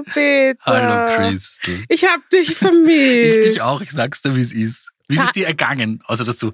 Hallo 0.00 0.04
Peter. 0.12 0.58
Hallo 0.64 1.16
Crystal. 1.16 1.84
Ich 1.88 2.04
hab 2.04 2.28
dich 2.30 2.54
vermisst. 2.56 3.38
Ich 3.38 3.52
dich 3.52 3.60
auch, 3.62 3.80
ich 3.80 3.90
sag's 3.90 4.22
dir, 4.22 4.34
wie 4.36 4.40
es 4.40 4.52
ist. 4.52 4.90
Wie 5.08 5.14
ist 5.14 5.24
es 5.24 5.30
dir 5.32 5.46
ergangen, 5.46 6.02
außer 6.06 6.24
dass 6.24 6.36
du 6.36 6.52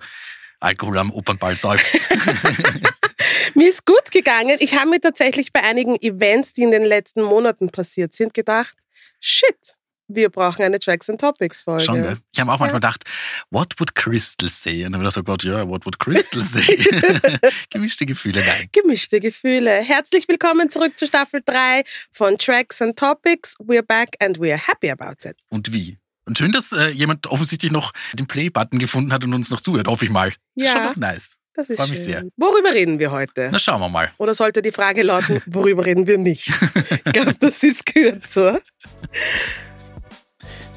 Alkohol 0.61 0.99
am 0.99 1.13
Opernball 1.13 1.57
säufst? 1.57 1.95
mir 3.55 3.69
ist 3.69 3.85
gut 3.85 4.11
gegangen. 4.11 4.57
Ich 4.61 4.77
habe 4.77 4.89
mir 4.89 5.01
tatsächlich 5.01 5.53
bei 5.53 5.63
einigen 5.63 5.97
Events, 5.97 6.55
die 6.55 6.63
in 6.63 6.71
den 6.71 6.85
letzten 6.85 7.23
Monaten 7.23 7.69
passiert 7.69 8.15
sind, 8.15 8.33
gedacht, 8.33 8.75
shit, 9.21 9.77
wir 10.09 10.31
brauchen 10.31 10.63
eine 10.63 10.79
Tracks 10.79 11.09
and 11.11 11.21
Topics 11.21 11.63
Folge. 11.63 11.85
Schon, 11.85 12.03
gell? 12.03 12.17
Ich 12.33 12.41
habe 12.41 12.53
auch 12.53 12.59
manchmal 12.59 12.81
gedacht, 12.81 13.03
what 13.51 13.75
would 13.79 13.95
Crystal 13.95 14.49
say? 14.49 14.85
Und 14.85 14.93
dann 14.93 15.01
habe 15.01 15.09
ich 15.09 15.15
gedacht, 15.15 15.19
oh 15.19 15.33
Gott, 15.33 15.45
ja, 15.45 15.69
what 15.69 15.85
would 15.85 15.99
Crystal 15.99 16.41
say? 16.41 16.63
Gemischte 17.71 18.07
Gefühle, 18.07 18.41
nein. 18.45 18.69
Gemischte 18.73 19.21
Gefühle. 19.21 19.71
Herzlich 19.71 20.29
willkommen 20.29 20.71
zurück 20.71 20.97
zu 20.97 21.07
Staffel 21.07 21.41
3 21.45 21.83
von 22.13 22.39
Tracks 22.39 22.81
and 22.83 22.97
Topics. 22.99 23.55
We're 23.59 23.83
back 23.83 24.11
and 24.21 24.39
we're 24.39 24.57
happy 24.57 24.91
about 24.91 25.29
it. 25.29 25.37
Und 25.51 25.73
wie? 25.73 25.99
Und 26.25 26.39
schön, 26.39 26.53
dass 26.53 26.73
äh, 26.73 26.89
jemand 26.89 27.27
offensichtlich 27.29 27.71
noch 27.73 27.93
den 28.15 28.27
Play-Button 28.27 28.79
gefunden 28.79 29.13
hat 29.13 29.23
und 29.25 29.33
uns 29.35 29.51
noch 29.51 29.61
zuhört, 29.61 29.87
hoffe 29.87 30.05
ich 30.05 30.11
mal. 30.11 30.33
Das 30.55 30.65
Ja. 30.65 30.67
ist 30.67 30.73
schon 30.73 30.85
noch 30.85 30.97
nice. 30.97 31.37
Das 31.55 31.71
ist 31.71 31.79
Freue 31.79 31.89
mich 31.89 31.99
schön. 32.01 32.05
sehr. 32.05 32.25
Worüber 32.37 32.73
reden 32.75 32.99
wir 32.99 33.11
heute? 33.13 33.49
Na, 33.51 33.59
schauen 33.59 33.81
wir 33.81 33.89
mal. 33.89 34.11
Oder 34.19 34.35
sollte 34.35 34.61
die 34.61 34.73
Frage 34.73 35.03
lauten, 35.03 35.41
worüber 35.47 35.87
reden 35.87 36.07
wir 36.07 36.19
nicht? 36.19 36.49
Ich 37.07 37.13
glaube, 37.13 37.35
das 37.41 37.63
ist 37.63 37.87
kürzer. 37.87 38.61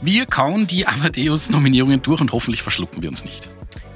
Wir 0.02 0.26
kauen 0.26 0.66
die 0.66 0.88
Amadeus-Nominierungen 0.88 2.02
durch 2.02 2.22
und 2.22 2.32
hoffentlich 2.32 2.62
verschlucken 2.62 3.02
wir 3.02 3.10
uns 3.10 3.26
nicht. 3.26 3.48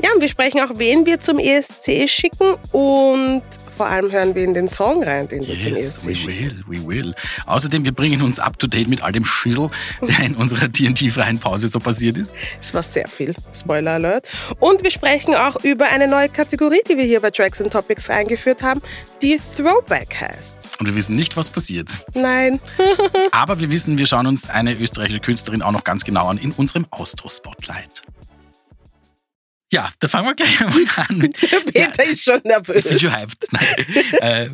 Ja, 0.03 0.09
und 0.13 0.19
wir 0.21 0.27
sprechen 0.27 0.59
auch, 0.59 0.77
wen 0.77 1.05
wir 1.05 1.21
zum 1.21 1.39
ESC 1.39 2.09
schicken 2.09 2.55
und 2.73 3.41
vor 3.75 3.85
allem 3.87 4.11
hören 4.11 4.35
wir 4.35 4.43
in 4.43 4.53
den 4.53 4.67
Song 4.67 5.01
rein, 5.01 5.27
den 5.29 5.47
wir 5.47 5.57
zum 5.59 5.71
Yes, 5.71 5.97
ESC 5.97 6.07
we 6.07 6.15
schicken. 6.15 6.63
will, 6.67 6.81
we 6.81 6.87
will. 6.87 7.15
Außerdem, 7.45 7.85
wir 7.85 7.93
bringen 7.93 8.21
uns 8.21 8.37
up 8.37 8.59
to 8.59 8.67
date 8.67 8.87
mit 8.89 9.01
all 9.01 9.13
dem 9.13 9.23
Schüssel, 9.25 9.69
der 10.01 10.19
in 10.19 10.35
unserer 10.35 10.71
TNT-freien 10.71 11.39
Pause 11.39 11.69
so 11.69 11.79
passiert 11.79 12.17
ist. 12.17 12.33
Es 12.59 12.73
war 12.73 12.83
sehr 12.83 13.07
viel. 13.07 13.33
Spoiler 13.53 13.91
Alert. 13.93 14.29
Und 14.59 14.83
wir 14.83 14.91
sprechen 14.91 15.35
auch 15.35 15.63
über 15.63 15.85
eine 15.85 16.07
neue 16.09 16.27
Kategorie, 16.27 16.81
die 16.89 16.97
wir 16.97 17.05
hier 17.05 17.21
bei 17.21 17.31
Tracks 17.31 17.61
and 17.61 17.71
Topics 17.71 18.09
eingeführt 18.09 18.61
haben, 18.61 18.81
die 19.21 19.39
Throwback 19.55 20.19
heißt. 20.19 20.67
Und 20.79 20.85
wir 20.85 20.95
wissen 20.95 21.15
nicht, 21.15 21.37
was 21.37 21.49
passiert. 21.49 21.89
Nein. 22.13 22.59
Aber 23.31 23.59
wir 23.61 23.71
wissen, 23.71 23.97
wir 23.97 24.05
schauen 24.05 24.27
uns 24.27 24.49
eine 24.49 24.73
österreichische 24.73 25.21
Künstlerin 25.21 25.61
auch 25.61 25.71
noch 25.71 25.85
ganz 25.85 26.03
genau 26.03 26.27
an 26.27 26.37
in 26.37 26.51
unserem 26.51 26.85
Austro-Spotlight. 26.91 28.01
Ja, 29.73 29.91
da 29.97 30.07
fangen 30.07 30.27
wir 30.27 30.35
gleich 30.35 30.61
einmal 30.61 30.85
an. 31.09 31.17
Mit, 31.17 31.35
Peter 31.73 32.03
ist 32.03 32.23
schon 32.23 32.35
Ich 32.35 32.43
bin 32.43 32.51
nervös. 32.51 33.01
schon 33.01 33.11
hyped. 33.15 33.47
Nein. 33.51 34.21
äh, 34.21 34.49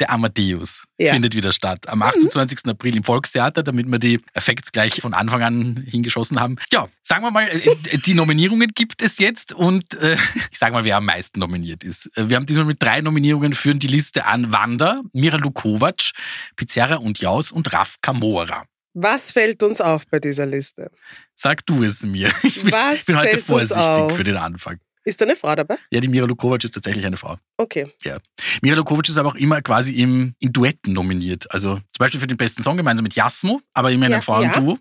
der 0.00 0.10
Amadeus 0.10 0.86
Ja. 0.96 1.10
Mhm. 1.12 1.16
findet 1.16 1.34
wieder 1.36 1.52
statt. 1.52 1.88
Am 1.90 2.00
28. 2.00 2.60
April 2.68 2.96
im 2.96 3.04
Volkstheater, 3.04 3.62
damit 3.62 3.86
wir 3.86 3.98
die 3.98 4.20
Effekte 4.32 4.70
gleich 4.72 5.02
von 5.02 5.12
Anfang 5.12 5.42
an 5.42 5.84
hingeschossen 5.86 6.40
haben. 6.40 6.56
Ja, 6.72 6.88
sagen 7.02 7.22
wir 7.22 7.30
mal, 7.30 7.48
äh, 7.48 7.98
die 7.98 8.14
Nominierungen 8.14 8.70
gibt 8.74 9.02
es 9.02 9.18
jetzt 9.18 9.52
und 9.52 9.92
äh, 10.00 10.16
ich 10.50 10.58
sage 10.58 10.72
mal, 10.72 10.84
wer 10.84 10.96
am 10.96 11.04
meisten 11.04 11.38
nominiert 11.38 11.84
ist. 11.84 12.06
Äh, 12.16 12.30
Wir 12.30 12.36
haben 12.36 12.46
diesmal 12.46 12.64
mit 12.64 12.82
drei 12.82 13.02
Nominierungen 13.02 13.52
führen 13.52 13.78
die 13.78 13.88
Liste 13.88 14.24
an 14.24 14.52
Wanda, 14.52 15.02
Mira 15.12 15.36
Lukovac, 15.36 16.12
Pizarra 16.56 16.96
und 16.96 17.18
Jaus 17.20 17.52
und 17.52 17.70
Raf 17.74 17.96
Kamora. 18.00 18.64
Was 18.94 19.30
fällt 19.32 19.62
uns 19.62 19.80
auf 19.80 20.06
bei 20.06 20.18
dieser 20.18 20.46
Liste? 20.46 20.90
Sag 21.34 21.64
du 21.66 21.82
es 21.82 22.02
mir. 22.04 22.30
Ich 22.42 22.62
bin, 22.62 22.72
Was 22.72 23.04
bin 23.06 23.16
heute 23.16 23.38
vorsichtig 23.38 24.12
für 24.14 24.24
den 24.24 24.36
Anfang. 24.36 24.78
Ist 25.04 25.20
da 25.20 25.24
eine 25.24 25.34
Frau 25.34 25.54
dabei? 25.56 25.76
Ja, 25.90 26.00
die 26.00 26.08
Mira 26.08 26.26
Lukovac 26.26 26.62
ist 26.62 26.72
tatsächlich 26.74 27.04
eine 27.04 27.16
Frau. 27.16 27.36
Okay. 27.56 27.92
Ja. 28.04 28.18
Mira 28.60 28.76
Lukovic 28.76 29.08
ist 29.08 29.16
aber 29.18 29.30
auch 29.30 29.34
immer 29.34 29.60
quasi 29.60 29.94
im, 29.94 30.34
in 30.38 30.52
Duetten 30.52 30.92
nominiert. 30.92 31.50
Also 31.52 31.74
zum 31.76 31.98
Beispiel 31.98 32.20
für 32.20 32.28
den 32.28 32.36
besten 32.36 32.62
Song 32.62 32.76
gemeinsam 32.76 33.02
mit 33.02 33.14
Jasmo, 33.14 33.60
aber 33.72 33.90
immer 33.90 34.06
in 34.06 34.12
Ja, 34.12 34.16
einem 34.18 34.22
Frauenduo. 34.22 34.78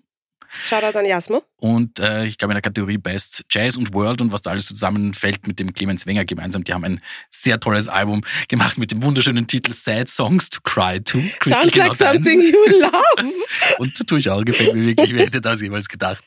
Shoutout 0.66 0.97
an 0.97 1.06
Jasmo. 1.06 1.44
Und 1.57 2.00
äh, 2.00 2.25
ich 2.25 2.38
glaube 2.38 2.53
in 2.53 2.56
der 2.56 2.62
Kategorie 2.62 2.97
Best 2.97 3.44
Jazz 3.50 3.78
und 3.78 3.94
World 3.94 4.22
und 4.22 4.31
was 4.31 4.41
da 4.41 4.51
alles 4.51 4.66
zusammenfällt 4.66 5.45
mit 5.47 5.59
dem 5.59 5.73
Clemens 5.73 6.06
Wenger 6.07 6.25
gemeinsam. 6.25 6.63
Die 6.63 6.73
haben 6.73 6.84
ein 6.84 7.01
sehr 7.29 7.59
tolles 7.59 7.88
Album 7.88 8.23
gemacht 8.47 8.78
mit 8.78 8.91
dem 8.91 9.03
wunderschönen 9.03 9.47
Titel 9.47 9.73
Sad 9.73 10.09
Songs 10.09 10.50
to 10.50 10.59
Cry 10.63 11.00
to. 11.01 11.19
Crystal 11.40 11.63
Sounds 11.63 11.75
like 11.75 11.95
something 11.95 12.41
you 12.41 12.79
love. 12.79 13.34
Und 13.79 14.07
tue 14.07 14.19
ich 14.19 14.29
auch, 14.29 14.44
gefällt 14.44 14.73
mir 14.73 14.88
wirklich, 14.88 15.13
wer 15.13 15.25
hätte 15.25 15.41
das 15.41 15.61
jemals 15.61 15.88
gedacht. 15.88 16.23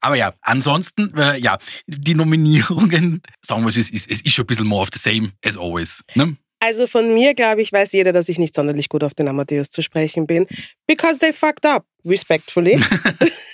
Aber 0.00 0.16
ja, 0.16 0.32
ansonsten, 0.40 1.16
äh, 1.16 1.38
ja, 1.38 1.58
die 1.86 2.14
Nominierungen, 2.14 3.22
sagen 3.40 3.62
wir 3.62 3.68
es 3.68 3.76
ist, 3.76 3.92
es 3.92 4.06
ist 4.06 4.30
schon 4.32 4.44
ein 4.44 4.46
bisschen 4.46 4.66
more 4.66 4.82
of 4.82 4.88
the 4.92 4.98
same 4.98 5.32
as 5.44 5.58
always. 5.58 6.02
Ne? 6.14 6.36
Also 6.60 6.86
von 6.86 7.12
mir, 7.12 7.34
glaube 7.34 7.60
ich, 7.60 7.72
weiß 7.72 7.90
jeder, 7.92 8.12
dass 8.12 8.28
ich 8.28 8.38
nicht 8.38 8.54
sonderlich 8.54 8.88
gut 8.88 9.02
auf 9.02 9.14
den 9.14 9.26
Amadeus 9.26 9.70
zu 9.70 9.82
sprechen 9.82 10.28
bin. 10.28 10.46
Because 10.86 11.18
they 11.18 11.32
fucked 11.32 11.66
up. 11.66 11.84
Respectfully. 12.04 12.80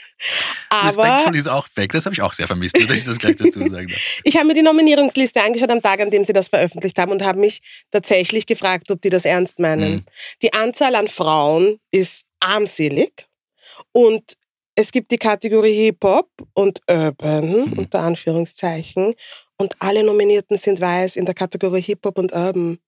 Aber 0.71 0.87
Respectful 0.87 1.37
ist 1.37 1.47
auch 1.49 1.69
weg, 1.75 1.93
das 1.93 2.05
habe 2.05 2.15
ich 2.15 2.23
auch 2.23 2.33
sehr 2.33 2.47
vermisst, 2.47 2.77
dass 2.77 2.91
ich 2.91 3.05
das 3.05 3.19
gleich 3.19 3.37
dazu 3.37 3.61
sagen 3.61 3.89
darf. 3.89 4.21
ich 4.25 4.37
habe 4.37 4.47
mir 4.47 4.55
die 4.55 4.63
Nominierungsliste 4.63 5.43
angeschaut 5.43 5.71
am 5.71 5.81
Tag, 5.81 6.01
an 6.01 6.11
dem 6.11 6.25
sie 6.25 6.33
das 6.33 6.49
veröffentlicht 6.49 6.99
haben 6.99 7.13
und 7.13 7.23
habe 7.25 7.39
mich 7.39 7.61
tatsächlich 7.91 8.47
gefragt, 8.47 8.91
ob 8.91 9.01
die 9.01 9.11
das 9.11 9.25
ernst 9.25 9.59
meinen. 9.59 9.93
Mhm. 9.93 10.05
Die 10.43 10.53
Anzahl 10.53 10.95
an 10.95 11.09
Frauen 11.09 11.79
ist 11.91 12.25
armselig 12.41 13.27
und 13.93 14.35
es 14.75 14.93
gibt 14.93 15.11
die 15.11 15.19
Kategorie 15.19 15.75
Hip-Hop 15.87 16.29
und 16.55 16.81
Urban, 16.89 17.65
Mhm. 17.65 17.73
unter 17.79 18.01
Anführungszeichen, 18.01 19.15
und 19.57 19.75
alle 19.81 20.05
Nominierten 20.05 20.57
sind 20.57 20.81
weiß 20.81 21.17
in 21.17 21.25
der 21.25 21.35
Kategorie 21.35 21.83
Hip-Hop 21.83 22.17
und 22.17 22.33
Urban. 22.33 22.79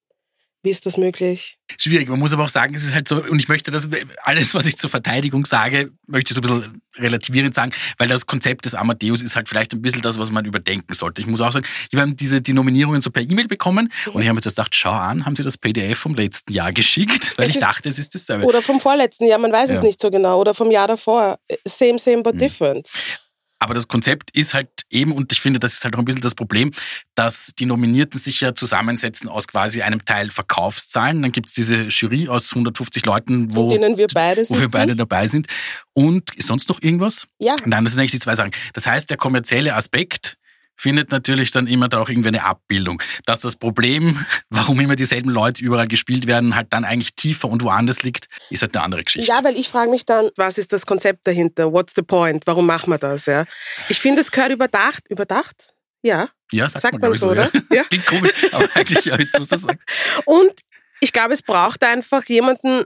Wie 0.63 0.69
ist 0.69 0.85
das 0.85 0.95
möglich? 0.95 1.57
Schwierig, 1.77 2.07
man 2.07 2.19
muss 2.19 2.33
aber 2.33 2.43
auch 2.43 2.49
sagen, 2.49 2.75
es 2.75 2.83
ist 2.83 2.93
halt 2.93 3.07
so, 3.07 3.23
und 3.23 3.39
ich 3.39 3.47
möchte 3.47 3.71
das, 3.71 3.89
alles, 4.21 4.53
was 4.53 4.67
ich 4.67 4.77
zur 4.77 4.91
Verteidigung 4.91 5.43
sage, 5.45 5.91
möchte 6.05 6.33
ich 6.33 6.35
so 6.35 6.41
ein 6.41 6.61
bisschen 6.61 6.81
relativierend 6.97 7.55
sagen, 7.55 7.71
weil 7.97 8.07
das 8.07 8.27
Konzept 8.27 8.65
des 8.65 8.75
Amadeus 8.75 9.23
ist 9.23 9.35
halt 9.35 9.49
vielleicht 9.49 9.73
ein 9.73 9.81
bisschen 9.81 10.01
das, 10.03 10.19
was 10.19 10.29
man 10.29 10.45
überdenken 10.45 10.93
sollte. 10.93 11.21
Ich 11.21 11.27
muss 11.27 11.41
auch 11.41 11.51
sagen, 11.51 11.65
ich 11.89 11.97
habe 11.97 12.11
diese, 12.13 12.41
die 12.41 12.53
Nominierungen 12.53 13.01
so 13.01 13.09
per 13.09 13.23
E-Mail 13.23 13.47
bekommen 13.47 13.91
und 14.13 14.21
ich 14.21 14.27
habe 14.27 14.35
mir 14.35 14.41
das 14.41 14.53
gedacht, 14.55 14.75
schau 14.75 14.91
an, 14.91 15.25
haben 15.25 15.35
sie 15.35 15.43
das 15.43 15.57
PDF 15.57 15.97
vom 15.97 16.13
letzten 16.13 16.53
Jahr 16.53 16.71
geschickt, 16.73 17.37
weil 17.37 17.45
Es 17.45 17.51
ich 17.51 17.55
ist- 17.57 17.61
dachte, 17.63 17.89
es 17.89 17.97
ist 17.97 18.13
dasselbe. 18.13 18.45
Oder 18.45 18.61
vom 18.61 18.79
vorletzten 18.79 19.25
Jahr, 19.25 19.39
man 19.39 19.51
weiß 19.51 19.71
es 19.71 19.77
Ja. 19.77 19.83
nicht 19.83 19.99
so 19.99 20.11
genau. 20.11 20.39
Oder 20.39 20.53
vom 20.53 20.69
Jahr 20.69 20.87
davor. 20.87 21.39
Same, 21.65 21.97
same, 21.97 22.21
but 22.21 22.35
Mhm. 22.35 22.39
different. 22.39 22.89
Aber 23.61 23.75
das 23.75 23.87
Konzept 23.87 24.35
ist 24.35 24.55
halt 24.55 24.69
eben, 24.89 25.11
und 25.11 25.31
ich 25.31 25.39
finde, 25.39 25.59
das 25.59 25.73
ist 25.73 25.83
halt 25.83 25.93
auch 25.93 25.99
ein 25.99 26.05
bisschen 26.05 26.21
das 26.21 26.33
Problem, 26.33 26.71
dass 27.13 27.51
die 27.59 27.67
Nominierten 27.67 28.19
sich 28.19 28.41
ja 28.41 28.55
zusammensetzen 28.55 29.29
aus 29.29 29.47
quasi 29.47 29.83
einem 29.83 30.03
Teil 30.03 30.31
Verkaufszahlen. 30.31 31.21
Dann 31.21 31.31
gibt's 31.31 31.53
diese 31.53 31.83
Jury 31.89 32.27
aus 32.27 32.49
150 32.49 33.05
Leuten, 33.05 33.55
wo, 33.55 33.69
wir 33.69 34.07
beide 34.11 34.49
wo 34.49 34.59
wir 34.59 34.69
beide 34.69 34.95
dabei 34.95 35.27
sind. 35.27 35.45
Und 35.93 36.35
ist 36.35 36.47
sonst 36.47 36.69
noch 36.69 36.81
irgendwas? 36.81 37.27
Ja. 37.37 37.55
Nein, 37.63 37.83
das 37.83 37.93
sind 37.93 37.99
eigentlich 37.99 38.11
die 38.11 38.19
zwei 38.19 38.35
Sachen. 38.35 38.51
Das 38.73 38.87
heißt, 38.87 39.11
der 39.11 39.17
kommerzielle 39.17 39.75
Aspekt 39.75 40.39
findet 40.77 41.11
natürlich 41.11 41.51
dann 41.51 41.67
immer 41.67 41.89
da 41.89 41.99
auch 41.99 42.09
irgendwie 42.09 42.29
eine 42.29 42.43
Abbildung. 42.43 43.01
Dass 43.25 43.41
das 43.41 43.55
Problem, 43.55 44.17
warum 44.49 44.79
immer 44.79 44.95
dieselben 44.95 45.29
Leute 45.29 45.63
überall 45.63 45.87
gespielt 45.87 46.27
werden, 46.27 46.55
halt 46.55 46.67
dann 46.71 46.85
eigentlich 46.85 47.15
tiefer 47.15 47.49
und 47.49 47.63
woanders 47.63 48.03
liegt, 48.03 48.27
ist 48.49 48.61
halt 48.61 48.75
eine 48.75 48.83
andere 48.83 49.03
Geschichte. 49.03 49.31
Ja, 49.31 49.43
weil 49.43 49.57
ich 49.57 49.69
frage 49.69 49.91
mich 49.91 50.05
dann, 50.05 50.29
was 50.37 50.57
ist 50.57 50.73
das 50.73 50.85
Konzept 50.85 51.27
dahinter? 51.27 51.71
What's 51.71 51.93
the 51.95 52.01
point? 52.01 52.47
Warum 52.47 52.65
machen 52.65 52.89
wir 52.89 52.97
das? 52.97 53.25
Ja? 53.25 53.45
Ich 53.89 53.99
finde, 53.99 54.21
es 54.21 54.31
gehört 54.31 54.51
überdacht. 54.51 55.07
Überdacht? 55.09 55.73
Ja. 56.01 56.29
Ja, 56.51 56.67
sagt, 56.67 56.81
Sagt 56.81 56.93
man, 56.93 57.01
man 57.01 57.13
ich 57.13 57.19
so, 57.19 57.27
so, 57.27 57.31
oder? 57.31 57.51
Ja. 57.71 57.77
Das 57.77 57.89
klingt 57.89 58.05
komisch, 58.05 58.31
aber 58.51 58.67
eigentlich, 58.75 59.05
ja, 59.05 59.17
jetzt 59.17 59.37
muss 59.37 59.49
man 59.51 59.59
sagen. 59.59 59.79
Und 60.25 60.53
ich 60.99 61.13
glaube, 61.13 61.33
es 61.33 61.41
braucht 61.41 61.83
einfach 61.83 62.25
jemanden, 62.25 62.85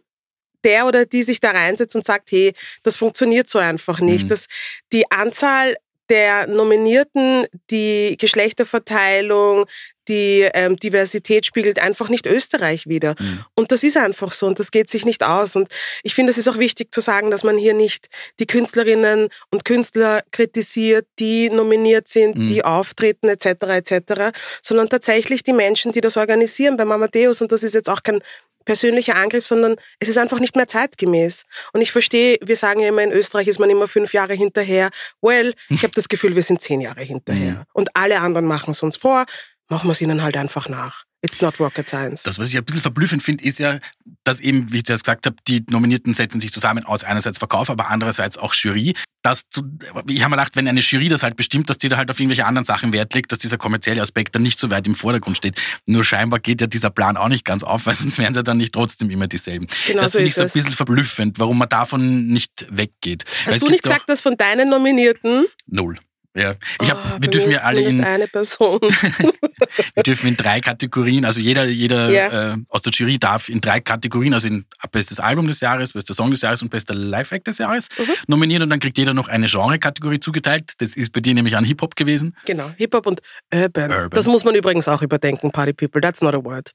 der 0.63 0.87
oder 0.87 1.05
die 1.05 1.23
sich 1.23 1.39
da 1.39 1.51
reinsetzt 1.51 1.95
und 1.95 2.03
sagt, 2.03 2.31
hey, 2.31 2.53
das 2.83 2.97
funktioniert 2.97 3.47
so 3.47 3.59
einfach 3.59 3.99
nicht. 3.99 4.25
Mhm. 4.25 4.29
Das, 4.29 4.47
die 4.91 5.09
Anzahl 5.11 5.75
der 6.09 6.47
Nominierten, 6.47 7.45
die 7.71 8.15
Geschlechterverteilung, 8.19 9.65
die 10.07 10.47
ähm, 10.53 10.77
Diversität 10.77 11.45
spiegelt 11.45 11.79
einfach 11.79 12.09
nicht 12.09 12.27
Österreich 12.27 12.87
wider. 12.87 13.15
Mhm. 13.19 13.45
Und 13.55 13.71
das 13.71 13.83
ist 13.83 13.97
einfach 13.97 14.31
so 14.31 14.47
und 14.47 14.59
das 14.59 14.71
geht 14.71 14.89
sich 14.89 15.05
nicht 15.05 15.23
aus. 15.23 15.55
Und 15.55 15.69
ich 16.03 16.13
finde, 16.13 16.31
es 16.31 16.37
ist 16.37 16.47
auch 16.47 16.57
wichtig 16.57 16.93
zu 16.93 17.01
sagen, 17.01 17.31
dass 17.31 17.43
man 17.43 17.57
hier 17.57 17.73
nicht 17.73 18.07
die 18.39 18.47
Künstlerinnen 18.47 19.29
und 19.51 19.65
Künstler 19.65 20.23
kritisiert, 20.31 21.07
die 21.19 21.49
nominiert 21.49 22.07
sind, 22.07 22.37
Mhm. 22.37 22.47
die 22.47 22.63
auftreten 22.63 23.29
etc. 23.29 23.45
etc., 23.45 24.31
sondern 24.61 24.89
tatsächlich 24.89 25.43
die 25.43 25.53
Menschen, 25.53 25.91
die 25.91 26.01
das 26.01 26.17
organisieren 26.17 26.77
beim 26.77 26.91
Amadeus. 26.91 27.41
Und 27.41 27.51
das 27.51 27.63
ist 27.63 27.73
jetzt 27.73 27.89
auch 27.89 28.03
kein 28.03 28.21
persönlicher 28.65 29.15
Angriff, 29.15 29.45
sondern 29.45 29.75
es 29.99 30.09
ist 30.09 30.17
einfach 30.17 30.39
nicht 30.39 30.55
mehr 30.55 30.67
zeitgemäß. 30.67 31.45
Und 31.71 31.81
ich 31.81 31.91
verstehe, 31.91 32.37
wir 32.41 32.57
sagen 32.57 32.79
ja 32.81 32.89
immer, 32.89 33.03
in 33.03 33.11
Österreich 33.11 33.47
ist 33.47 33.59
man 33.59 33.69
immer 33.69 33.87
fünf 33.87 34.13
Jahre 34.13 34.33
hinterher. 34.33 34.89
Well, 35.21 35.53
ich 35.69 35.83
habe 35.83 35.93
das 35.93 36.09
Gefühl, 36.09 36.35
wir 36.35 36.41
sind 36.41 36.61
zehn 36.61 36.81
Jahre 36.81 37.03
hinterher. 37.03 37.53
Mhm. 37.53 37.63
Und 37.73 37.89
alle 37.95 38.19
anderen 38.19 38.47
machen 38.47 38.71
es 38.71 38.81
uns 38.81 38.97
vor. 38.97 39.25
Machen 39.69 39.87
wir 39.87 39.91
es 39.91 40.01
ihnen 40.01 40.21
halt 40.21 40.37
einfach 40.37 40.69
nach. 40.69 41.03
It's 41.21 41.41
not 41.41 41.59
rocket 41.59 41.89
science. 41.89 42.21
Das, 42.21 42.37
was 42.37 42.49
ich 42.49 42.57
ein 42.57 42.63
bisschen 42.63 42.81
verblüffend 42.81 43.23
finde, 43.23 43.43
ist 43.43 43.57
ja, 43.57 43.79
dass 44.23 44.39
eben, 44.39 44.71
wie 44.71 44.77
ich 44.77 44.83
das 44.83 45.01
gesagt 45.01 45.25
habe, 45.25 45.35
die 45.47 45.63
Nominierten 45.71 46.13
setzen 46.13 46.39
sich 46.39 46.53
zusammen 46.53 46.85
aus 46.85 47.03
einerseits 47.03 47.39
Verkauf, 47.39 47.71
aber 47.71 47.89
andererseits 47.89 48.37
auch 48.37 48.53
Jury. 48.53 48.93
Dass 49.23 49.45
ich 50.07 50.21
habe 50.21 50.29
mir 50.29 50.37
gedacht, 50.37 50.55
wenn 50.55 50.67
eine 50.67 50.81
Jury 50.81 51.09
das 51.09 51.23
halt 51.23 51.35
bestimmt, 51.35 51.67
dass 51.71 51.79
die 51.79 51.89
da 51.89 51.97
halt 51.97 52.11
auf 52.11 52.19
irgendwelche 52.19 52.45
anderen 52.45 52.65
Sachen 52.65 52.93
Wert 52.93 53.15
legt, 53.15 53.31
dass 53.31 53.39
dieser 53.39 53.57
kommerzielle 53.57 54.03
Aspekt 54.03 54.35
dann 54.35 54.43
nicht 54.43 54.59
so 54.59 54.69
weit 54.69 54.85
im 54.85 54.93
Vordergrund 54.93 55.37
steht. 55.37 55.59
Nur 55.87 56.03
scheinbar 56.03 56.39
geht 56.39 56.61
ja 56.61 56.67
dieser 56.67 56.91
Plan 56.91 57.17
auch 57.17 57.29
nicht 57.29 57.43
ganz 57.43 57.63
auf, 57.63 57.87
weil 57.87 57.95
sonst 57.95 58.19
wären 58.19 58.35
sie 58.35 58.43
dann 58.43 58.57
nicht 58.57 58.73
trotzdem 58.73 59.09
immer 59.09 59.27
dieselben. 59.27 59.65
Genau 59.87 60.01
das 60.01 60.11
so 60.11 60.19
finde 60.19 60.29
ich 60.29 60.35
so 60.35 60.43
ein 60.43 60.51
bisschen 60.51 60.73
verblüffend, 60.73 61.39
warum 61.39 61.57
man 61.57 61.69
davon 61.69 62.27
nicht 62.27 62.67
weggeht. 62.69 63.25
Weil 63.45 63.55
Hast 63.55 63.55
es 63.55 63.63
du 63.63 63.71
nicht 63.71 63.81
gesagt, 63.81 64.09
dass 64.09 64.21
von 64.21 64.37
deinen 64.37 64.69
Nominierten, 64.69 65.47
Null. 65.65 65.97
Ja. 66.35 66.53
Ich 66.81 66.91
hab, 66.91 66.97
Oh, 67.05 67.21
wir 67.21 67.29
dürfen 67.29 67.49
ja 67.51 67.59
alle 67.59 67.81
in, 67.81 68.03
eine 68.03 68.27
Person. 68.27 68.79
wir 69.95 70.03
dürfen 70.03 70.27
in 70.27 70.35
drei 70.37 70.59
Kategorien, 70.59 71.23
also 71.25 71.39
jeder, 71.39 71.65
jeder 71.65 72.09
Ja. 72.09 72.53
äh, 72.53 72.57
aus 72.69 72.81
der 72.81 72.91
Jury 72.91 73.17
darf 73.19 73.47
in 73.49 73.61
drei 73.61 73.79
Kategorien, 73.79 74.33
also 74.33 74.47
in 74.47 74.65
bestes 74.91 75.19
Album 75.19 75.47
des 75.47 75.59
Jahres, 75.61 75.93
bester 75.93 76.13
Song 76.13 76.31
des 76.31 76.41
Jahres 76.41 76.61
und 76.61 76.69
bester 76.69 76.93
Live-Act 76.93 77.47
des 77.47 77.57
Jahres 77.59 77.87
Mhm. 77.97 78.03
nominieren 78.27 78.63
und 78.63 78.69
dann 78.69 78.79
kriegt 78.79 78.97
jeder 78.97 79.13
noch 79.13 79.27
eine 79.29 79.47
Genre-Kategorie 79.47 80.19
zugeteilt. 80.19 80.73
Das 80.79 80.95
ist 80.97 81.11
bei 81.13 81.21
dir 81.21 81.33
nämlich 81.33 81.55
an 81.55 81.63
Hip-Hop 81.65 81.95
gewesen. 81.95 82.35
genau, 82.45 82.69
Hip-Hop 82.77 83.05
und 83.07 83.21
Urban. 83.53 83.91
Urban. 83.91 84.09
Das 84.11 84.27
muss 84.27 84.43
man 84.43 84.55
übrigens 84.55 84.87
auch 84.87 85.01
überdenken, 85.01 85.51
Party 85.51 85.73
People. 85.73 86.01
That's 86.01 86.21
not 86.21 86.33
a 86.35 86.43
word. 86.43 86.71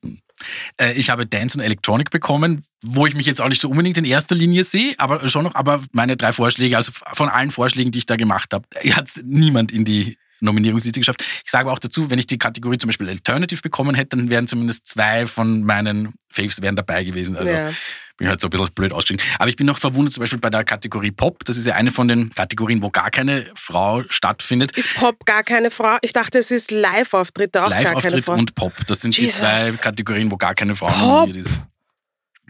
Äh, 0.76 0.92
ich 0.92 1.10
habe 1.10 1.26
Dance 1.26 1.58
und 1.58 1.64
Electronic 1.64 2.10
bekommen, 2.10 2.64
wo 2.82 3.06
ich 3.06 3.14
mich 3.14 3.26
jetzt 3.26 3.40
auch 3.40 3.48
nicht 3.48 3.60
so 3.60 3.69
unbedingt 3.69 3.98
in 3.98 4.04
erster 4.04 4.34
Linie 4.34 4.64
sehe, 4.64 4.94
aber 4.98 5.28
schon 5.28 5.44
noch, 5.44 5.54
aber 5.54 5.82
meine 5.92 6.16
drei 6.16 6.32
Vorschläge, 6.32 6.76
also 6.76 6.92
von 6.92 7.28
allen 7.28 7.50
Vorschlägen, 7.50 7.92
die 7.92 7.98
ich 7.98 8.06
da 8.06 8.16
gemacht 8.16 8.52
habe, 8.52 8.66
hat 8.92 9.08
es 9.08 9.22
niemand 9.25 9.72
in 9.72 9.84
die 9.84 10.16
Nominierungsliste 10.40 11.00
geschafft. 11.00 11.22
Ich 11.44 11.50
sage 11.50 11.62
aber 11.66 11.72
auch 11.72 11.78
dazu, 11.78 12.10
wenn 12.10 12.19
ich 12.19 12.26
die 12.26 12.38
Kategorie 12.38 12.78
zum 12.78 12.88
Beispiel 12.88 13.08
Alternative 13.08 13.60
bekommen 13.60 13.94
hätte, 13.94 14.16
dann 14.16 14.31
wären 14.31 14.46
zumindest 14.46 14.87
zwei 14.87 15.26
von 15.26 15.62
meinen 15.64 16.14
Faves 16.31 16.62
wären 16.62 16.76
dabei 16.76 17.04
gewesen. 17.04 17.37
Also 17.37 17.52
Ja. 17.52 17.72
bin 18.16 18.28
halt 18.28 18.40
so 18.40 18.46
ein 18.46 18.50
bisschen 18.50 18.69
blöd 18.75 18.92
ausgestiegen. 18.92 19.22
Aber 19.38 19.48
ich 19.48 19.56
bin 19.56 19.66
noch 19.66 19.78
verwundert 19.78 20.12
zum 20.12 20.20
Beispiel 20.22 20.38
bei 20.38 20.50
der 20.50 20.62
Kategorie 20.64 21.10
Pop. 21.10 21.44
Das 21.44 21.56
ist 21.56 21.66
ja 21.66 21.75
eine 21.75 21.90
von 21.90 22.06
den 22.06 22.31
Kategorien, 22.34 22.82
wo 22.82 22.90
gar 22.90 23.10
keine 23.10 23.50
Frau 23.54 24.02
stattfindet. 24.10 24.76
Ist 24.76 24.94
Pop 24.94 25.25
gar 25.25 25.42
keine 25.42 25.70
Frau? 25.70 25.96
Ich 26.02 26.12
dachte, 26.12 26.38
es 26.38 26.50
ist 26.50 26.70
Live-Auftritte 26.70 27.64
auch 27.64 27.70
gar 27.70 27.82
keine 27.82 27.94
Live-Auftritt 27.96 28.28
und 28.28 28.54
Pop. 28.54 28.72
Das 28.86 29.00
sind 29.00 29.16
Jesus. 29.16 29.40
die 29.40 29.40
zwei 29.40 29.72
Kategorien, 29.82 30.31
wo 30.31 30.36
gar 30.36 30.54
keine 30.54 30.76
Frau 30.76 30.86
Pop? 30.88 30.98
nominiert 30.98 31.46
ist. 31.46 31.60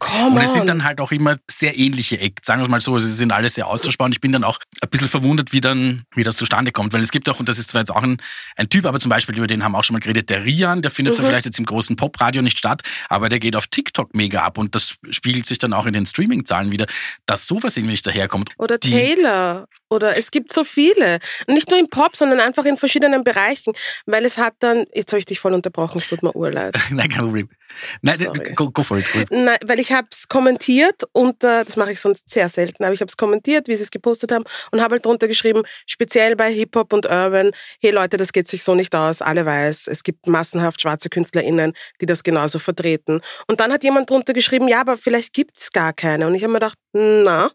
Come 0.00 0.36
Und 0.38 0.42
es 0.44 0.52
sind 0.54 0.66
dann 0.66 0.82
halt 0.82 1.00
auch 1.00 1.12
immer 1.12 1.36
sehr 1.48 1.78
ähnliche 1.78 2.18
Acts, 2.18 2.46
sagen 2.46 2.60
wir 2.62 2.68
mal 2.68 2.80
so. 2.80 2.94
Also 2.94 3.06
sie 3.06 3.12
sind 3.14 3.30
alle 3.32 3.48
sehr 3.48 3.66
austauschbar 3.68 4.06
und 4.06 4.12
ich 4.12 4.20
bin 4.20 4.32
dann 4.32 4.42
auch 4.42 4.58
ein 4.82 4.88
bisschen 4.90 5.08
verwundert, 5.08 5.52
wie 5.52 5.60
dann, 5.60 6.02
wie 6.16 6.24
das 6.24 6.36
zustande 6.36 6.72
kommt. 6.72 6.92
Weil 6.92 7.02
es 7.02 7.10
gibt 7.12 7.28
auch, 7.28 7.38
und 7.38 7.48
das 7.48 7.58
ist 7.58 7.70
zwar 7.70 7.82
jetzt 7.82 7.90
auch 7.90 8.02
ein, 8.02 8.16
ein 8.56 8.68
Typ, 8.68 8.86
aber 8.86 8.98
zum 8.98 9.10
Beispiel, 9.10 9.36
über 9.36 9.46
den 9.46 9.62
haben 9.62 9.72
wir 9.72 9.78
auch 9.78 9.84
schon 9.84 9.94
mal 9.94 10.00
geredet, 10.00 10.28
der 10.30 10.44
Rian, 10.44 10.82
der 10.82 10.90
findet 10.90 11.14
zwar 11.14 11.24
Mhm. 11.26 11.30
vielleicht 11.30 11.46
jetzt 11.46 11.58
im 11.58 11.66
großen 11.66 11.94
Popradio 11.96 12.42
nicht 12.42 12.58
statt, 12.58 12.82
aber 13.08 13.28
der 13.28 13.38
geht 13.38 13.54
auf 13.54 13.66
TikTok 13.68 14.14
mega 14.14 14.42
ab 14.42 14.58
und 14.58 14.74
das 14.74 14.96
spiegelt 15.10 15.46
sich 15.46 15.58
dann 15.58 15.72
auch 15.72 15.86
in 15.86 15.92
den 15.92 16.06
Streaming-Zahlen 16.06 16.72
wieder, 16.72 16.86
dass 17.26 17.46
sowas 17.46 17.76
irgendwie 17.76 17.92
nicht 17.92 18.06
daherkommt. 18.06 18.50
Oder 18.58 18.78
Die- 18.78 18.90
Taylor. 18.90 19.66
Oder 19.90 20.16
es 20.16 20.30
gibt 20.30 20.52
so 20.52 20.64
viele. 20.64 21.18
Nicht 21.46 21.68
nur 21.68 21.78
im 21.78 21.88
Pop, 21.88 22.16
sondern 22.16 22.40
einfach 22.40 22.64
in 22.64 22.76
verschiedenen 22.76 23.24
Bereichen. 23.24 23.72
Weil 24.06 24.24
es 24.24 24.38
hat 24.38 24.54
dann, 24.60 24.86
jetzt 24.94 25.12
habe 25.12 25.18
ich 25.18 25.26
dich 25.26 25.40
voll 25.40 25.52
unterbrochen, 25.52 25.98
es 25.98 26.06
tut 26.06 26.22
mir 26.22 26.34
urleid. 26.34 26.76
Nein, 26.90 27.08
kein 27.08 27.24
Problem. 27.24 27.48
Nein, 28.02 28.18
go, 28.54 28.70
go 28.70 28.82
for 28.82 28.98
it. 28.98 29.06
Go. 29.12 29.20
Nein, 29.30 29.58
weil 29.64 29.78
ich 29.78 29.92
habe 29.92 30.08
es 30.10 30.28
kommentiert 30.28 31.02
und 31.12 31.42
äh, 31.44 31.64
das 31.64 31.76
mache 31.76 31.92
ich 31.92 32.00
sonst 32.00 32.28
sehr 32.28 32.48
selten, 32.48 32.84
aber 32.84 32.92
ich 32.92 33.00
habe 33.00 33.08
es 33.08 33.16
kommentiert, 33.16 33.68
wie 33.68 33.76
sie 33.76 33.82
es 33.82 33.90
gepostet 33.90 34.32
haben 34.32 34.44
und 34.72 34.80
habe 34.80 34.94
halt 34.94 35.06
drunter 35.06 35.28
geschrieben, 35.28 35.62
speziell 35.86 36.34
bei 36.36 36.52
Hip-Hop 36.52 36.92
und 36.92 37.06
Urban, 37.06 37.52
hey 37.80 37.92
Leute, 37.92 38.16
das 38.16 38.32
geht 38.32 38.48
sich 38.48 38.64
so 38.64 38.74
nicht 38.74 38.94
aus, 38.94 39.22
alle 39.22 39.46
weiß, 39.46 39.86
es 39.86 40.02
gibt 40.02 40.26
massenhaft 40.26 40.80
schwarze 40.80 41.08
KünstlerInnen, 41.08 41.72
die 42.00 42.06
das 42.06 42.22
genauso 42.22 42.58
vertreten. 42.58 43.20
Und 43.46 43.60
dann 43.60 43.72
hat 43.72 43.84
jemand 43.84 44.10
drunter 44.10 44.32
geschrieben, 44.32 44.68
ja, 44.68 44.80
aber 44.80 44.96
vielleicht 44.96 45.32
gibt's 45.32 45.70
gar 45.70 45.92
keine. 45.92 46.26
Und 46.26 46.34
ich 46.34 46.42
habe 46.42 46.52
mir 46.52 46.58
gedacht, 46.58 46.78
na, 46.92 47.50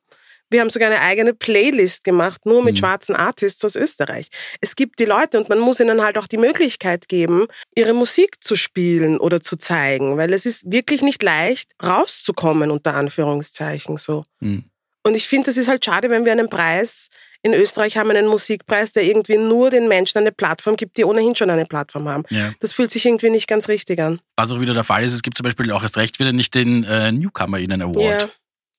wir 0.56 0.62
haben 0.62 0.70
sogar 0.70 0.90
eine 0.90 1.02
eigene 1.02 1.34
Playlist 1.34 2.06
gemacht, 2.06 2.46
nur 2.46 2.64
mit 2.64 2.76
Mhm. 2.76 2.80
schwarzen 2.80 3.14
Artists 3.16 3.64
aus 3.66 3.76
Österreich. 3.76 4.30
Es 4.62 4.78
gibt 4.78 5.00
die 5.00 5.06
Leute 5.06 5.38
und 5.38 5.50
man 5.50 5.60
muss 5.60 5.82
ihnen 5.82 6.02
halt 6.02 6.18
auch 6.18 6.28
die 6.28 6.38
Möglichkeit 6.38 7.10
geben, 7.10 7.48
ihre 7.76 7.94
Musik 7.94 8.42
zu 8.42 8.56
spielen 8.56 9.20
oder 9.20 9.42
zu 9.42 9.58
zeigen, 9.58 10.18
weil 10.18 10.32
es 10.32 10.46
ist 10.46 10.72
wirklich 10.72 11.02
nicht 11.02 11.22
leicht, 11.24 11.74
rauszukommen, 11.84 12.72
unter 12.72 12.94
Anführungszeichen 12.96 13.98
so. 13.98 14.24
Hm. 14.42 14.64
Und 15.04 15.16
ich 15.16 15.28
finde, 15.28 15.48
das 15.48 15.58
ist 15.58 15.68
halt 15.68 15.84
schade, 15.84 16.10
wenn 16.10 16.24
wir 16.24 16.32
einen 16.32 16.50
Preis 16.50 17.10
in 17.44 17.54
Österreich 17.54 17.98
haben, 17.98 18.10
einen 18.10 18.28
Musikpreis, 18.28 18.94
der 18.94 19.04
irgendwie 19.04 19.38
nur 19.38 19.70
den 19.70 19.88
Menschen 19.88 20.18
eine 20.18 20.32
Plattform 20.32 20.78
gibt, 20.78 20.98
die 20.98 21.04
ohnehin 21.04 21.36
schon 21.36 21.50
eine 21.52 21.66
Plattform 21.66 22.08
haben. 22.10 22.24
Ja. 22.30 22.52
Das 22.62 22.74
fühlt 22.74 22.90
sich 22.90 23.06
irgendwie 23.06 23.30
nicht 23.30 23.48
ganz 23.48 23.68
richtig 23.68 24.00
an. 24.00 24.20
Was 24.36 24.52
auch 24.52 24.60
wieder 24.62 24.74
der 24.74 24.84
Fall 24.86 25.04
ist, 25.04 25.14
es 25.14 25.22
gibt 25.22 25.38
zum 25.38 25.44
Beispiel 25.44 25.72
auch 25.72 25.84
erst 25.84 25.98
recht 25.98 26.20
wieder 26.20 26.32
nicht 26.32 26.56
den 26.56 26.86
äh, 26.86 27.12
NewcomerInnen 27.12 27.82
Award. 27.84 28.22
Ja. 28.24 28.30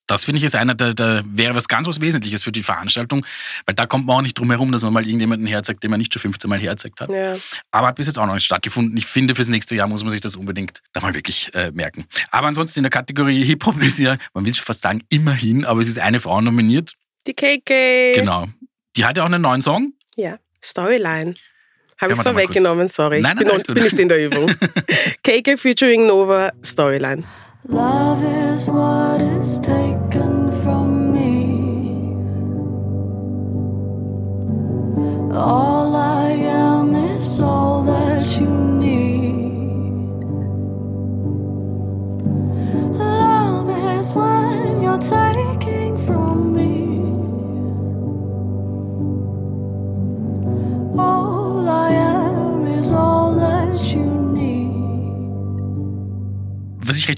Das 0.07 0.23
finde 0.23 0.39
ich 0.39 0.45
ist 0.45 0.55
einer, 0.55 0.73
der, 0.73 0.93
der 0.93 1.23
wäre 1.27 1.53
was 1.53 1.67
ganz 1.67 1.85
was 1.85 1.99
Wesentliches 1.99 2.41
für 2.43 2.51
die 2.53 2.63
Veranstaltung, 2.63 3.25
weil 3.65 3.75
da 3.75 3.85
kommt 3.85 4.05
man 4.07 4.15
auch 4.17 4.21
nicht 4.21 4.39
drum 4.39 4.49
herum, 4.49 4.71
dass 4.71 4.81
man 4.81 4.93
mal 4.93 5.03
irgendjemanden 5.05 5.45
herzeigt, 5.47 5.83
den 5.83 5.91
man 5.91 5.99
nicht 5.99 6.13
schon 6.13 6.21
15 6.21 6.49
Mal 6.49 6.59
herzeigt 6.59 7.01
hat. 7.01 7.11
Ja. 7.11 7.35
Aber 7.71 7.87
hat 7.87 7.95
bis 7.97 8.07
jetzt 8.07 8.17
auch 8.17 8.25
noch 8.25 8.33
nicht 8.33 8.45
stattgefunden. 8.45 8.95
Ich 8.97 9.05
finde, 9.05 9.35
fürs 9.35 9.49
nächste 9.49 9.75
Jahr 9.75 9.87
muss 9.87 10.03
man 10.03 10.09
sich 10.09 10.21
das 10.21 10.37
unbedingt 10.37 10.79
da 10.93 11.01
mal 11.01 11.13
wirklich 11.13 11.53
äh, 11.53 11.71
merken. 11.71 12.05
Aber 12.31 12.47
ansonsten 12.47 12.79
in 12.79 12.83
der 12.83 12.89
Kategorie 12.89 13.43
Hip-Hop 13.43 13.81
ist 13.81 13.99
ja, 13.99 14.15
man 14.33 14.45
will 14.45 14.53
schon 14.55 14.65
fast 14.65 14.81
sagen, 14.81 15.03
immerhin, 15.09 15.65
aber 15.65 15.81
es 15.81 15.89
ist 15.89 15.99
eine 15.99 16.19
Frau 16.21 16.39
nominiert. 16.39 16.93
Die 17.27 17.33
KK. 17.33 18.13
Genau. 18.15 18.47
Die 18.95 19.03
hat 19.05 19.17
ja 19.17 19.23
auch 19.23 19.27
einen 19.27 19.41
neuen 19.41 19.61
Song. 19.61 19.91
Ja. 20.15 20.39
Storyline. 20.63 21.35
Habe 21.99 22.13
ich 22.13 22.17
mal 22.17 22.23
vorweggenommen, 22.23 22.87
sorry. 22.87 23.21
Nein, 23.21 23.37
ich 23.39 23.45
nein, 23.45 23.45
bin, 23.45 23.49
alles 23.51 23.61
noch- 23.63 23.67
gut. 23.67 23.75
bin 23.75 23.83
nicht 23.83 23.99
in 23.99 24.07
der 24.09 24.25
Übung. 24.25 24.55
KK 25.23 25.57
featuring 25.57 26.07
Nova, 26.07 26.51
Storyline. 26.63 27.23
Love 27.69 28.23
is 28.23 28.69
what 28.69 29.21
is 29.21 29.59
taken 29.59 30.51
from 30.63 31.13
me. 31.13 32.15
All 35.35 35.76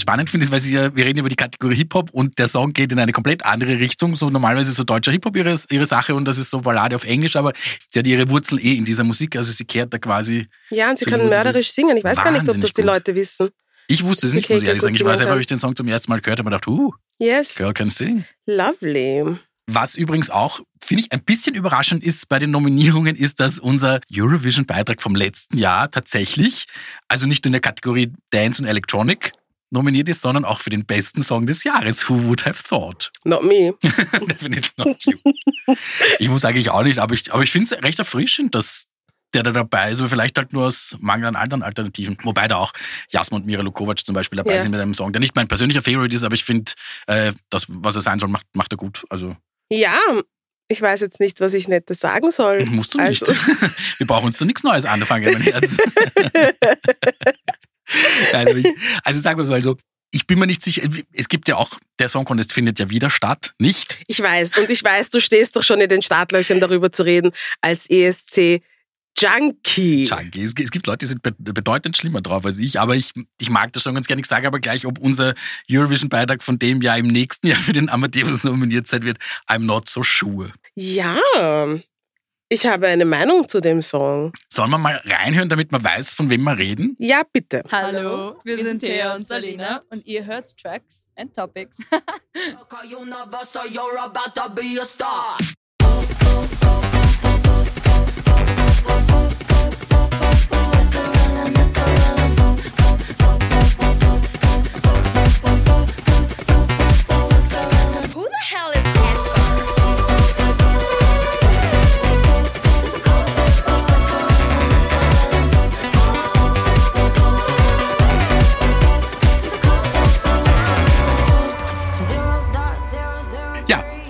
spannend 0.09 0.29
finde, 0.29 0.44
ist, 0.45 0.51
weil 0.51 0.59
sie 0.59 0.73
ja, 0.73 0.95
wir 0.95 1.06
reden 1.06 1.19
über 1.19 1.29
die 1.29 1.35
Kategorie 1.35 1.75
Hip-Hop 1.75 2.09
und 2.11 2.39
der 2.39 2.47
Song 2.47 2.73
geht 2.73 2.91
in 2.91 3.00
eine 3.00 3.11
komplett 3.11 3.45
andere 3.45 3.79
Richtung. 3.79 4.15
So 4.15 4.29
normalerweise 4.29 4.71
ist 4.71 4.77
so 4.77 4.83
deutscher 4.83 5.11
Hip-Hop 5.11 5.35
ihre, 5.35 5.56
ihre 5.69 5.85
Sache 5.85 6.15
und 6.15 6.25
das 6.25 6.38
ist 6.38 6.50
so 6.50 6.61
Ballade 6.61 6.95
auf 6.95 7.03
Englisch, 7.03 7.35
aber 7.35 7.53
sie 7.91 8.00
hat 8.00 8.07
ihre 8.07 8.29
Wurzeln 8.29 8.59
eh 8.59 8.73
in 8.73 8.85
dieser 8.85 9.04
Musik, 9.04 9.35
also 9.35 9.51
sie 9.51 9.66
kehrt 9.66 9.94
da 9.94 9.99
quasi. 9.99 10.47
Ja, 10.71 10.89
und 10.89 10.97
sie 10.97 11.06
kann 11.06 11.28
mörderisch 11.28 11.71
singen. 11.71 11.95
Ich 11.95 12.04
weiß 12.04 12.18
gar 12.18 12.31
nicht, 12.31 12.42
ob 12.42 12.45
das 12.47 12.56
wahnsinnig 12.56 12.73
die 12.73 12.81
gut. 12.81 12.92
Leute 12.92 13.16
wissen. 13.16 13.49
Ich 13.87 14.04
wusste 14.04 14.28
es 14.28 14.33
nicht, 14.33 14.49
muss 14.49 14.61
ich 14.61 14.68
ehrlich 14.68 14.81
sagen. 14.81 14.94
gut 14.94 15.01
Ich 15.01 15.06
weiß 15.06 15.18
selber, 15.18 15.31
habe 15.31 15.42
ich 15.42 15.47
den 15.47 15.59
Song 15.59 15.75
zum 15.75 15.87
ersten 15.87 16.11
Mal 16.11 16.21
gehört, 16.21 16.39
habe 16.39 16.49
mir 16.49 16.56
gedacht, 16.57 16.68
uh, 16.68 16.92
Yes, 17.19 17.56
Girl 17.56 17.73
can 17.73 17.89
sing. 17.89 18.25
lovely. 18.45 19.37
Was 19.71 19.95
übrigens 19.95 20.31
auch, 20.31 20.61
finde 20.81 21.04
ich, 21.04 21.11
ein 21.11 21.21
bisschen 21.23 21.54
überraschend 21.54 22.04
ist 22.04 22.28
bei 22.28 22.39
den 22.39 22.49
Nominierungen, 22.49 23.16
ist, 23.16 23.39
dass 23.39 23.59
unser 23.59 23.99
Eurovision-Beitrag 24.11 24.99
vom 25.04 25.16
letzten 25.16 25.59
Jahr 25.59 25.92
tatsächlich, 25.92 26.66
also 27.07 27.28
nicht 27.28 27.45
in 27.45 27.51
der 27.51 27.61
Kategorie 27.61 28.11
Dance 28.31 28.63
und 28.63 28.68
Electronic 28.68 29.31
nominiert 29.71 30.09
ist, 30.09 30.21
sondern 30.21 30.45
auch 30.45 30.59
für 30.61 30.69
den 30.69 30.85
besten 30.85 31.21
Song 31.21 31.45
des 31.45 31.64
Jahres. 31.64 32.09
Who 32.09 32.23
would 32.23 32.45
have 32.45 32.64
thought? 32.64 33.11
Not 33.23 33.44
me. 33.44 33.73
Definitely 33.81 34.69
not 34.78 35.04
you. 35.06 35.18
Ich 36.19 36.28
muss 36.30 36.44
eigentlich 36.45 36.69
auch 36.69 36.83
nicht, 36.83 36.99
aber 36.99 37.14
ich, 37.14 37.31
aber 37.33 37.44
ich 37.44 37.52
finde 37.52 37.73
es 37.76 37.83
recht 37.83 37.99
erfrischend, 37.99 38.56
dass 38.56 38.85
der 39.35 39.44
da 39.44 39.52
dabei 39.52 39.92
ist, 39.92 39.99
aber 39.99 40.09
vielleicht 40.09 40.38
halt 40.40 40.54
nur 40.54 40.66
aus 40.66 40.95
Mangel 40.99 41.28
an 41.28 41.35
anderen 41.35 41.61
Alternativen. 41.61 42.18
Wobei 42.23 42.47
da 42.47 42.56
auch 42.57 42.73
Jasmin 43.09 43.42
und 43.42 43.45
Mira 43.45 43.61
Lukovac 43.61 43.99
zum 44.04 44.16
Beispiel 44.16 44.38
dabei 44.38 44.56
Ja. 44.56 44.61
sind 44.61 44.71
mit 44.71 44.80
einem 44.81 44.95
Song, 44.95 45.14
der 45.14 45.19
nicht 45.19 45.35
mein 45.35 45.47
persönlicher 45.47 45.83
Favorite 45.83 46.16
ist, 46.16 46.23
aber 46.23 46.33
ich 46.33 46.44
finde, 46.44 46.71
äh, 47.06 47.33
das, 47.52 47.66
was 47.68 47.95
er 47.95 48.02
sein 48.02 48.18
soll, 48.18 48.30
macht, 48.30 48.47
macht 48.56 48.73
er 48.73 48.78
gut. 48.78 49.06
Also 49.11 49.35
Ja, 49.71 49.95
ich 50.68 50.81
weiß 50.81 51.02
jetzt 51.02 51.19
nicht, 51.19 51.42
was 51.42 51.54
ich 51.54 51.68
Nettes 51.68 51.99
sagen 51.99 52.31
soll. 52.31 52.66
musst 52.66 52.95
du 52.95 52.97
nicht. 52.97 53.21
Also, 53.21 53.33
Wir 53.99 54.07
brauchen 54.07 54.26
uns 54.26 54.40
da 54.40 54.45
nichts 54.45 54.64
Neues 54.64 54.85
anfangen, 54.85 55.31
mein 55.31 55.42
Herz. 55.44 55.78
also, 58.33 58.56
ich, 58.56 58.68
also 59.04 59.19
sagen 59.19 59.40
wir 59.40 59.45
mal 59.45 59.64
so, 59.64 59.78
ich 60.12 60.26
bin 60.26 60.40
mir 60.40 60.48
nicht 60.48 60.64
sicher, 60.64 60.81
es 61.14 61.28
gibt 61.28 61.48
ja 61.48 61.56
auch, 61.56 61.71
der 62.00 62.09
Song 62.09 62.26
Contest 62.26 62.54
findet 62.54 62.80
ja 62.80 62.90
wieder 62.90 63.09
statt, 63.09 63.54
nicht? 63.59 64.00
ich 64.07 64.21
weiß, 64.21 64.57
und 64.57 64.69
ich 64.69 64.83
weiß, 64.83 65.09
du 65.12 65.19
stehst 65.19 65.56
doch 65.56 65.64
schon 65.64 65.81
in 65.81 65.90
den 65.90 66.02
Startlöchern 66.02 66.59
darüber 66.59 66.92
zu 66.92 67.04
reden, 67.04 67.31
als 67.62 67.88
ESC 67.90 68.62
Junkie. 69.18 70.06
Chunky. 70.06 70.44
Es, 70.44 70.56
gibt 70.56 70.88
Leute, 70.88 71.00
die 71.00 71.07
sind 71.07 71.21
be- 71.21 71.36
bedeutend 71.38 71.98
schlimmer 71.98 72.21
drauf 72.21 72.45
als 72.45 72.57
ich, 72.57 72.80
aber 72.80 72.95
ich, 72.95 73.12
ich 73.40 73.50
mag 73.50 73.74
das 73.74 73.83
schon 73.83 73.94
ganz 73.94 74.07
gerne. 74.07 74.21
Ich 74.21 74.28
sage 74.28 74.48
aber 74.48 74.59
gleich, 74.59 74.86
ob 74.86 74.98
unser 74.98 75.33
Eurovision-Beitrag 75.69 76.42
von 76.42 76.57
dem 76.57 76.81
Jahr 76.81 76.98
im 76.98 77.07
nächsten 77.07 77.48
Jahr 77.48 77.59
für 77.59 77.74
den 77.74 77.90
Amadeus 77.90 78.44
nominiert 78.44 78.88
sein 78.88 79.04
wird. 79.04 79.18
I'm 79.48 79.66
not 79.66 79.90
so 79.90 80.04
sure. 80.04 80.54
Ja, 80.76 81.18
Ich 82.51 82.65
habe 82.65 82.87
eine 82.87 83.06
Meinung 83.06 83.47
zu 83.47 83.61
dem 83.61 83.83
Song. 83.83 84.33
Sollen 84.51 84.71
wir 84.71 84.79
mal 84.79 84.99
reinhören, 85.06 85.49
damit 85.49 85.71
man 85.71 85.83
weiß, 85.83 86.15
von 86.15 86.31
wem 86.31 86.41
wir 86.45 86.57
reden? 86.57 86.95
Ja, 86.97 87.21
bitte. 87.31 87.61
Hallo, 87.71 88.39
wir 88.44 88.63
sind 88.63 88.79
Thea 88.79 89.13
und 89.13 89.27
Salina 89.27 89.83
und 89.91 90.03
ihr 90.07 90.25
hört 90.25 90.57
Tracks 90.57 91.06
and 91.15 91.31
Topics. 91.35 91.77
Who 108.15 108.23
the 108.23 108.41
hell 108.41 108.79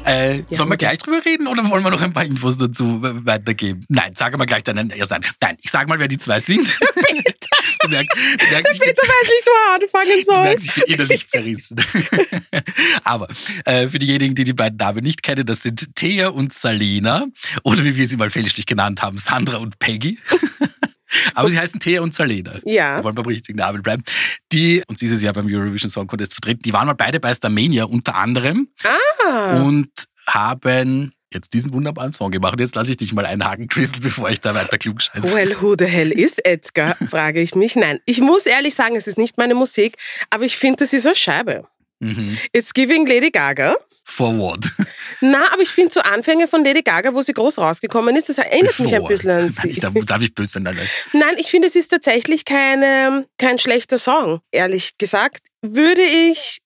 Ja, 0.10 0.16
äh, 0.16 0.44
sollen 0.50 0.70
wir 0.70 0.78
gleich 0.78 0.98
drüber 0.98 1.24
reden 1.24 1.48
oder 1.48 1.70
wollen 1.70 1.84
wir 1.84 1.92
noch 1.92 2.02
ein 2.02 2.14
paar 2.14 2.26
Infos 2.26 2.58
dazu 2.58 3.00
weitergeben? 3.02 3.86
Nein, 3.90 4.14
sag 4.16 4.36
mal 4.38 4.46
gleich 4.46 4.64
deinen 4.64 4.90
erst 4.90 5.12
nein. 5.12 5.22
Nein, 5.42 5.58
ich 5.62 5.70
sag 5.70 5.88
mal, 5.88 6.00
wer 6.00 6.08
die 6.08 6.18
zwei 6.18 6.40
sind. 6.40 6.68
du 7.82 7.88
merkst, 7.90 8.18
du 8.40 8.46
merkst, 8.50 8.74
ich 8.74 8.80
Peter 8.80 9.04
weiß 9.04 9.28
nicht, 9.28 9.46
wo 9.46 9.52
er 9.52 9.76
anfangen 9.76 10.20
du 10.20 10.26
soll. 10.26 10.44
merkst, 10.44 10.68
ich 10.68 10.74
bin 10.74 10.84
innerlich 10.94 11.28
zerrissen. 11.28 11.78
Aber 13.04 13.28
äh, 13.66 13.88
für 13.88 14.00
diejenigen, 14.00 14.34
die 14.34 14.46
die 14.46 14.54
beiden 14.54 14.78
Namen 14.78 15.04
nicht 15.04 15.22
kennen, 15.22 15.46
das 15.46 15.62
sind 15.62 15.96
Thea 15.96 16.30
und 16.30 16.54
Salena 16.54 17.28
oder 17.64 17.84
wie 17.84 17.96
wir 17.96 18.08
sie 18.08 18.18
mal 18.18 18.32
fälschlich 18.32 18.66
genannt 18.66 19.04
haben, 19.04 19.18
Sandra 19.18 19.58
und 19.58 19.78
Peggy. 19.78 20.18
Aber 21.34 21.50
sie 21.50 21.58
heißen 21.60 21.80
Thea 21.80 22.02
und 22.02 22.14
Salena. 22.14 22.60
Ja. 22.66 22.98
Wir 22.98 23.04
wollen 23.04 23.16
beim 23.16 23.26
richtigen 23.26 23.58
Namen 23.58 23.82
bleiben. 23.82 24.04
Die 24.52 24.82
uns 24.88 25.00
dieses 25.00 25.22
Jahr 25.22 25.34
beim 25.34 25.48
Eurovision 25.48 25.90
Song 25.90 26.08
Contest 26.08 26.34
vertreten, 26.34 26.62
die 26.64 26.74
waren 26.74 26.88
mal 26.88 26.94
beide 26.94 27.20
bei 27.20 27.34
Starmania 27.34 27.86
unter 27.86 28.16
anderem 28.16 28.70
Ah, 29.28 29.62
und 29.64 29.90
haben 30.28 31.14
jetzt 31.32 31.54
diesen 31.54 31.72
wunderbaren 31.74 32.12
Song 32.12 32.32
gemacht. 32.32 32.60
Jetzt 32.60 32.76
lasse 32.76 32.92
ich 32.92 32.98
dich 32.98 33.14
mal 33.14 33.26
einhaken, 33.26 33.68
Crystal, 33.68 34.02
bevor 34.02 34.30
ich 34.32 34.42
da 34.42 34.56
weiter 34.56 34.78
klug 34.80 35.02
scheiße. 35.02 35.32
well, 35.34 35.56
who 35.62 35.76
the 35.78 35.86
hell 35.86 36.12
is 36.12 36.40
Edgar, 36.40 36.96
frage 37.10 37.42
ich 37.42 37.54
mich. 37.56 37.76
Nein, 37.76 38.00
ich 38.06 38.20
muss 38.20 38.46
ehrlich 38.46 38.74
sagen, 38.74 38.96
es 38.96 39.06
ist 39.08 39.18
nicht 39.18 39.38
meine 39.38 39.54
Musik, 39.56 39.96
aber 40.32 40.46
ich 40.46 40.58
finde, 40.58 40.78
das 40.78 40.94
ist 40.94 41.06
eine 41.06 41.16
Scheibe. 41.16 41.68
Mhm. 42.00 42.38
It's 42.52 42.74
giving 42.74 43.06
Lady 43.06 43.30
Gaga. 43.30 43.76
Forward. 44.10 44.66
Na, 45.22 45.52
aber 45.54 45.62
ich 45.62 45.70
finde 45.70 45.94
so 45.94 46.00
Anfänge 46.02 46.48
von 46.48 46.64
Lady 46.66 46.82
Gaga, 46.82 47.14
wo 47.14 47.22
sie 47.22 47.34
groß 47.34 47.60
rausgekommen 47.60 48.16
ist, 48.16 48.30
das 48.30 48.38
erinnert 48.38 48.80
mich 48.80 48.96
ein 48.96 49.06
bisschen 49.06 49.30
an 49.30 49.38
Nein, 49.46 49.56
sie. 49.62 49.70
ich, 49.70 49.80
darf, 49.80 49.94
darf 50.06 50.22
ich 50.22 50.34
böse 50.34 50.56
werden, 50.56 50.68
Alter. 50.68 50.82
Nein, 51.14 51.36
ich 51.38 51.50
finde, 51.52 51.68
es 51.68 51.76
ist 51.76 51.90
tatsächlich 51.90 52.46
keine, 52.46 53.28
kein 53.38 53.60
schlechter 53.60 53.98
Song. 53.98 54.42
Ehrlich 54.52 54.98
gesagt, 54.98 55.48
würde 55.62 56.02
ich 56.02 56.60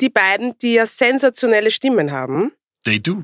die 0.00 0.10
beiden, 0.10 0.56
die 0.58 0.74
ja 0.74 0.86
sensationelle 0.86 1.70
Stimmen 1.70 2.10
haben, 2.12 2.52
They 2.84 3.00
do. 3.00 3.22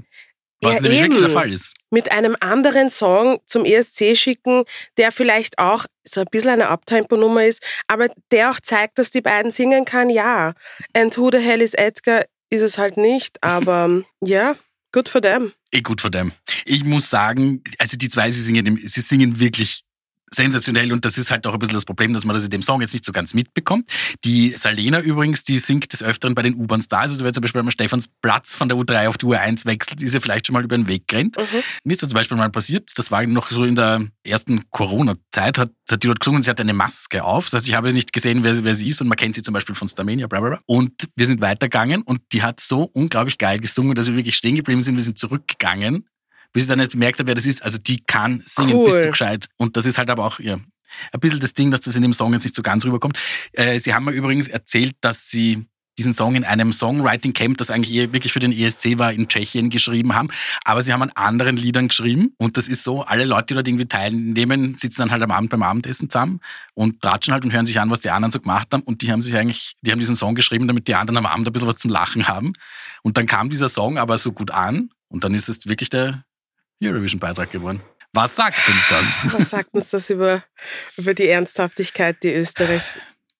Was 0.62 0.76
Ja, 0.76 0.80
nämlich 0.82 1.00
wirklich 1.02 1.20
der 1.20 1.28
eben. 1.30 1.38
Fall 1.38 1.52
ist. 1.52 1.74
mit 1.90 2.10
einem 2.10 2.36
anderen 2.40 2.88
Song 2.88 3.38
zum 3.46 3.64
ESC 3.66 4.16
schicken, 4.16 4.64
der 4.96 5.12
vielleicht 5.12 5.58
auch 5.58 5.84
so 6.04 6.20
ein 6.20 6.26
bisschen 6.30 6.50
eine 6.50 6.68
Abtempo-Nummer 6.68 7.44
ist, 7.44 7.62
aber 7.86 8.08
der 8.30 8.50
auch 8.50 8.60
zeigt, 8.60 8.98
dass 8.98 9.10
die 9.10 9.20
beiden 9.20 9.50
singen 9.50 9.84
kann, 9.84 10.08
ja. 10.10 10.54
And 10.94 11.16
who 11.18 11.28
the 11.30 11.38
hell 11.38 11.60
is 11.60 11.74
Edgar 11.74 12.24
ist 12.54 12.62
es 12.62 12.78
halt 12.78 12.96
nicht, 12.96 13.42
aber 13.42 14.02
ja, 14.20 14.56
good 14.92 15.08
for 15.08 15.20
them. 15.20 15.52
Eh 15.72 15.80
gut 15.80 16.00
von 16.00 16.12
dem. 16.12 16.32
Ich 16.64 16.84
muss 16.84 17.10
sagen, 17.10 17.62
also 17.78 17.96
die 17.96 18.08
zwei, 18.08 18.30
sie 18.30 18.40
singen, 18.40 18.78
sie 18.82 19.00
singen 19.00 19.38
wirklich 19.38 19.83
sensationell 20.34 20.92
und 20.92 21.04
das 21.04 21.18
ist 21.18 21.30
halt 21.30 21.46
auch 21.46 21.52
ein 21.54 21.58
bisschen 21.58 21.74
das 21.74 21.84
Problem, 21.84 22.12
dass 22.12 22.24
man 22.24 22.34
das 22.34 22.44
in 22.44 22.50
dem 22.50 22.62
Song 22.62 22.80
jetzt 22.80 22.92
nicht 22.92 23.04
so 23.04 23.12
ganz 23.12 23.34
mitbekommt. 23.34 23.88
Die 24.24 24.50
Salena 24.50 25.00
übrigens, 25.00 25.44
die 25.44 25.58
singt 25.58 25.92
des 25.92 26.02
Öfteren 26.02 26.34
bei 26.34 26.42
den 26.42 26.54
U-Bahn 26.54 26.82
Stars, 26.82 27.12
also 27.12 27.24
wer 27.24 27.32
zum 27.32 27.42
Beispiel 27.42 27.60
am 27.60 27.70
Stephansplatz 27.70 28.54
von 28.54 28.68
der 28.68 28.78
U3 28.78 29.08
auf 29.08 29.18
die 29.18 29.26
U1 29.26 29.66
wechselt, 29.66 30.02
ist 30.02 30.14
ja 30.14 30.20
vielleicht 30.20 30.46
schon 30.46 30.54
mal 30.54 30.64
über 30.64 30.76
den 30.76 30.88
Weg 30.88 31.08
gerannt. 31.08 31.36
Mir 31.84 31.92
ist 31.92 32.02
das 32.02 32.08
zum 32.08 32.16
Beispiel 32.16 32.36
mal 32.36 32.50
passiert, 32.50 32.90
das 32.96 33.10
war 33.10 33.24
noch 33.26 33.50
so 33.50 33.64
in 33.64 33.76
der 33.76 34.06
ersten 34.24 34.68
Corona-Zeit, 34.70 35.58
hat, 35.58 35.70
hat 35.90 36.02
die 36.02 36.06
dort 36.06 36.20
gesungen, 36.20 36.42
sie 36.42 36.50
hat 36.50 36.60
eine 36.60 36.74
Maske 36.74 37.24
auf, 37.24 37.46
das 37.46 37.60
heißt, 37.60 37.68
ich 37.68 37.74
habe 37.74 37.92
nicht 37.92 38.12
gesehen, 38.12 38.44
wer, 38.44 38.64
wer 38.64 38.74
sie 38.74 38.88
ist 38.88 39.00
und 39.00 39.08
man 39.08 39.16
kennt 39.16 39.34
sie 39.34 39.42
zum 39.42 39.54
Beispiel 39.54 39.74
von 39.74 39.88
Starmania, 39.88 40.26
bla 40.26 40.40
bla 40.40 40.50
bla. 40.50 40.60
Und 40.66 41.08
wir 41.16 41.26
sind 41.26 41.40
weitergegangen 41.40 42.02
und 42.02 42.20
die 42.32 42.42
hat 42.42 42.60
so 42.60 42.82
unglaublich 42.82 43.38
geil 43.38 43.58
gesungen, 43.58 43.94
dass 43.94 44.08
wir 44.08 44.16
wirklich 44.16 44.36
stehen 44.36 44.56
geblieben 44.56 44.82
sind, 44.82 44.96
wir 44.96 45.02
sind 45.02 45.18
zurückgegangen 45.18 46.06
bis 46.54 46.62
ich 46.62 46.68
dann 46.68 46.78
jetzt 46.78 46.92
bemerkt 46.92 47.18
habe, 47.18 47.26
wer 47.26 47.34
das 47.34 47.44
ist. 47.44 47.62
Also 47.62 47.76
die 47.76 48.00
kann 48.00 48.42
singen, 48.46 48.74
Cool. 48.74 48.86
bist 48.86 49.04
du 49.04 49.10
gescheit. 49.10 49.48
Und 49.58 49.76
das 49.76 49.84
ist 49.84 49.98
halt 49.98 50.08
aber 50.08 50.24
auch 50.24 50.40
ja, 50.40 50.54
ein 50.54 51.20
bisschen 51.20 51.40
das 51.40 51.52
Ding, 51.52 51.70
dass 51.70 51.82
das 51.82 51.96
in 51.96 52.02
dem 52.02 52.14
Song 52.14 52.32
jetzt 52.32 52.44
nicht 52.44 52.54
so 52.54 52.62
ganz 52.62 52.86
rüberkommt. 52.86 53.18
Äh, 53.52 53.78
sie 53.78 53.92
haben 53.92 54.06
mir 54.06 54.12
übrigens 54.12 54.48
erzählt, 54.48 54.94
dass 55.02 55.28
sie 55.28 55.66
diesen 55.98 56.12
Song 56.12 56.34
in 56.34 56.44
einem 56.44 56.72
Songwriting 56.72 57.32
Camp, 57.34 57.58
das 57.58 57.70
eigentlich 57.70 57.94
eher 57.94 58.12
wirklich 58.12 58.32
für 58.32 58.40
den 58.40 58.52
ESC 58.52 58.98
war, 58.98 59.12
in 59.12 59.28
Tschechien 59.28 59.70
geschrieben 59.70 60.14
haben. 60.14 60.28
Aber 60.64 60.82
sie 60.82 60.92
haben 60.92 61.02
an 61.02 61.10
anderen 61.10 61.56
Liedern 61.56 61.88
geschrieben. 61.88 62.34
Und 62.38 62.56
das 62.56 62.66
ist 62.68 62.82
so, 62.82 63.02
alle 63.02 63.24
Leute, 63.24 63.46
die 63.46 63.54
dort 63.54 63.68
irgendwie 63.68 63.86
teilnehmen, 63.86 64.76
sitzen 64.76 65.02
dann 65.02 65.10
halt 65.12 65.22
am 65.22 65.30
Abend 65.30 65.50
beim 65.50 65.62
Abendessen 65.62 66.10
zusammen 66.10 66.40
und 66.74 67.00
tratschen 67.00 67.32
halt 67.32 67.44
und 67.44 67.52
hören 67.52 67.66
sich 67.66 67.78
an, 67.78 67.90
was 67.90 68.00
die 68.00 68.10
anderen 68.10 68.32
so 68.32 68.40
gemacht 68.40 68.68
haben. 68.72 68.82
Und 68.82 69.02
die 69.02 69.12
haben 69.12 69.22
sich 69.22 69.36
eigentlich, 69.36 69.74
die 69.82 69.92
haben 69.92 70.00
diesen 70.00 70.16
Song 70.16 70.34
geschrieben, 70.34 70.66
damit 70.66 70.88
die 70.88 70.94
anderen 70.96 71.18
am 71.18 71.26
Abend 71.26 71.48
ein 71.48 71.52
bisschen 71.52 71.68
was 71.68 71.76
zum 71.76 71.90
Lachen 71.90 72.26
haben. 72.26 72.52
Und 73.02 73.16
dann 73.16 73.26
kam 73.26 73.50
dieser 73.50 73.68
Song 73.68 73.98
aber 73.98 74.18
so 74.18 74.32
gut 74.32 74.50
an. 74.50 74.90
Und 75.08 75.22
dann 75.22 75.32
ist 75.32 75.48
es 75.48 75.68
wirklich 75.68 75.90
der 75.90 76.24
Eurovision-Beitrag 76.82 77.50
geworden. 77.50 77.80
Was 78.12 78.36
sagt 78.36 78.68
uns 78.68 78.80
das? 78.88 79.06
Was 79.32 79.50
sagt 79.50 79.74
uns 79.74 79.90
das 79.90 80.10
über, 80.10 80.42
über 80.96 81.14
die 81.14 81.28
Ernsthaftigkeit, 81.28 82.22
die 82.22 82.32
Österreich 82.32 82.82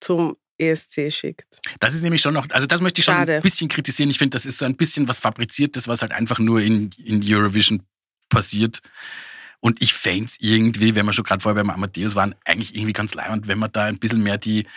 zum 0.01 0.35
ESC 0.57 1.11
schickt? 1.13 1.59
Das 1.79 1.93
ist 1.93 2.01
nämlich 2.01 2.21
schon 2.21 2.33
noch, 2.33 2.47
also 2.51 2.67
das 2.67 2.81
möchte 2.81 2.99
ich 2.99 3.05
schon 3.05 3.13
Schade. 3.15 3.35
ein 3.37 3.41
bisschen 3.41 3.67
kritisieren. 3.69 4.09
Ich 4.09 4.17
finde, 4.17 4.35
das 4.35 4.45
ist 4.45 4.57
so 4.57 4.65
ein 4.65 4.75
bisschen 4.75 5.07
was 5.07 5.19
Fabriziertes, 5.21 5.87
was 5.87 6.01
halt 6.01 6.11
einfach 6.11 6.39
nur 6.39 6.61
in, 6.61 6.89
in 7.03 7.21
Eurovision 7.25 7.83
passiert. 8.29 8.79
Und 9.61 9.81
ich 9.81 9.93
fände 9.93 10.25
es 10.25 10.37
irgendwie, 10.39 10.93
wenn 10.95 11.05
wir 11.05 11.13
schon 11.13 11.23
gerade 11.23 11.41
vorher 11.41 11.55
beim 11.63 11.69
Amadeus 11.69 12.15
waren, 12.15 12.35
eigentlich 12.45 12.75
irgendwie 12.75 12.93
ganz 12.93 13.13
leibend, 13.15 13.47
wenn 13.47 13.57
man 13.59 13.71
da 13.71 13.85
ein 13.85 13.97
bisschen 13.97 14.21
mehr 14.21 14.37
die 14.37 14.67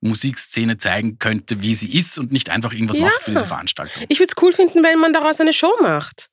Musikszene 0.00 0.78
zeigen 0.78 1.18
könnte, 1.18 1.62
wie 1.62 1.74
sie 1.74 1.96
ist 1.96 2.18
und 2.18 2.32
nicht 2.32 2.50
einfach 2.50 2.72
irgendwas 2.72 2.96
Ja. 2.96 3.04
macht 3.04 3.22
für 3.22 3.30
diese 3.30 3.46
Veranstaltung. 3.46 4.02
Ich 4.08 4.18
würde 4.18 4.32
es 4.36 4.42
cool 4.42 4.52
finden, 4.52 4.82
wenn 4.82 4.98
man 4.98 5.12
daraus 5.12 5.40
eine 5.40 5.52
Show 5.52 5.72
macht. 5.80 6.28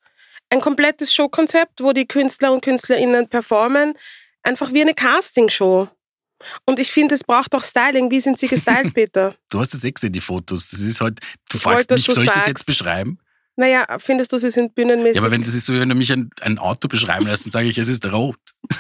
Ein 0.49 0.61
komplettes 0.61 1.13
Showkonzept, 1.13 1.81
wo 1.81 1.93
die 1.93 2.07
Künstler 2.07 2.51
und 2.51 2.63
KünstlerInnen 2.63 3.27
performen. 3.27 3.93
Einfach 4.43 4.73
wie 4.73 4.81
eine 4.81 4.93
Castingshow. 4.93 5.89
Und 6.65 6.79
ich 6.79 6.91
finde, 6.91 7.15
es 7.15 7.23
braucht 7.23 7.53
auch 7.53 7.63
Styling. 7.63 8.09
Wie 8.09 8.19
sind 8.19 8.39
sie 8.39 8.47
gestylt, 8.47 8.93
Peter? 8.95 9.35
Du 9.49 9.59
hast 9.59 9.73
es 9.73 9.83
eh 9.83 9.91
gesehen, 9.91 10.13
die 10.13 10.21
Fotos. 10.21 10.71
Das 10.71 10.79
ist 10.79 11.01
halt, 11.01 11.19
du 11.49 11.57
Ich 11.57 11.63
fragst 11.63 11.89
mich, 11.91 12.05
soll 12.05 12.23
ich 12.23 12.27
das 12.27 12.35
sagst. 12.35 12.47
jetzt 12.47 12.65
beschreiben? 12.65 13.19
Naja, 13.57 13.85
findest 13.99 14.31
du, 14.31 14.37
sie 14.37 14.51
sind 14.51 14.73
bühnenmäßig? 14.73 15.17
Ja, 15.17 15.21
aber 15.21 15.31
wenn 15.31 15.41
das 15.41 15.53
ist 15.53 15.65
so, 15.65 15.73
wenn 15.73 15.89
du 15.89 15.95
mich 15.95 16.13
ein, 16.13 16.29
ein 16.39 16.57
Auto 16.57 16.87
beschreiben 16.87 17.27
lässt, 17.27 17.45
dann 17.45 17.51
sage 17.51 17.67
ich, 17.67 17.77
es 17.77 17.89
ist 17.89 18.05
rot. 18.05 18.37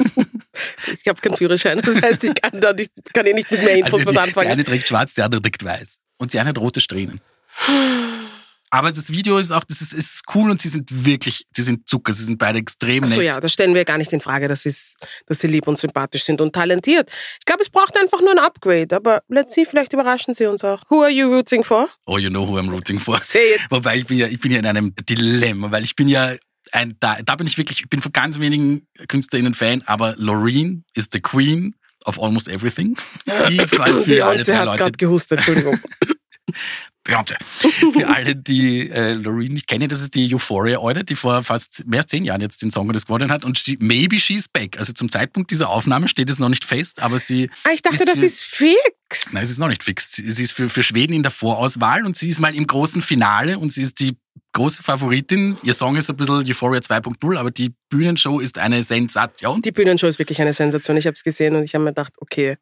ich 0.93 1.05
habe 1.07 1.19
keinen 1.19 1.35
Führerschein, 1.35 1.81
das 1.81 2.01
heißt, 2.01 2.23
ich 2.23 2.33
kann 2.41 2.61
da 2.61 2.71
nicht, 2.71 2.91
kann 3.13 3.25
ich 3.25 3.33
nicht 3.35 3.51
mit 3.51 3.61
mehr 3.61 3.75
Infos 3.75 3.93
Also 3.95 3.97
die, 3.99 4.05
was 4.05 4.13
die 4.13 4.19
anfangen. 4.19 4.51
eine 4.51 4.63
trägt 4.63 4.87
schwarz, 4.87 5.13
die 5.13 5.21
andere 5.21 5.41
trägt 5.41 5.65
weiß. 5.65 5.97
Und 6.17 6.31
die 6.31 6.39
eine 6.39 6.49
hat 6.49 6.57
rote 6.57 6.79
Strähnen. 6.79 7.19
Aber 8.71 8.91
das 8.91 9.11
Video 9.11 9.37
ist 9.37 9.51
auch, 9.51 9.63
das 9.63 9.81
ist, 9.81 9.93
ist 9.93 10.23
cool 10.35 10.51
und 10.51 10.61
sie 10.61 10.67
sind 10.67 11.05
wirklich, 11.05 11.47
sie 11.55 11.63
sind 11.63 11.87
Zucker, 11.87 12.13
sie 12.13 12.23
sind 12.23 12.37
beide 12.37 12.59
extrem 12.59 13.03
Ach 13.03 13.07
so 13.07 13.15
nett. 13.15 13.25
ja, 13.25 13.39
das 13.39 13.53
stellen 13.53 13.73
wir 13.73 13.83
gar 13.83 13.97
nicht 13.97 14.13
in 14.13 14.21
Frage, 14.21 14.47
dass, 14.47 14.63
dass 14.63 15.39
sie 15.39 15.47
lieb 15.47 15.67
und 15.67 15.77
sympathisch 15.79 16.23
sind 16.23 16.39
und 16.39 16.53
talentiert. 16.53 17.09
Ich 17.39 17.45
glaube, 17.45 17.61
es 17.61 17.69
braucht 17.69 17.97
einfach 17.97 18.21
nur 18.21 18.31
ein 18.31 18.39
Upgrade, 18.39 18.95
aber 18.95 19.21
let's 19.27 19.55
see, 19.55 19.65
vielleicht 19.65 19.93
überraschen 19.93 20.33
sie 20.33 20.45
uns 20.45 20.63
auch. 20.63 20.81
Who 20.89 21.01
are 21.01 21.11
you 21.11 21.27
rooting 21.27 21.63
for? 21.63 21.89
Oh, 22.05 22.17
you 22.17 22.29
know 22.29 22.47
who 22.47 22.57
I'm 22.59 22.69
rooting 22.69 22.99
for. 22.99 23.19
Say 23.23 23.55
it. 23.55 23.61
Wobei 23.69 23.97
ich 23.97 24.05
bin 24.05 24.17
ja, 24.19 24.27
ich 24.27 24.39
bin 24.39 24.51
ja 24.51 24.59
in 24.59 24.65
einem 24.65 24.93
Dilemma, 25.09 25.71
weil 25.71 25.83
ich 25.83 25.95
bin 25.95 26.07
ja 26.07 26.35
ein, 26.71 26.95
da, 26.99 27.17
da 27.23 27.35
bin 27.35 27.47
ich 27.47 27.57
wirklich, 27.57 27.81
ich 27.81 27.89
bin 27.89 28.01
von 28.01 28.11
ganz 28.11 28.39
wenigen 28.39 28.87
KünstlerInnen 29.07 29.55
Fan, 29.55 29.81
aber 29.87 30.15
Loreen 30.17 30.85
ist 30.93 31.13
the 31.13 31.19
queen 31.19 31.75
of 32.05 32.21
almost 32.21 32.47
everything. 32.47 32.95
Die 33.49 33.59
für 33.67 33.83
alle 33.83 34.43
drei 34.43 34.55
hat 34.55 34.65
Leute, 34.65 34.77
gerade 34.77 34.97
gehustet, 34.97 35.39
Entschuldigung. 35.39 35.79
Beyoncé. 37.05 37.35
Für 37.93 38.07
alle, 38.07 38.35
die 38.35 38.89
äh, 38.89 39.13
Loreen 39.13 39.53
nicht 39.53 39.67
kennen, 39.67 39.87
das 39.87 40.01
ist 40.01 40.15
die 40.15 40.33
Euphoria-Eule, 40.35 41.03
die 41.03 41.15
vor 41.15 41.41
fast 41.43 41.83
mehr 41.87 42.01
als 42.01 42.07
zehn 42.11 42.23
Jahren 42.25 42.41
jetzt 42.41 42.61
den 42.61 42.71
Song 42.71 42.91
das 42.93 43.05
gewonnen 43.05 43.31
hat. 43.31 43.45
Und 43.45 43.57
she, 43.57 43.77
maybe 43.79 44.19
she's 44.19 44.47
back. 44.47 44.77
Also 44.77 44.93
zum 44.93 45.09
Zeitpunkt 45.09 45.49
dieser 45.51 45.69
Aufnahme 45.69 46.07
steht 46.07 46.29
es 46.29 46.39
noch 46.39 46.49
nicht 46.49 46.65
fest, 46.65 47.01
aber 47.01 47.17
sie. 47.17 47.49
Ah, 47.63 47.69
ich 47.73 47.81
dachte, 47.81 48.03
das 48.05 48.19
für- 48.19 48.25
ist 48.25 48.43
fix. 48.43 49.33
Nein, 49.33 49.43
es 49.43 49.51
ist 49.51 49.57
noch 49.59 49.69
nicht 49.69 49.83
fix. 49.83 50.11
Sie 50.11 50.43
ist 50.43 50.51
für, 50.51 50.69
für 50.69 50.83
Schweden 50.83 51.13
in 51.13 51.23
der 51.23 51.31
Vorauswahl 51.31 52.05
und 52.05 52.15
sie 52.17 52.29
ist 52.29 52.39
mal 52.41 52.53
im 52.53 52.67
großen 52.67 53.01
Finale 53.01 53.57
und 53.57 53.71
sie 53.71 53.81
ist 53.83 53.99
die 54.01 54.17
große 54.53 54.83
Favoritin. 54.83 55.57
Ihr 55.63 55.73
Song 55.73 55.95
ist 55.95 56.07
so 56.07 56.13
ein 56.13 56.17
bisschen 56.17 56.45
Euphoria 56.47 56.81
2.0, 56.81 57.37
aber 57.37 57.49
die 57.49 57.73
Bühnenshow 57.89 58.39
ist 58.39 58.57
eine 58.57 58.83
Sensation. 58.83 59.61
Die 59.61 59.71
Bühnenshow 59.71 60.07
ist 60.07 60.19
wirklich 60.19 60.41
eine 60.41 60.53
Sensation. 60.53 60.97
Ich 60.97 61.05
habe 61.07 61.15
es 61.15 61.23
gesehen 61.23 61.55
und 61.55 61.63
ich 61.63 61.73
habe 61.75 61.83
mir 61.83 61.91
gedacht, 61.91 62.13
okay, 62.17 62.57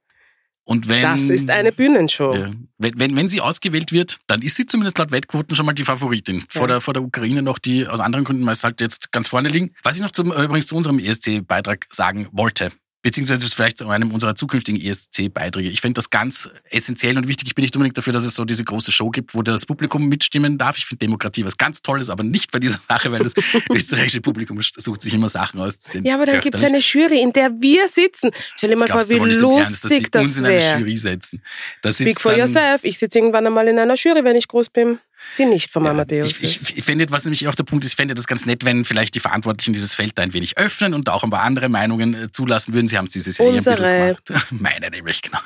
Und 0.68 0.90
wenn, 0.90 1.02
Das 1.02 1.30
ist 1.30 1.50
eine 1.50 1.72
Bühnenshow. 1.72 2.36
ja, 2.36 2.52
wenn, 2.78 3.00
wenn, 3.00 3.16
wenn 3.16 3.30
sie 3.30 3.40
ausgewählt 3.40 3.94
wird, 3.94 4.20
dann 4.28 4.42
ist 4.42 4.58
sie 4.58 4.66
zumindest 4.66 4.98
laut 4.98 5.12
Wettquoten 5.12 5.56
schon 5.56 5.66
mal 5.66 5.72
die 5.72 5.86
Favoritin. 5.86 6.44
Vor, 6.50 6.64
Ja. 6.64 6.68
der, 6.68 6.82
vor 6.82 6.94
der 6.94 7.04
Ukraine 7.04 7.42
noch, 7.42 7.58
die 7.58 7.88
aus 7.88 8.02
anderen 8.02 8.26
Gründen 8.26 8.44
meist 8.44 8.66
halt 8.66 8.82
jetzt 8.82 9.14
ganz 9.14 9.30
vorne 9.30 9.48
liegen. 9.48 9.72
Was 9.84 9.96
ich 9.96 10.02
noch 10.02 10.12
zum, 10.12 10.30
äh, 10.34 10.44
übrigens 10.44 10.68
zu 10.68 10.76
unserem 10.76 11.00
ESC-Beitrag 11.00 11.88
sagen 11.92 12.28
wollte, 12.34 12.74
beziehungsweise 13.08 13.48
vielleicht 13.48 13.78
zu 13.78 13.88
einem 13.88 14.12
unserer 14.12 14.36
zukünftigen 14.36 14.82
ESC-Beiträge. 14.82 15.70
Ich 15.70 15.80
finde 15.80 15.94
das 15.94 16.10
ganz 16.10 16.50
essentiell 16.70 17.18
und 17.18 17.30
wichtig. 17.30 17.48
Ich 17.48 17.56
bin 17.56 17.64
nicht 17.64 17.74
unbedingt 17.74 17.98
dafür, 17.98 18.12
dass 18.12 18.26
es 18.26 18.36
so 18.36 18.44
diese 18.44 18.66
große 18.66 18.92
Show 18.92 19.12
gibt, 19.12 19.34
wo 19.34 19.42
das 19.44 19.66
Publikum 19.66 20.10
mitstimmen 20.10 20.58
darf. 20.58 20.78
Ich 20.78 20.86
finde 20.86 21.06
Demokratie 21.06 21.46
was 21.46 21.56
ganz 21.56 21.82
Tolles, 21.82 22.10
aber 22.10 22.26
nicht 22.26 22.52
bei 22.52 22.60
dieser 22.60 22.80
Sache, 22.86 23.10
weil 23.10 23.24
das 23.24 23.32
österreichische 23.72 24.20
Publikum 24.20 24.60
sucht 24.62 25.02
sich 25.02 25.14
immer 25.14 25.30
Sachen 25.30 25.62
aus. 25.62 25.78
Ja, 26.04 26.16
aber 26.16 26.26
dann 26.26 26.42
gibt 26.42 26.58
es 26.58 26.64
eine 26.66 26.80
Jury, 26.80 27.22
in 27.22 27.32
der 27.32 27.50
wir 27.62 27.88
sitzen. 27.88 28.30
Stell 28.58 28.72
dir 28.72 28.76
mal 28.76 28.90
vor, 28.90 29.08
wie 29.08 29.14
im 29.14 29.24
Ernst, 29.24 29.42
dass 29.42 29.84
lustig 29.84 30.04
die 30.04 30.12
das 30.12 30.26
uns 30.26 30.38
in 30.40 30.46
eine 30.46 30.56
wäre. 30.56 30.80
Jury 30.80 30.98
setzen? 30.98 31.42
Da 31.82 31.94
Speak 31.94 32.20
for 32.20 32.32
dann- 32.32 32.42
yourself. 32.42 32.84
Ich 32.84 32.98
sitze 32.98 33.20
irgendwann 33.20 33.48
einmal 33.48 33.70
in 33.70 33.80
einer 33.80 33.96
Jury, 33.96 34.26
wenn 34.26 34.36
ich 34.36 34.50
groß 34.50 34.70
bin, 34.70 35.00
die 35.38 35.46
nicht 35.46 35.72
vom 35.72 35.86
Amadeus 35.86 36.42
Ich, 36.42 36.44
ist. 36.44 36.70
ich, 36.70 36.78
ich 36.78 36.84
fände, 36.84 37.10
was 37.10 37.26
nämlich 37.26 37.48
auch 37.48 37.56
der 37.56 37.64
Punkt 37.64 37.84
ist, 37.84 37.92
ich 37.92 37.96
fände 37.96 38.16
das 38.16 38.28
ganz 38.28 38.46
nett, 38.46 38.66
wenn 38.66 38.86
vielleicht 38.86 39.16
die 39.16 39.20
Verantwortlichen 39.20 39.74
dieses 39.74 39.94
Feld 39.94 40.14
da 40.16 40.24
ein 40.24 40.34
wenig 40.34 40.58
öffnen 40.58 40.94
und 40.94 41.10
auch 41.10 41.24
ein 41.24 41.30
paar 41.30 41.42
andere 41.42 41.70
Meinungen 41.70 42.14
äh, 42.14 42.32
zulassen 42.32 42.74
würden. 42.74 42.88
Sie 42.88 42.98
haben 42.98 43.06
es 43.06 43.12
dieses 43.12 43.38
Jahr 43.38 43.50
ein 43.50 43.56
bisschen 43.56 43.76
gemacht. 43.76 44.32
Meine 44.52 44.90
nämlich, 44.90 45.22
genau. 45.22 45.40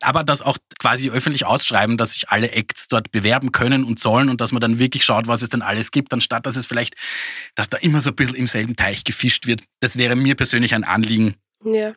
Aber 0.00 0.24
das 0.24 0.42
auch 0.42 0.58
quasi 0.78 1.10
öffentlich 1.10 1.46
ausschreiben, 1.46 1.96
dass 1.96 2.14
sich 2.14 2.28
alle 2.28 2.50
Acts 2.52 2.88
dort 2.88 3.10
bewerben 3.12 3.52
können 3.52 3.84
und 3.84 3.98
sollen 3.98 4.28
und 4.28 4.40
dass 4.40 4.52
man 4.52 4.60
dann 4.60 4.78
wirklich 4.78 5.04
schaut, 5.04 5.26
was 5.26 5.42
es 5.42 5.48
denn 5.48 5.62
alles 5.62 5.90
gibt, 5.90 6.12
anstatt 6.12 6.46
dass 6.46 6.56
es 6.56 6.66
vielleicht, 6.66 6.94
dass 7.54 7.68
da 7.68 7.78
immer 7.78 8.00
so 8.00 8.10
ein 8.10 8.16
bisschen 8.16 8.36
im 8.36 8.46
selben 8.46 8.76
Teich 8.76 9.04
gefischt 9.04 9.46
wird. 9.46 9.62
Das 9.80 9.96
wäre 9.98 10.16
mir 10.16 10.34
persönlich 10.34 10.74
ein 10.74 10.84
Anliegen. 10.84 11.34
Ja, 11.64 11.94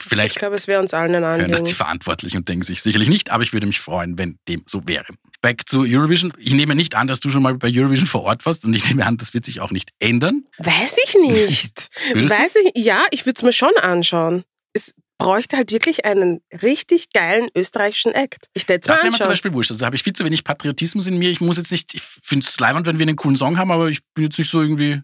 ich 0.00 0.08
Vielleicht 0.08 0.38
glaube, 0.38 0.56
es 0.56 0.68
wäre 0.68 0.80
uns 0.80 0.94
allen 0.94 1.14
ein 1.14 1.22
hören 1.22 1.40
das 1.50 1.58
die 1.60 1.62
Anliegen. 1.62 1.76
Verantwortlichen 1.76 2.36
und 2.38 2.48
denken 2.48 2.62
sich 2.64 2.82
sicherlich 2.82 3.08
nicht, 3.08 3.30
aber 3.30 3.42
ich 3.42 3.52
würde 3.52 3.66
mich 3.66 3.80
freuen, 3.80 4.16
wenn 4.18 4.38
dem 4.48 4.62
so 4.66 4.86
wäre. 4.86 5.06
Back 5.40 5.68
zu 5.68 5.82
Eurovision. 5.82 6.32
Ich 6.38 6.52
nehme 6.52 6.74
nicht 6.74 6.94
an, 6.94 7.06
dass 7.06 7.20
du 7.20 7.30
schon 7.30 7.42
mal 7.42 7.54
bei 7.54 7.70
Eurovision 7.72 8.06
vor 8.06 8.22
Ort 8.22 8.44
warst 8.46 8.64
und 8.64 8.74
ich 8.74 8.88
nehme 8.88 9.06
an, 9.06 9.16
das 9.16 9.34
wird 9.34 9.44
sich 9.44 9.60
auch 9.60 9.70
nicht 9.70 9.90
ändern. 9.98 10.46
Weiß 10.58 10.96
ich 11.04 11.14
nicht. 11.14 11.88
Würdest 12.12 12.34
du? 12.34 12.38
Weiß 12.38 12.56
ich, 12.56 12.84
ja, 12.84 13.04
ich 13.10 13.24
würde 13.26 13.38
es 13.38 13.42
mir 13.42 13.52
schon 13.52 13.76
anschauen. 13.80 14.44
Es 14.72 14.94
bräuchte 15.18 15.56
halt 15.56 15.72
wirklich 15.72 16.04
einen 16.04 16.40
richtig 16.62 17.10
geilen 17.12 17.48
österreichischen 17.54 18.12
Act. 18.12 18.46
Ich 18.54 18.66
Das 18.66 18.86
wäre 18.86 19.10
mir 19.10 19.18
zum. 19.18 19.28
Beispiel 19.28 19.52
wurscht. 19.52 19.70
Also 19.70 19.84
habe 19.84 19.96
ich 19.96 20.02
viel 20.02 20.12
zu 20.12 20.24
wenig 20.24 20.44
Patriotismus 20.44 21.06
in 21.06 21.18
mir. 21.18 21.30
Ich 21.30 21.40
muss 21.40 21.56
jetzt 21.56 21.72
nicht, 21.72 21.94
ich 21.94 22.02
finde 22.02 22.46
es 22.46 22.58
leibend, 22.58 22.86
wenn 22.86 22.98
wir 22.98 23.06
einen 23.06 23.16
coolen 23.16 23.36
Song 23.36 23.58
haben, 23.58 23.70
aber 23.70 23.88
ich 23.88 24.00
bin 24.14 24.24
jetzt 24.24 24.38
nicht 24.38 24.50
so 24.50 24.62
irgendwie 24.62 25.02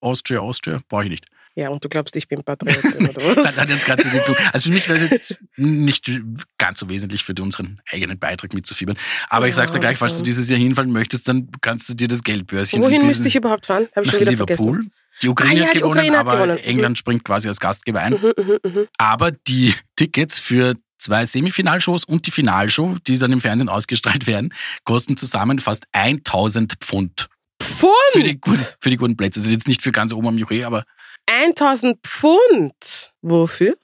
Austria, 0.00 0.40
Austria, 0.40 0.80
brauche 0.88 1.04
ich 1.04 1.10
nicht. 1.10 1.26
Ja, 1.58 1.70
und 1.70 1.84
du 1.84 1.88
glaubst, 1.88 2.14
ich 2.14 2.28
bin 2.28 2.44
Patriotin 2.44 3.08
oder 3.08 3.12
Das 3.34 3.44
was? 3.44 3.60
hat 3.60 3.68
jetzt 3.68 3.84
gerade 3.84 4.04
so. 4.04 4.36
Also 4.52 4.68
für 4.68 4.74
mich 4.74 4.88
wäre 4.88 4.96
es 5.04 5.10
jetzt 5.10 5.38
nicht 5.56 6.08
ganz 6.56 6.78
so 6.78 6.88
wesentlich 6.88 7.24
für 7.24 7.34
unseren 7.40 7.80
eigenen 7.90 8.16
Beitrag 8.16 8.54
mitzufiebern. 8.54 8.96
Aber 9.28 9.48
ich 9.48 9.56
sag's 9.56 9.72
dir 9.72 9.78
Ja, 9.78 9.80
gleich, 9.80 9.98
falls 9.98 10.18
du 10.18 10.22
dieses 10.22 10.48
Jahr 10.48 10.60
hinfallen 10.60 10.92
möchtest, 10.92 11.26
dann 11.26 11.48
kannst 11.60 11.88
du 11.88 11.94
dir 11.94 12.06
das 12.06 12.22
Geldbörschen 12.22 12.80
Wohin 12.80 13.04
müsste 13.04 13.26
ich 13.26 13.34
überhaupt 13.34 13.66
fahren? 13.66 13.88
Habe 13.96 14.06
ich 14.06 14.12
schon 14.12 14.20
wieder 14.20 14.30
Liverpool. 14.30 14.56
vergessen. 14.56 14.92
Die 15.20 15.28
Ukraine 15.28 15.54
Ah 15.54 15.62
ja, 15.62 15.66
hat 15.66 15.74
die 15.74 15.78
gewonnen, 15.78 15.92
Ukraine 15.96 16.18
hat 16.18 16.26
aber 16.28 16.36
gewonnen. 16.36 16.58
Mhm. 16.62 16.70
England 16.70 16.98
springt 16.98 17.24
quasi 17.24 17.48
als 17.48 17.58
Gastgeber 17.58 18.02
ein. 18.02 18.12
Mhm, 18.12 18.32
mhm, 18.36 18.58
mhm. 18.62 18.86
Aber 18.96 19.32
die 19.32 19.74
Tickets 19.96 20.38
für 20.38 20.76
zwei 20.98 21.26
Semifinalshows 21.26 22.04
und 22.04 22.26
die 22.28 22.30
Finalshow, 22.30 22.96
die 23.04 23.18
dann 23.18 23.32
im 23.32 23.40
Fernsehen 23.40 23.68
ausgestrahlt 23.68 24.28
werden, 24.28 24.54
kosten 24.84 25.16
zusammen 25.16 25.58
fast 25.58 25.86
1000 25.90 26.74
Pfund. 26.80 27.26
Pfund! 27.62 27.92
Für 28.12 28.22
die, 28.22 28.40
guten, 28.40 28.66
für 28.80 28.90
die 28.90 28.96
guten 28.96 29.16
Plätze. 29.16 29.40
Also 29.40 29.50
jetzt 29.50 29.68
nicht 29.68 29.82
für 29.82 29.92
ganz 29.92 30.12
oben 30.12 30.28
am 30.28 30.38
Jury, 30.38 30.64
aber 30.64 30.84
1000 31.26 31.98
Pfund. 32.06 33.12
Wofür? 33.22 33.76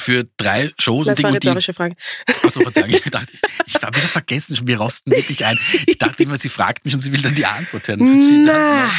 für 0.00 0.26
drei 0.36 0.72
Shows 0.78 1.06
Das 1.06 1.18
und 1.18 1.24
war 1.24 1.32
Ding 1.32 1.40
die. 1.40 1.48
rhetorische 1.48 1.74
Frage. 1.74 1.94
Achso, 2.42 2.60
Verzeihung. 2.60 2.90
Ich 2.90 3.02
dachte, 3.10 3.32
ich 3.66 3.74
habe 3.74 3.96
wieder 3.96 4.08
vergessen, 4.08 4.56
schon, 4.56 4.66
wir 4.66 4.78
rosten 4.78 5.12
wirklich 5.12 5.44
ein. 5.44 5.58
Ich 5.86 5.98
dachte 5.98 6.22
immer, 6.22 6.36
sie 6.36 6.48
fragt 6.48 6.84
mich 6.84 6.94
und 6.94 7.00
sie 7.00 7.12
will 7.12 7.22
dann 7.22 7.34
die 7.34 7.46
Antwort 7.46 7.86
hören. 7.86 8.44
Na. 8.44 8.90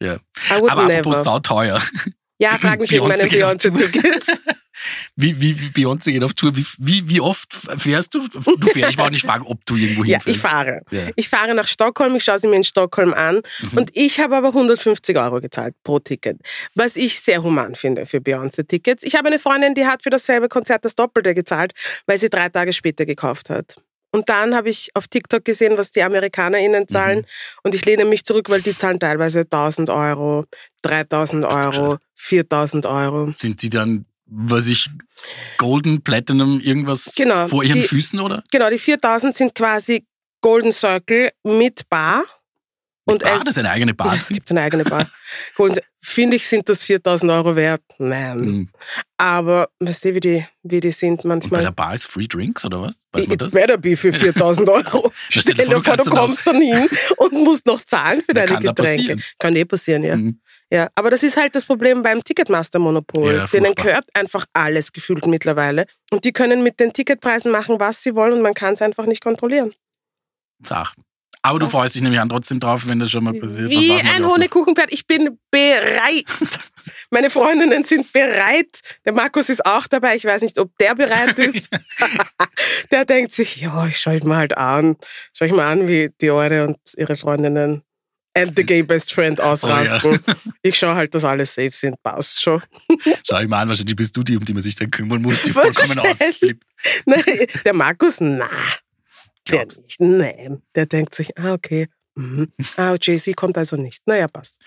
Ja. 0.00 0.18
Aber 0.50 0.84
apropos 0.84 1.24
sauteuer. 1.24 1.82
Ja, 2.42 2.58
frag 2.58 2.80
mich 2.80 2.90
wegen 2.90 3.04
Tour. 3.08 3.14
Beyoncé-Tickets. 3.14 4.26
Wie, 5.14 5.40
wie, 5.40 5.60
wie 5.60 5.68
Beyoncé 5.68 6.10
geht 6.10 6.24
auf 6.24 6.34
Tour. 6.34 6.56
Wie, 6.56 6.66
wie, 6.78 7.08
wie 7.08 7.20
oft 7.20 7.54
fährst 7.54 8.14
du? 8.14 8.26
Du 8.26 8.40
fährst. 8.66 8.76
Ich 8.76 8.82
wollte 8.98 9.02
auch 9.02 9.10
nicht 9.10 9.24
fragen, 9.24 9.44
ob 9.46 9.64
du 9.64 9.76
irgendwo 9.76 10.02
Ja, 10.04 10.16
hinfährst. 10.18 10.28
ich 10.36 10.38
fahre. 10.42 10.80
Ja. 10.90 11.02
Ich 11.14 11.28
fahre 11.28 11.54
nach 11.54 11.68
Stockholm, 11.68 12.16
ich 12.16 12.24
schaue 12.24 12.40
sie 12.40 12.48
mir 12.48 12.56
in 12.56 12.64
Stockholm 12.64 13.14
an 13.14 13.42
Mhm. 13.60 13.78
und 13.78 13.90
ich 13.94 14.18
habe 14.18 14.34
aber 14.36 14.48
150 14.48 15.16
Euro 15.18 15.40
gezahlt 15.40 15.74
pro 15.84 16.00
Ticket, 16.00 16.38
was 16.74 16.96
ich 16.96 17.20
sehr 17.20 17.44
human 17.44 17.76
finde 17.76 18.06
für 18.06 18.18
Beyoncé-Tickets. 18.18 19.04
Ich 19.04 19.14
habe 19.14 19.28
eine 19.28 19.38
Freundin, 19.38 19.74
die 19.74 19.86
hat 19.86 20.02
für 20.02 20.10
dasselbe 20.10 20.48
Konzert 20.48 20.84
das 20.84 20.96
Doppelte 20.96 21.32
gezahlt, 21.34 21.74
weil 22.06 22.18
sie 22.18 22.28
drei 22.30 22.48
Tage 22.48 22.72
später 22.72 23.06
gekauft 23.06 23.50
hat. 23.50 23.76
Und 24.14 24.28
dann 24.28 24.54
habe 24.54 24.68
ich 24.68 24.90
auf 24.94 25.06
TikTok 25.08 25.42
gesehen, 25.44 25.78
was 25.78 25.90
die 25.92 26.02
AmerikanerInnen 26.02 26.88
zahlen 26.88 27.18
Mhm. 27.20 27.24
und 27.62 27.74
ich 27.76 27.84
lehne 27.84 28.04
mich 28.04 28.24
zurück, 28.24 28.50
weil 28.50 28.60
die 28.62 28.76
zahlen 28.76 28.98
teilweise 28.98 29.46
1000 29.48 29.90
Euro, 29.90 30.44
3000 30.82 31.44
doch 31.44 31.54
Euro, 31.64 31.98
4000 32.22 32.86
Euro. 32.86 33.32
Sind 33.36 33.62
die 33.62 33.70
dann, 33.70 34.04
was 34.26 34.66
ich, 34.68 34.88
Golden, 35.58 36.02
Platinum, 36.02 36.60
irgendwas 36.60 37.12
Genau, 37.16 37.48
vor 37.48 37.64
ihren 37.64 37.80
die- 37.82 37.86
Füßen, 37.88 38.20
oder? 38.20 38.42
Genau, 38.50 38.70
die 38.70 38.78
4000 38.78 39.34
sind 39.34 39.54
quasi 39.54 40.04
Golden 40.40 40.72
Circle 40.72 41.30
mit 41.44 41.88
Bar. 41.88 42.24
Und 43.04 43.24
ah, 43.24 43.34
es- 43.34 43.40
das 43.40 43.48
ist 43.54 43.58
eine 43.58 43.70
eigene 43.70 43.94
Bar. 43.94 44.14
Ja, 44.14 44.20
es 44.20 44.28
gibt 44.28 44.48
eine 44.50 44.62
eigene 44.62 44.84
Bar. 44.84 45.08
Finde 46.04 46.36
ich, 46.36 46.48
sind 46.48 46.68
das 46.68 46.82
4000 46.84 47.30
Euro 47.30 47.54
wert? 47.54 47.82
Nein. 47.98 48.38
Mhm. 48.38 48.68
Aber 49.16 49.68
weißt 49.78 50.04
du, 50.04 50.14
wie 50.14 50.20
die, 50.20 50.46
wie 50.64 50.80
die 50.80 50.90
sind 50.90 51.18
Und 51.18 51.22
bei 51.22 51.28
manchmal? 51.28 51.62
der 51.62 51.70
Bar 51.70 51.94
ist 51.94 52.06
Free 52.06 52.26
Drinks, 52.26 52.64
oder 52.64 52.80
was? 52.82 52.98
Weiß 53.12 53.26
man 53.28 53.38
das? 53.38 53.52
better 53.52 53.76
be 53.78 53.96
für 53.96 54.12
4000 54.12 54.68
Euro. 54.68 55.12
stell 55.28 55.54
dir 55.54 55.66
vor, 55.80 55.96
du 55.96 56.04
du 56.04 56.10
kommst 56.10 56.44
dann 56.46 56.60
hin 56.60 56.88
und 57.18 57.32
musst 57.34 57.66
noch 57.66 57.80
zahlen 57.82 58.22
für 58.22 58.34
Ja, 58.36 58.46
deine 58.46 58.60
da 58.60 58.72
Getränke. 58.72 58.82
passieren. 58.98 59.22
Kann 59.38 59.54
eh 59.56 59.64
passieren, 59.64 60.02
ja. 60.04 60.16
Mhm. 60.16 60.40
Ja. 60.72 60.88
Aber 60.94 61.10
das 61.10 61.22
ist 61.22 61.36
halt 61.36 61.54
das 61.54 61.66
Problem 61.66 62.02
beim 62.02 62.24
Ticketmaster-Monopol. 62.24 63.34
Ja, 63.34 63.46
Denen 63.46 63.74
gehört 63.74 64.06
einfach 64.14 64.46
alles 64.54 64.90
gefühlt 64.90 65.26
mittlerweile. 65.26 65.84
Und 66.10 66.24
die 66.24 66.32
können 66.32 66.62
mit 66.62 66.80
den 66.80 66.94
Ticketpreisen 66.94 67.52
machen, 67.52 67.78
was 67.78 68.02
sie 68.02 68.14
wollen 68.16 68.32
und 68.32 68.40
man 68.40 68.54
kann 68.54 68.72
es 68.72 68.80
einfach 68.80 69.04
nicht 69.04 69.22
kontrollieren. 69.22 69.74
Sach. 70.64 70.94
Aber 71.42 71.58
du 71.58 71.66
Sach. 71.66 71.72
freust 71.72 71.94
dich 71.94 72.00
nämlich 72.00 72.20
an 72.20 72.30
trotzdem 72.30 72.58
drauf, 72.58 72.84
wenn 72.88 73.00
das 73.00 73.10
schon 73.10 73.22
mal 73.22 73.34
passiert. 73.34 73.68
Wie 73.68 73.92
ein? 73.92 74.24
Honigkuchenpferd. 74.24 74.90
Ich 74.92 75.06
bin 75.06 75.38
bereit. 75.50 76.24
Meine 77.10 77.28
Freundinnen 77.28 77.84
sind 77.84 78.10
bereit. 78.10 78.80
Der 79.04 79.12
Markus 79.12 79.50
ist 79.50 79.66
auch 79.66 79.86
dabei. 79.86 80.16
Ich 80.16 80.24
weiß 80.24 80.40
nicht, 80.40 80.58
ob 80.58 80.70
der 80.78 80.94
bereit 80.94 81.38
ist. 81.38 81.68
der 82.90 83.04
denkt 83.04 83.32
sich, 83.32 83.56
ja, 83.56 83.86
ich 83.86 83.98
schaue 83.98 84.16
ich 84.16 84.24
mal 84.24 84.38
halt 84.38 84.56
an. 84.56 84.96
Schau 85.34 85.44
ich 85.44 85.52
mal 85.52 85.66
an, 85.66 85.86
wie 85.86 86.08
Diore 86.18 86.66
und 86.66 86.78
ihre 86.96 87.18
Freundinnen 87.18 87.82
and 88.34 88.56
the 88.56 88.64
gay 88.64 88.82
best 88.82 89.12
friend 89.12 89.40
Oh 89.40 89.44
ausrasten. 89.44 90.20
Ich 90.62 90.78
schaue 90.78 90.94
halt, 90.94 91.14
dass 91.14 91.24
alle 91.24 91.44
safe 91.46 91.70
sind. 91.70 92.02
Passt 92.02 92.40
schon. 92.40 92.62
Schau 93.26 93.40
ich 93.40 93.48
mal 93.48 93.62
an, 93.62 93.68
wahrscheinlich 93.68 93.96
bist 93.96 94.16
du 94.16 94.22
die, 94.22 94.36
um 94.36 94.44
die 94.44 94.52
man 94.52 94.62
sich 94.62 94.74
dann 94.74 94.90
kümmern 94.90 95.22
muss, 95.22 95.42
die 95.42 95.52
vollkommen 95.52 95.98
ausflippt. 95.98 96.64
Nein, 97.04 97.46
der 97.64 97.74
Markus, 97.74 98.20
na. 98.20 98.48
Der 99.48 99.66
nicht. 99.66 100.00
Nein. 100.00 100.62
Der 100.74 100.86
denkt 100.86 101.14
sich, 101.14 101.36
ah, 101.38 101.52
okay. 101.52 101.88
Mhm. 102.14 102.52
Ah, 102.76 102.94
JC 103.00 103.34
kommt 103.34 103.56
also 103.56 103.76
nicht. 103.76 104.02
Naja, 104.06 104.28
passt. 104.28 104.58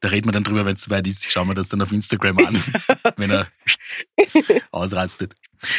Da 0.00 0.08
reden 0.08 0.26
wir 0.28 0.32
dann 0.32 0.42
drüber, 0.44 0.64
wenn 0.66 0.74
es 0.74 0.82
soweit 0.82 1.06
ist. 1.06 1.24
Ich 1.24 1.32
schaue 1.32 1.46
mir 1.46 1.54
das 1.54 1.68
dann 1.68 1.80
auf 1.80 1.92
Instagram 1.92 2.38
an, 2.38 2.62
wenn 3.16 3.30
er 3.30 3.48
ausrastet. 4.72 5.34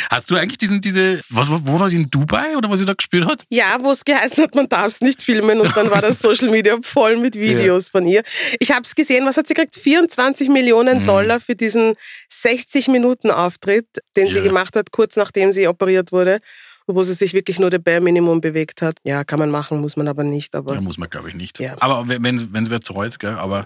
Hast 0.10 0.30
du 0.32 0.36
eigentlich 0.36 0.58
diesen, 0.58 0.82
diese, 0.82 1.20
was, 1.30 1.50
wo 1.50 1.60
wo 1.64 1.80
war 1.80 1.90
sie 1.90 1.98
in 1.98 2.10
Dubai 2.10 2.56
oder 2.58 2.70
was 2.70 2.80
sie 2.80 2.86
da 2.86 2.94
gespielt 2.94 3.26
hat? 3.26 3.44
Ja, 3.50 3.78
wo 3.82 3.92
es 3.92 4.06
geheißen 4.06 4.42
hat, 4.44 4.56
man 4.56 4.70
darf 4.70 4.88
es 4.88 5.02
nicht 5.02 5.22
filmen 5.24 5.60
und 5.62 5.76
dann 5.76 5.90
war 5.92 6.02
das 6.02 6.20
Social 6.22 6.50
Media 6.50 6.78
voll 6.82 7.18
mit 7.18 7.36
Videos 7.36 7.90
von 7.90 8.06
ihr. 8.06 8.24
Ich 8.60 8.72
habe 8.72 8.82
es 8.84 8.96
gesehen, 8.96 9.26
was 9.26 9.38
hat 9.38 9.48
sie 9.48 9.54
gekriegt? 9.54 9.76
24 9.76 10.50
Millionen 10.50 11.02
Mhm. 11.02 11.06
Dollar 11.08 11.40
für 11.40 11.56
diesen 11.56 11.96
60 12.30 12.88
Minuten 12.88 13.32
Auftritt, 13.32 13.88
den 14.16 14.30
sie 14.30 14.38
Ja. 14.38 14.44
gemacht 14.44 14.76
hat, 14.76 14.92
kurz 14.92 15.16
nachdem 15.16 15.52
sie 15.52 15.68
operiert 15.68 16.12
wurde, 16.12 16.40
wo 16.88 17.04
sie 17.04 17.14
sich 17.14 17.34
wirklich 17.34 17.60
nur 17.60 17.70
der 17.70 17.80
Bare 17.80 18.02
Minimum 18.02 18.42
bewegt 18.42 18.82
hat. 18.82 18.96
Ja, 19.04 19.24
kann 19.24 19.40
man 19.40 19.50
machen, 19.50 19.80
muss 19.80 19.96
man 19.96 20.08
aber 20.08 20.24
nicht. 20.24 20.56
Aber 20.56 20.76
Da 20.76 20.82
muss 20.82 20.98
man, 20.98 21.10
glaube 21.10 21.30
ich, 21.30 21.36
nicht. 21.36 21.60
Ja. 21.60 21.76
Aber 21.80 22.08
wenn 22.08 22.36
es 22.38 22.70
wer 22.70 22.82
zerreut, 22.82 23.20
gell? 23.20 23.36
Aber 23.36 23.66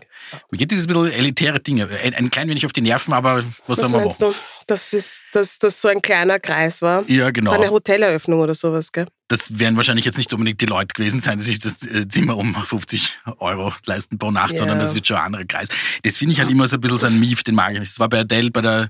mir 0.51 0.57
geht 0.57 0.71
dieses 0.71 0.87
bisschen 0.87 1.11
elitäre 1.11 1.59
Dinge. 1.59 1.89
Ein, 2.03 2.13
ein 2.13 2.29
klein 2.29 2.49
wenig 2.49 2.65
auf 2.65 2.73
die 2.73 2.81
Nerven, 2.81 3.13
aber 3.13 3.37
was, 3.37 3.45
was 3.67 3.77
soll 3.79 3.89
man 3.89 4.05
machen? 4.05 4.15
du? 4.19 4.33
Dass 4.67 4.89
das, 4.91 5.21
dass 5.31 5.59
das 5.59 5.81
so 5.81 5.87
ein 5.87 6.01
kleiner 6.01 6.39
Kreis 6.39 6.81
war? 6.81 7.09
Ja, 7.09 7.31
Das 7.31 7.45
war 7.45 7.53
eine 7.55 7.63
genau. 7.63 7.73
Hoteleröffnung 7.75 8.41
oder 8.41 8.53
sowas, 8.53 8.91
gell? 8.91 9.07
Das 9.29 9.59
werden 9.59 9.77
wahrscheinlich 9.77 10.05
jetzt 10.05 10.17
nicht 10.17 10.31
unbedingt 10.33 10.59
die 10.59 10.65
Leute 10.65 10.87
gewesen 10.93 11.19
sein, 11.21 11.37
die 11.37 11.43
sich 11.45 11.59
das 11.59 11.85
äh, 11.87 12.07
Zimmer 12.09 12.35
um 12.37 12.53
50 12.53 13.19
Euro 13.39 13.73
leisten 13.85 14.17
pro 14.17 14.29
Nacht, 14.31 14.51
Ja. 14.53 14.57
sondern 14.59 14.79
das 14.79 14.93
wird 14.93 15.07
schon 15.07 15.17
ein 15.17 15.23
anderer 15.23 15.45
Kreis. 15.45 15.69
Das 16.03 16.17
finde 16.17 16.33
ich 16.33 16.39
halt 16.41 16.49
immer 16.51 16.67
so 16.67 16.75
ein 16.77 16.81
bisschen 16.81 16.97
so 16.97 17.07
ein 17.07 17.17
Mief, 17.19 17.43
den 17.43 17.55
mag 17.55 17.73
ich 17.73 17.79
nicht. 17.79 17.91
Das 17.93 17.99
war 17.99 18.09
bei 18.09 18.19
Adele, 18.19 18.51
bei 18.51 18.61
der, 18.61 18.89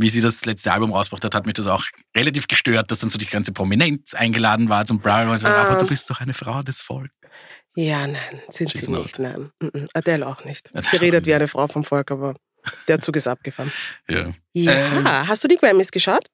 wie 0.00 0.08
sie 0.08 0.20
das 0.20 0.44
letzte 0.46 0.72
Album 0.72 0.92
rausgebracht 0.92 1.24
hat, 1.24 1.34
hat 1.34 1.46
mich 1.46 1.54
das 1.54 1.66
auch 1.66 1.84
relativ 2.16 2.46
gestört, 2.48 2.90
dass 2.90 3.00
dann 3.00 3.10
so 3.10 3.18
die 3.18 3.26
ganze 3.26 3.52
Prominenz 3.52 4.14
eingeladen 4.14 4.68
war 4.68 4.84
zum 4.86 5.00
Bla, 5.00 5.30
und 5.30 5.44
aber 5.44 5.70
Ah. 5.70 5.78
du 5.78 5.86
bist 5.86 6.08
doch 6.10 6.20
eine 6.20 6.32
Frau 6.34 6.62
des 6.62 6.80
Volkes. 6.80 7.10
Ja, 7.76 8.06
nein, 8.06 8.16
sind 8.48 8.72
She's 8.72 8.86
sie 8.86 8.90
not. 8.90 9.02
nicht. 9.04 9.18
Nein, 9.18 9.50
Mhm. 9.60 9.88
Adele 9.94 10.26
auch 10.26 10.44
nicht. 10.44 10.70
Adele 10.74 10.86
Sie 10.90 10.96
redet 10.96 11.26
wie 11.26 11.34
eine 11.34 11.48
Frau 11.48 11.68
vom 11.68 11.84
Volk, 11.84 12.10
aber 12.10 12.34
der 12.88 13.00
Zug 13.00 13.16
ist 13.16 13.28
abgefahren. 13.28 13.72
Ja. 14.08 14.30
Ja, 14.54 14.72
Ähm. 14.72 15.06
hast 15.28 15.44
du 15.44 15.48
die 15.48 15.56
Grammys 15.56 15.90
geschaut? 15.90 16.26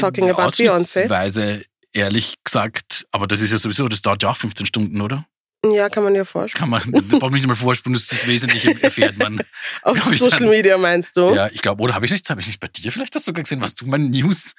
Talking 0.00 0.30
about 0.30 0.48
Beyoncé. 0.56 1.08
Weise 1.10 1.62
ehrlich 1.92 2.36
gesagt, 2.44 3.06
aber 3.10 3.26
das 3.26 3.42
ist 3.42 3.50
ja 3.50 3.58
sowieso, 3.58 3.88
das 3.88 4.00
dauert 4.00 4.22
ja 4.22 4.30
auch 4.30 4.36
15 4.36 4.64
Stunden, 4.66 5.00
oder? 5.02 5.26
Ja, 5.64 5.88
kann 5.88 6.02
man 6.02 6.14
ja 6.14 6.24
vorstellen. 6.24 6.60
Kann 6.60 6.70
man, 6.70 6.82
das 7.08 7.20
braucht 7.20 7.22
man 7.22 7.34
nicht 7.34 7.46
mal 7.46 7.54
vorspulen, 7.54 7.94
das, 7.94 8.08
das 8.08 8.26
Wesentliche 8.26 8.82
erfährt 8.82 9.16
man. 9.16 9.40
Auf 9.82 10.02
Social 10.16 10.40
dann. 10.40 10.50
Media 10.50 10.76
meinst 10.76 11.16
du? 11.16 11.34
Ja, 11.34 11.48
ich 11.52 11.62
glaube, 11.62 11.82
oder 11.82 11.94
habe 11.94 12.04
ich 12.04 12.10
nicht, 12.10 12.28
habe 12.28 12.40
ich 12.40 12.48
nicht 12.48 12.58
bei 12.58 12.66
dir 12.66 12.90
vielleicht 12.90 13.14
das 13.14 13.24
sogar 13.24 13.44
gesehen, 13.44 13.60
was 13.60 13.74
du 13.74 13.86
mein 13.86 14.10
News 14.10 14.54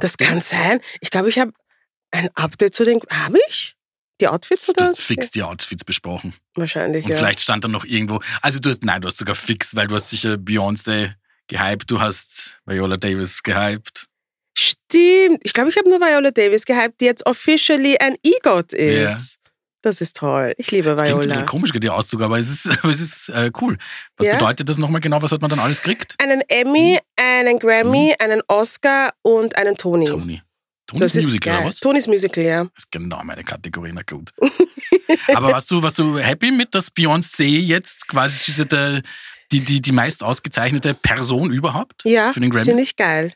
Das 0.00 0.16
kann 0.16 0.40
sein. 0.40 0.80
Ich 1.00 1.10
glaube, 1.10 1.28
ich 1.28 1.38
habe 1.38 1.52
ein 2.10 2.28
Update 2.34 2.74
zu 2.74 2.84
den. 2.84 3.00
Habe 3.10 3.38
ich? 3.48 3.76
Die 4.20 4.28
Outfits 4.28 4.66
Du 4.66 4.72
oder? 4.72 4.84
hast 4.84 5.00
fix 5.00 5.30
die 5.30 5.42
Outfits 5.42 5.84
besprochen. 5.84 6.34
Wahrscheinlich, 6.54 7.04
Und 7.04 7.12
ja. 7.12 7.16
vielleicht 7.16 7.40
stand 7.40 7.64
da 7.64 7.68
noch 7.68 7.84
irgendwo, 7.84 8.20
also 8.42 8.58
du 8.58 8.68
hast, 8.68 8.84
nein, 8.84 9.00
du 9.00 9.08
hast 9.08 9.16
sogar 9.16 9.34
fix, 9.34 9.74
weil 9.76 9.86
du 9.86 9.94
hast 9.94 10.10
sicher 10.10 10.34
Beyoncé 10.34 11.14
gehypt, 11.46 11.90
du 11.90 12.00
hast 12.00 12.60
Viola 12.66 12.96
Davis 12.96 13.42
gehypt. 13.42 14.04
Stimmt. 14.58 15.40
Ich 15.42 15.52
glaube, 15.54 15.70
ich 15.70 15.76
habe 15.76 15.88
nur 15.88 16.00
Viola 16.00 16.32
Davis 16.32 16.66
gehypt, 16.66 17.00
die 17.00 17.06
jetzt 17.06 17.24
officially 17.24 17.96
ein 17.98 18.16
EGOT 18.22 18.72
ist. 18.74 19.39
Das 19.82 20.00
ist 20.02 20.16
toll. 20.16 20.54
Ich 20.58 20.70
liebe 20.70 20.90
Das 20.90 21.02
klingt 21.02 21.14
ein 21.14 21.18
bisschen 21.20 21.32
Viola. 21.36 21.46
komisch, 21.46 21.72
der 21.74 21.94
Auszug, 21.94 22.20
aber 22.20 22.38
es 22.38 22.48
ist, 22.48 22.66
es 22.84 23.00
ist 23.00 23.28
äh, 23.30 23.50
cool. 23.60 23.78
Was 24.18 24.26
Ja. 24.26 24.34
bedeutet 24.34 24.68
das 24.68 24.78
nochmal 24.78 25.00
genau? 25.00 25.22
Was 25.22 25.32
hat 25.32 25.40
man 25.40 25.48
dann 25.50 25.58
alles 25.60 25.78
gekriegt? 25.82 26.16
Einen 26.22 26.42
Emmy, 26.48 26.98
einen 27.16 27.58
Grammy, 27.58 28.14
einen 28.18 28.42
Oscar 28.48 29.12
und 29.22 29.56
einen 29.56 29.76
Tony. 29.76 30.04
Mhm. 30.06 30.10
Tony. 30.10 30.42
Tony 30.86 31.00
Das 31.00 31.12
ist 31.14 31.18
ist 31.18 31.24
Musical, 31.26 31.52
geil. 31.52 31.60
oder 31.60 31.68
was? 31.68 31.80
Tonys 31.80 32.06
Musical, 32.08 32.44
ja. 32.44 32.64
Das 32.64 32.72
ist 32.84 32.90
genau 32.90 33.22
meine 33.24 33.44
Kategorie, 33.44 33.92
na 33.94 34.02
gut. 34.02 34.30
Aber 35.34 35.52
warst 35.52 35.70
du, 35.70 35.82
warst 35.82 35.98
du 35.98 36.18
happy 36.18 36.50
mit, 36.50 36.74
dass 36.74 36.90
Beyoncé 36.92 37.44
jetzt 37.44 38.08
quasi 38.08 38.50
ja 38.52 38.64
der, 38.64 39.02
die, 39.52 39.60
die, 39.60 39.80
die 39.80 39.92
meist 39.92 40.22
ausgezeichnete 40.22 40.94
Person 40.94 41.52
überhaupt 41.52 42.02
Ja, 42.04 42.32
für 42.32 42.40
den 42.40 42.50
das 42.50 42.56
Grammys? 42.58 42.68
finde 42.68 42.82
ich 42.82 42.96
geil. 42.96 43.34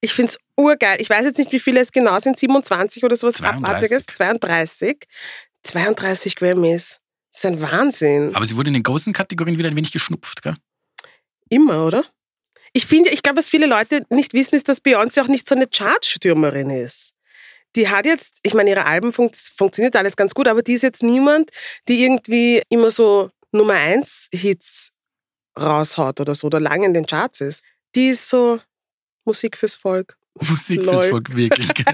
Ich 0.00 0.12
finde 0.12 0.32
es 0.32 0.38
urgeil. 0.56 1.00
Ich 1.00 1.08
weiß 1.10 1.24
jetzt 1.24 1.38
nicht, 1.38 1.50
wie 1.52 1.58
viele 1.58 1.80
es 1.80 1.90
genau 1.90 2.18
sind, 2.20 2.36
27 2.38 3.02
oder 3.02 3.16
sowas 3.16 3.34
32. 3.34 3.66
Abartiges. 3.68 4.06
32. 4.06 5.04
32 5.66 6.36
Grammys. 6.36 7.00
Das 7.30 7.44
ist 7.44 7.46
ein 7.46 7.60
Wahnsinn. 7.60 8.34
Aber 8.34 8.44
sie 8.44 8.56
wurde 8.56 8.68
in 8.68 8.74
den 8.74 8.82
großen 8.82 9.12
Kategorien 9.12 9.58
wieder 9.58 9.68
ein 9.68 9.76
wenig 9.76 9.92
geschnupft, 9.92 10.42
gell? 10.42 10.56
Immer, 11.48 11.86
oder? 11.86 12.04
Ich 12.72 12.86
finde, 12.86 13.10
ich 13.10 13.22
glaube, 13.22 13.38
was 13.38 13.48
viele 13.48 13.66
Leute 13.66 14.04
nicht 14.10 14.32
wissen, 14.34 14.54
ist, 14.54 14.68
dass 14.68 14.82
Beyoncé 14.82 15.22
auch 15.22 15.28
nicht 15.28 15.48
so 15.48 15.54
eine 15.54 15.66
Chartstürmerin 15.66 16.70
ist. 16.70 17.14
Die 17.74 17.88
hat 17.88 18.06
jetzt, 18.06 18.38
ich 18.42 18.54
meine, 18.54 18.70
ihre 18.70 18.86
Alben 18.86 19.12
funkt, 19.12 19.36
funktioniert 19.36 19.96
alles 19.96 20.16
ganz 20.16 20.34
gut, 20.34 20.48
aber 20.48 20.62
die 20.62 20.74
ist 20.74 20.82
jetzt 20.82 21.02
niemand, 21.02 21.50
die 21.88 22.02
irgendwie 22.02 22.62
immer 22.68 22.90
so 22.90 23.30
Nummer 23.52 23.74
1 23.74 24.28
Hits 24.32 24.92
raushaut 25.58 26.20
oder 26.20 26.34
so 26.34 26.46
oder 26.46 26.60
lange 26.60 26.86
in 26.86 26.94
den 26.94 27.06
Charts 27.06 27.40
ist. 27.40 27.62
Die 27.94 28.08
ist 28.08 28.28
so 28.28 28.60
Musik 29.24 29.56
fürs 29.56 29.74
Volk. 29.74 30.16
Musik 30.48 30.84
Lol. 30.84 30.96
fürs 30.96 31.10
Volk, 31.10 31.36
wirklich. 31.36 31.68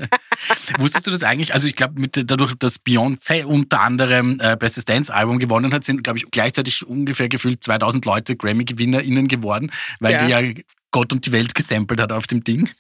Wusstest 0.79 1.07
du 1.07 1.11
das 1.11 1.23
eigentlich? 1.23 1.55
Also 1.55 1.67
ich 1.67 1.77
glaube, 1.77 2.09
dadurch, 2.09 2.55
dass 2.59 2.81
Beyoncé 2.85 3.45
unter 3.45 3.81
anderem 3.81 4.39
äh, 4.41 4.57
Bestes 4.57 4.85
Dance-Album 4.85 5.39
gewonnen 5.39 5.73
hat, 5.73 5.85
sind, 5.85 6.03
glaube 6.05 6.19
ich, 6.19 6.31
gleichzeitig 6.31 6.87
ungefähr 6.87 7.29
gefühlt 7.29 7.63
2000 7.63 8.05
Leute 8.05 8.37
Grammy-GewinnerInnen 8.37 9.29
geworden, 9.29 9.71
weil 10.01 10.13
Ja. 10.13 10.41
die 10.43 10.51
ja 10.51 10.63
Gott 10.93 11.13
und 11.13 11.27
die 11.27 11.33
Welt 11.33 11.55
gesampelt 11.55 12.01
hat 12.01 12.13
auf 12.13 12.27
dem 12.27 12.45
Ding. 12.45 12.71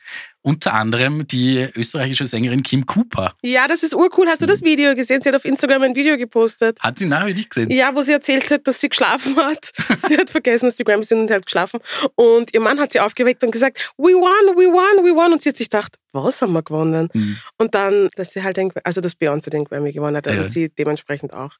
Unter 0.42 0.74
anderem 0.74 1.26
die 1.26 1.68
österreichische 1.74 2.24
Sängerin 2.26 2.62
Kim 2.62 2.84
Cooper. 2.86 3.34
Ja, 3.42 3.66
das 3.68 3.82
ist 3.82 3.94
urcool. 3.94 4.26
Hast 4.28 4.42
du 4.42 4.46
das 4.46 4.62
Video 4.62 4.94
gesehen? 4.94 5.20
Sie 5.22 5.28
hat 5.28 5.36
auf 5.36 5.44
Instagram 5.44 5.82
ein 5.82 5.94
Video 5.96 6.16
gepostet. 6.16 6.78
Hat 6.80 6.98
sie 6.98 7.06
nachher 7.06 7.32
nicht 7.34 7.50
gesehen? 7.50 7.70
Ja, 7.70 7.94
wo 7.94 8.02
sie 8.02 8.12
erzählt 8.12 8.50
hat, 8.50 8.66
dass 8.66 8.80
sie 8.80 8.88
geschlafen 8.88 9.36
hat. 9.36 9.72
sie 10.08 10.16
hat 10.16 10.30
vergessen, 10.30 10.66
dass 10.66 10.76
die 10.76 10.84
Grammys 10.84 11.08
sind 11.08 11.20
und 11.20 11.30
hat 11.30 11.46
geschlafen. 11.46 11.80
Und 12.14 12.52
ihr 12.54 12.60
Mann 12.60 12.78
hat 12.80 12.92
sie 12.92 13.00
aufgeweckt 13.00 13.42
und 13.44 13.50
gesagt, 13.50 13.92
we 13.96 14.10
won, 14.12 14.56
we 14.56 14.66
won, 14.66 15.04
we 15.04 15.16
won. 15.16 15.32
Und 15.32 15.42
sie 15.42 15.48
hat 15.50 15.56
sich 15.56 15.70
gedacht, 15.70 15.96
was 16.12 16.42
haben 16.42 16.52
wir 16.52 16.62
gewonnen? 16.62 17.08
Mhm. 17.12 17.38
Und 17.58 17.74
dann, 17.74 18.08
dass 18.16 18.32
sie 18.32 18.42
halt 18.42 18.56
den, 18.56 18.72
also 18.84 19.00
dass 19.00 19.14
Beyoncé 19.16 19.50
den 19.50 19.64
Grammy 19.64 19.92
gewonnen 19.92 20.16
hat 20.16 20.26
Ja. 20.26 20.40
und 20.42 20.48
sie 20.48 20.68
dementsprechend 20.68 21.32
auch. 21.32 21.52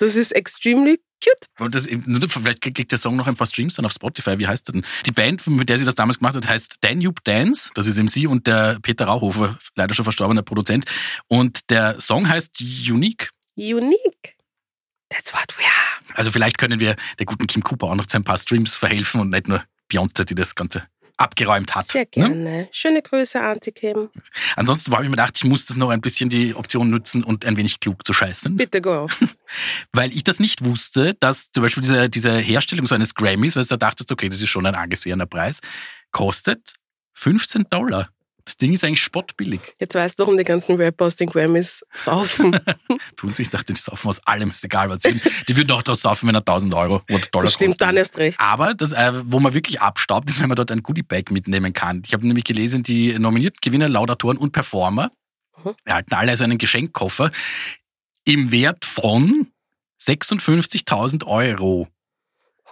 Das 0.00 0.16
ist 0.16 0.32
extremely 0.32 0.98
cute. 1.20 1.46
Und 1.58 1.74
das, 1.74 1.86
vielleicht 1.86 2.60
kriegt 2.60 2.90
der 2.90 2.98
Song 2.98 3.16
noch 3.16 3.26
ein 3.26 3.36
paar 3.36 3.46
Streams 3.46 3.74
dann 3.74 3.84
auf 3.84 3.92
Spotify. 3.92 4.38
Wie 4.38 4.46
heißt 4.46 4.68
der 4.68 4.72
denn? 4.74 4.86
Die 5.06 5.12
Band, 5.12 5.46
mit 5.46 5.68
der 5.68 5.78
sie 5.78 5.84
das 5.84 5.94
damals 5.94 6.18
gemacht 6.18 6.36
hat, 6.36 6.48
heißt 6.48 6.76
Danube 6.80 7.20
Dance. 7.24 7.70
Das 7.74 7.86
ist 7.86 8.00
sie 8.10 8.26
und 8.26 8.46
der 8.46 8.78
Peter 8.80 9.06
Rauhofer, 9.06 9.58
leider 9.76 9.94
schon 9.94 10.04
verstorbener 10.04 10.42
Produzent. 10.42 10.84
Und 11.28 11.70
der 11.70 12.00
Song 12.00 12.28
heißt 12.28 12.60
Unique. 12.60 13.30
Unique. 13.56 14.36
That's 15.10 15.32
what 15.32 15.56
we 15.58 15.64
are. 15.64 16.14
Also 16.14 16.30
vielleicht 16.30 16.58
können 16.58 16.80
wir 16.80 16.96
der 17.18 17.26
guten 17.26 17.46
Kim 17.46 17.62
Cooper 17.62 17.88
auch 17.88 17.94
noch 17.94 18.06
zu 18.06 18.16
ein 18.16 18.24
paar 18.24 18.38
Streams 18.38 18.76
verhelfen 18.76 19.20
und 19.20 19.30
nicht 19.30 19.48
nur 19.48 19.64
Beyoncé, 19.92 20.24
die 20.24 20.34
das 20.34 20.54
Ganze 20.54 20.86
abgeräumt 21.20 21.74
hat. 21.74 21.86
Sehr 21.86 22.02
Ne? 22.02 22.06
gerne. 22.10 22.68
Schöne 22.72 23.02
Grüße, 23.02 23.40
Auntie 23.40 23.72
Kim. 23.72 24.08
Ansonsten 24.56 24.92
habe 24.92 25.04
ich 25.04 25.10
mir 25.10 25.16
gedacht, 25.16 25.34
ich 25.36 25.44
muss 25.44 25.66
das 25.66 25.76
noch 25.76 25.90
ein 25.90 26.00
bisschen 26.00 26.28
die 26.30 26.54
Option 26.54 26.90
nutzen 26.90 27.22
und 27.22 27.44
ein 27.44 27.56
wenig 27.56 27.78
klug 27.80 28.06
zu 28.06 28.12
scheißen. 28.12 28.56
Bitte 28.56 28.80
go. 28.80 29.06
Weil 29.92 30.12
ich 30.12 30.24
das 30.24 30.40
nicht 30.40 30.64
wusste, 30.64 31.14
dass 31.14 31.50
zum 31.52 31.62
Beispiel 31.62 31.82
diese, 31.82 32.08
diese 32.08 32.36
Herstellung 32.38 32.86
so 32.86 32.94
eines 32.94 33.14
Grammys, 33.14 33.54
weil 33.56 33.62
du 33.64 33.68
da 33.70 33.76
dachtest, 33.76 34.10
okay, 34.12 34.28
das 34.28 34.40
ist 34.40 34.48
schon 34.48 34.66
ein 34.66 34.74
angesehener 34.74 35.26
Preis, 35.26 35.60
kostet 36.10 36.74
15 37.14 37.64
Dollar. 37.70 38.08
Das 38.50 38.56
Ding 38.56 38.72
ist 38.72 38.82
eigentlich 38.82 39.00
spottbillig. 39.02 39.60
Jetzt 39.78 39.94
weißt 39.94 40.18
du, 40.18 40.24
warum 40.24 40.36
die 40.36 40.42
ganzen 40.42 40.74
Rapper 40.74 41.04
aus 41.06 41.14
den 41.14 41.28
Grammys 41.28 41.84
saufen. 41.94 42.58
Tun 43.16 43.32
sich, 43.32 43.44
ich 43.46 43.50
dachte, 43.50 43.72
die 43.72 43.78
saufen 43.80 44.08
aus 44.08 44.18
allem, 44.26 44.50
ist 44.50 44.64
egal 44.64 44.88
was. 44.90 45.04
sie- 45.04 45.20
Die 45.48 45.56
würden 45.56 45.70
auch 45.70 45.82
draus 45.82 46.00
saufen, 46.02 46.26
wenn 46.26 46.34
er 46.34 46.40
1000 46.40 46.74
Euro 46.74 46.96
oder 47.08 47.20
Dollar 47.30 47.44
Das 47.44 47.54
stimmt 47.54 47.70
kostet. 47.78 47.80
dann 47.82 47.96
erst 47.96 48.18
recht. 48.18 48.40
Aber 48.40 48.74
das, 48.74 48.90
äh, 48.92 49.12
wo 49.24 49.38
man 49.38 49.54
wirklich 49.54 49.80
abstaubt, 49.80 50.28
ist, 50.28 50.40
wenn 50.40 50.48
man 50.48 50.56
dort 50.56 50.72
ein 50.72 50.82
Goodiebag 50.82 51.30
mitnehmen 51.30 51.72
kann. 51.72 52.02
Ich 52.04 52.12
habe 52.12 52.26
nämlich 52.26 52.42
gelesen, 52.44 52.82
die 52.82 53.16
nominierten 53.20 53.58
Gewinner, 53.62 53.88
Laudatoren 53.88 54.36
und 54.36 54.50
Performer 54.50 55.12
Mhm. 55.62 55.74
erhalten 55.84 56.14
alle 56.14 56.32
also 56.32 56.42
einen 56.42 56.58
Geschenkkoffer 56.58 57.30
im 58.24 58.50
Wert 58.50 58.84
von 58.84 59.46
56.000 60.02 61.24
Euro. 61.24 61.86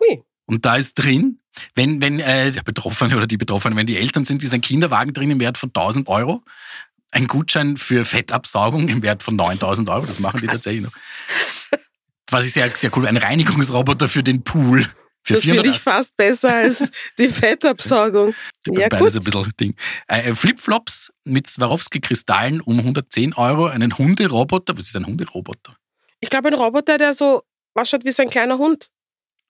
Hui. 0.01 0.23
Und 0.47 0.65
da 0.65 0.77
ist 0.77 0.95
drin, 0.95 1.39
wenn, 1.75 2.01
wenn 2.03 2.21
äh, 2.21 2.53
der 2.53 2.63
Betroffene 2.63 3.17
oder 3.17 3.27
die 3.27 3.37
Betroffene, 3.37 3.77
wenn 3.77 3.87
die 3.87 3.97
Eltern 3.97 4.25
sind, 4.25 4.43
ist 4.43 4.55
ein 4.55 4.61
Kinderwagen 4.61 5.13
drin 5.13 5.31
im 5.31 5.41
Wert 5.41 5.59
von 5.59 5.71
1000 5.71 6.09
Euro. 6.09 6.43
Ein 7.11 7.27
Gutschein 7.27 7.77
für 7.77 8.05
Fettabsaugung 8.05 8.89
im 8.89 9.03
Wert 9.03 9.23
von 9.23 9.37
9000 9.37 9.89
Euro. 9.89 10.07
Das 10.07 10.19
machen 10.21 10.41
die 10.41 10.47
tatsächlich 10.47 10.83
noch. 10.85 10.93
Was 12.31 12.45
ich 12.45 12.53
sehr, 12.53 12.71
sehr 12.75 12.95
cool. 12.97 13.07
Ein 13.07 13.17
Reinigungsroboter 13.17 14.09
für 14.09 14.23
den 14.23 14.45
Pool. 14.45 14.83
Für 15.23 15.35
Das 15.35 15.43
finde 15.43 15.63
400 15.63 15.75
ich 15.75 15.81
fast 15.83 16.17
besser 16.17 16.55
als 16.55 16.91
die 17.19 17.29
Fettabsaugung. 17.29 18.35
Ja, 18.67 18.89
Beides 18.89 19.15
gut. 19.15 19.23
ein 19.23 19.25
bisschen 19.25 19.53
Ding. 19.59 19.75
Äh, 20.07 20.35
Flipflops 20.35 21.13
mit 21.25 21.47
Swarovski-Kristallen 21.47 22.61
um 22.61 22.79
110 22.79 23.35
Euro. 23.35 23.67
Einen 23.67 23.97
Hunderoboter. 23.97 24.77
Was 24.77 24.85
ist 24.85 24.97
ein 24.97 25.07
Hunderoboter? 25.07 25.77
Ich 26.21 26.31
glaube, 26.31 26.49
ein 26.49 26.55
Roboter, 26.55 26.99
der 26.99 27.15
so 27.15 27.43
ausschaut 27.75 28.05
wie 28.05 28.13
so 28.13 28.23
ein 28.23 28.31
kleiner 28.31 28.59
Hund. 28.59 28.91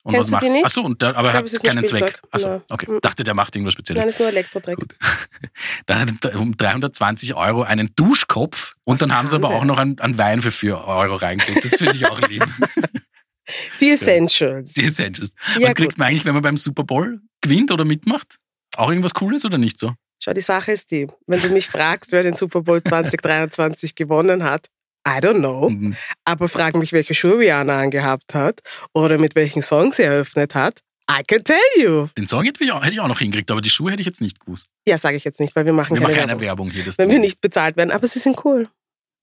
Und 0.09 0.15
Kennst 0.15 0.31
was 0.31 0.41
macht? 0.41 0.51
nicht? 0.51 0.65
Achso, 0.65 0.81
und 0.81 1.01
der, 1.01 1.15
aber 1.15 1.29
er 1.29 1.33
hat 1.35 1.63
keinen 1.63 1.85
Zweck. 1.85 2.19
Achso, 2.31 2.49
Nein. 2.49 2.61
okay. 2.71 2.91
Mhm. 2.91 2.99
Dachte, 3.01 3.23
der 3.23 3.35
macht 3.35 3.55
irgendwas 3.55 3.73
Spezielles. 3.73 4.01
Nein, 4.01 4.09
ist 4.09 4.19
nur 4.19 4.27
Elektrodreck. 4.29 4.75
Gut. 4.77 4.95
Dann 5.85 5.99
hat 5.99 6.25
er 6.25 6.39
um 6.39 6.57
320 6.57 7.35
Euro 7.35 7.61
einen 7.61 7.93
Duschkopf 7.95 8.73
und 8.85 8.99
Was 8.99 9.07
dann 9.07 9.15
haben 9.15 9.27
sie 9.27 9.35
aber 9.35 9.49
auch 9.49 9.65
noch 9.65 9.77
einen, 9.77 9.99
einen 9.99 10.17
Wein 10.17 10.41
für 10.41 10.51
4 10.51 10.83
Euro 10.87 11.15
reingelegt. 11.15 11.63
Das 11.63 11.75
finde 11.75 11.93
ich 11.95 12.07
auch 12.07 12.19
lieb. 12.27 12.43
Die 13.79 13.91
Essentials. 13.91 14.73
Die 14.73 14.83
Essentials. 14.85 15.31
Ja, 15.59 15.67
Was 15.67 15.75
kriegt 15.75 15.91
gut. 15.91 15.97
man 15.97 16.07
eigentlich, 16.07 16.25
wenn 16.25 16.33
man 16.33 16.43
beim 16.43 16.57
Super 16.57 16.83
Bowl 16.83 17.21
gewinnt 17.41 17.71
oder 17.71 17.85
mitmacht? 17.85 18.37
Auch 18.77 18.89
irgendwas 18.89 19.13
Cooles 19.13 19.45
oder 19.45 19.57
nicht 19.57 19.79
so? 19.79 19.93
Schau, 20.19 20.33
die 20.33 20.41
Sache 20.41 20.71
ist 20.71 20.91
die, 20.91 21.07
wenn 21.27 21.41
du 21.41 21.49
mich 21.49 21.67
fragst, 21.67 22.11
wer 22.11 22.23
den 22.23 22.33
Super 22.35 22.61
Bowl 22.61 22.81
2023 22.83 23.95
gewonnen 23.95 24.43
hat, 24.43 24.67
I 25.07 25.19
don't 25.21 25.39
know. 25.39 25.69
Mhm. 25.69 25.95
Aber 26.25 26.49
frag 26.49 26.75
mich, 26.75 26.91
welche 26.93 27.13
Schuhe 27.15 27.39
Rihanna 27.39 27.79
angehabt 27.79 28.33
hat 28.33 28.61
oder 28.93 29.17
mit 29.17 29.35
welchen 29.35 29.61
Songs 29.61 29.97
sie 29.97 30.03
eröffnet 30.03 30.55
hat. 30.55 30.81
I 31.09 31.23
can 31.27 31.43
tell 31.43 31.57
you. 31.77 32.07
Den 32.17 32.27
Song 32.27 32.43
hätte 32.43 32.63
ich, 32.63 32.71
auch, 32.71 32.83
hätte 32.83 32.93
ich 32.93 32.99
auch 32.99 33.07
noch 33.07 33.17
hingekriegt, 33.17 33.49
aber 33.49 33.61
die 33.61 33.69
Schuhe 33.71 33.91
hätte 33.91 34.01
ich 34.01 34.05
jetzt 34.05 34.21
nicht 34.21 34.39
gewusst. 34.39 34.67
Ja, 34.87 34.97
sage 34.99 35.17
ich 35.17 35.23
jetzt 35.23 35.39
nicht, 35.39 35.55
weil 35.55 35.65
wir 35.65 35.73
machen 35.73 35.97
Wir 35.97 36.01
keine 36.01 36.07
machen 36.07 36.19
keine 36.19 36.39
Werbung. 36.39 36.67
Werbung 36.67 36.71
hier. 36.71 36.83
Das 36.83 36.99
Wenn 36.99 37.05
tun 37.05 37.13
wir 37.13 37.19
nicht 37.19 37.41
bezahlt 37.41 37.77
werden. 37.77 37.89
Aber 37.91 38.05
sie 38.05 38.19
sind 38.19 38.45
cool. 38.45 38.69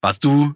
Warst 0.01 0.23
du, 0.25 0.53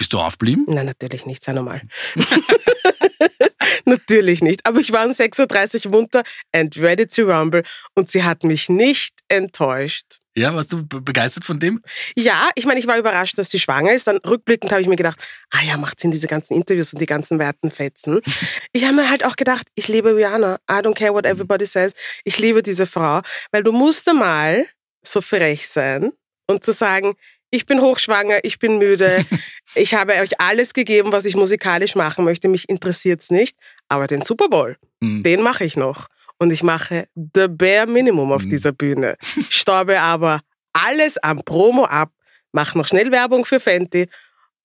bist 0.00 0.14
du 0.14 0.18
aufgeblieben? 0.18 0.64
Nein, 0.66 0.86
natürlich 0.86 1.26
nicht, 1.26 1.44
sei 1.44 1.52
normal. 1.52 1.82
natürlich 3.84 4.40
nicht. 4.40 4.66
Aber 4.66 4.80
ich 4.80 4.92
war 4.92 5.04
um 5.04 5.10
6.30 5.12 5.84
Uhr 5.86 5.92
munter 5.92 6.22
and 6.52 6.74
ready 6.78 7.06
to 7.06 7.22
rumble 7.30 7.62
und 7.94 8.08
sie 8.10 8.24
hat 8.24 8.42
mich 8.42 8.70
nicht 8.70 9.14
enttäuscht. 9.28 10.16
Ja, 10.34 10.54
warst 10.54 10.72
du 10.72 10.86
be- 10.86 11.02
begeistert 11.02 11.44
von 11.44 11.58
dem? 11.58 11.82
Ja, 12.16 12.48
ich 12.54 12.64
meine, 12.64 12.80
ich 12.80 12.86
war 12.86 12.96
überrascht, 12.96 13.36
dass 13.36 13.50
sie 13.50 13.58
schwanger 13.58 13.92
ist. 13.92 14.06
Dann 14.06 14.16
rückblickend 14.18 14.72
habe 14.72 14.80
ich 14.80 14.88
mir 14.88 14.96
gedacht, 14.96 15.20
ah 15.50 15.60
ja, 15.62 15.76
macht 15.76 16.00
Sinn, 16.00 16.12
diese 16.12 16.28
ganzen 16.28 16.54
Interviews 16.54 16.94
und 16.94 17.00
die 17.02 17.06
ganzen 17.06 17.38
werten 17.38 17.70
Fetzen. 17.70 18.20
Ich 18.72 18.84
habe 18.84 18.94
mir 18.94 19.10
halt 19.10 19.24
auch 19.24 19.34
gedacht, 19.36 19.66
ich 19.74 19.88
liebe 19.88 20.16
Rihanna. 20.16 20.58
I 20.70 20.74
don't 20.74 20.94
care 20.94 21.12
what 21.12 21.26
everybody 21.26 21.66
says. 21.66 21.92
Ich 22.24 22.38
liebe 22.38 22.62
diese 22.62 22.86
Frau, 22.86 23.20
weil 23.50 23.64
du 23.64 23.72
musst 23.72 24.08
einmal 24.08 24.66
so 25.04 25.20
frech 25.20 25.68
sein 25.68 26.12
und 26.46 26.64
zu 26.64 26.72
sagen, 26.72 27.16
ich 27.50 27.66
bin 27.66 27.80
hochschwanger, 27.80 28.40
ich 28.44 28.58
bin 28.58 28.78
müde, 28.78 29.24
ich 29.74 29.94
habe 29.94 30.14
euch 30.14 30.40
alles 30.40 30.72
gegeben, 30.72 31.12
was 31.12 31.24
ich 31.24 31.36
musikalisch 31.36 31.94
machen 31.94 32.24
möchte, 32.24 32.48
mich 32.48 32.68
interessiert's 32.68 33.30
nicht, 33.30 33.56
aber 33.88 34.06
den 34.06 34.22
Super 34.22 34.48
Bowl, 34.48 34.76
Hm. 35.02 35.22
den 35.22 35.42
mache 35.42 35.64
ich 35.64 35.76
noch. 35.76 36.06
Und 36.38 36.50
ich 36.52 36.62
mache 36.62 37.06
the 37.14 37.48
bare 37.48 37.86
minimum 37.86 38.32
auf 38.32 38.44
Mhm. 38.44 38.48
dieser 38.50 38.72
Bühne. 38.72 39.16
Staube 39.50 40.00
aber 40.00 40.40
alles 40.72 41.18
am 41.18 41.42
Promo 41.44 41.84
ab, 41.84 42.12
mache 42.52 42.78
noch 42.78 42.86
schnell 42.88 43.10
Werbung 43.10 43.44
für 43.44 43.60
Fenty 43.60 44.08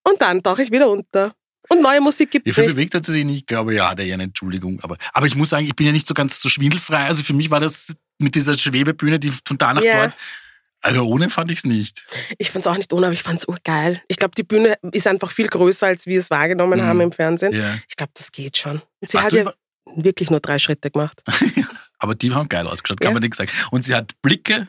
und 0.04 0.22
dann 0.22 0.42
tauche 0.42 0.64
ich 0.64 0.72
wieder 0.72 0.90
unter. 0.90 1.34
Und 1.68 1.82
neue 1.82 2.00
Musik 2.00 2.30
gibt 2.32 2.46
Ja, 2.48 2.52
es 2.52 2.58
nicht. 2.58 2.76
bewegt 2.76 2.94
hat 2.94 3.06
sie 3.06 3.12
sich 3.12 3.26
nicht, 3.26 3.48
glaube 3.48 3.74
ja, 3.74 3.90
hat 3.90 4.00
er 4.00 4.06
ja 4.06 4.14
eine 4.14 4.24
Entschuldigung. 4.24 4.80
Aber, 4.84 4.98
aber 5.14 5.26
ich 5.26 5.36
muss 5.36 5.50
sagen, 5.50 5.66
ich 5.66 5.76
bin 5.76 5.88
ja 5.88 5.92
nicht 5.92 6.06
so 6.08 6.14
ganz 6.14 6.40
so 6.40 6.48
schwindelfrei. 6.48 7.06
Also 7.08 7.24
für 7.24 7.34
mich 7.34 7.50
war 7.50 7.60
das 7.60 7.94
mit 8.20 8.36
dieser 8.36 8.56
Schwebebühne, 8.58 9.20
die 9.20 9.32
von 9.46 9.58
da 9.58 9.74
nach 9.74 9.82
Ja. 9.84 10.02
dort. 10.04 10.16
Also 10.86 11.02
ohne 11.04 11.30
fand 11.32 11.50
ich 11.50 11.58
es 11.60 11.64
nicht. 11.66 12.06
Ich 12.38 12.52
fand's 12.52 12.68
auch 12.68 12.78
nicht 12.78 12.94
ohne, 12.94 13.08
aber 13.08 13.14
ich 13.14 13.24
fand's 13.24 13.46
urgeil. 13.48 14.02
Ich 14.08 14.18
glaube, 14.18 14.36
die 14.38 14.44
Bühne 14.44 14.76
ist 14.92 15.08
einfach 15.08 15.32
viel 15.32 15.48
größer, 15.48 15.88
als 15.88 16.06
wir 16.06 16.20
es 16.20 16.30
wahrgenommen 16.30 16.80
Mhm. 16.80 16.84
haben 16.86 17.02
im 17.02 17.12
Fernsehen. 17.12 17.54
Ja. 17.54 17.80
Ich 17.90 17.96
glaube, 17.96 18.12
das 18.14 18.32
geht 18.32 18.58
schon. 18.58 18.84
Und 19.00 19.10
sie 19.10 19.16
Warst 19.16 19.26
hat 19.26 19.32
du 19.34 19.38
ja 19.46 19.54
wirklich 19.96 20.30
nur 20.30 20.40
drei 20.42 20.60
Schritte 20.60 20.92
gemacht. 20.92 21.24
Aber 21.98 22.14
die 22.14 22.32
haben 22.34 22.50
geil 22.50 22.68
ausgeschaut, 22.68 23.00
kann 23.00 23.10
Ja. 23.10 23.14
man 23.14 23.22
nichts 23.24 23.38
sagen. 23.38 23.50
Und 23.72 23.84
sie 23.84 23.96
hat 23.96 24.14
Blicke, 24.22 24.68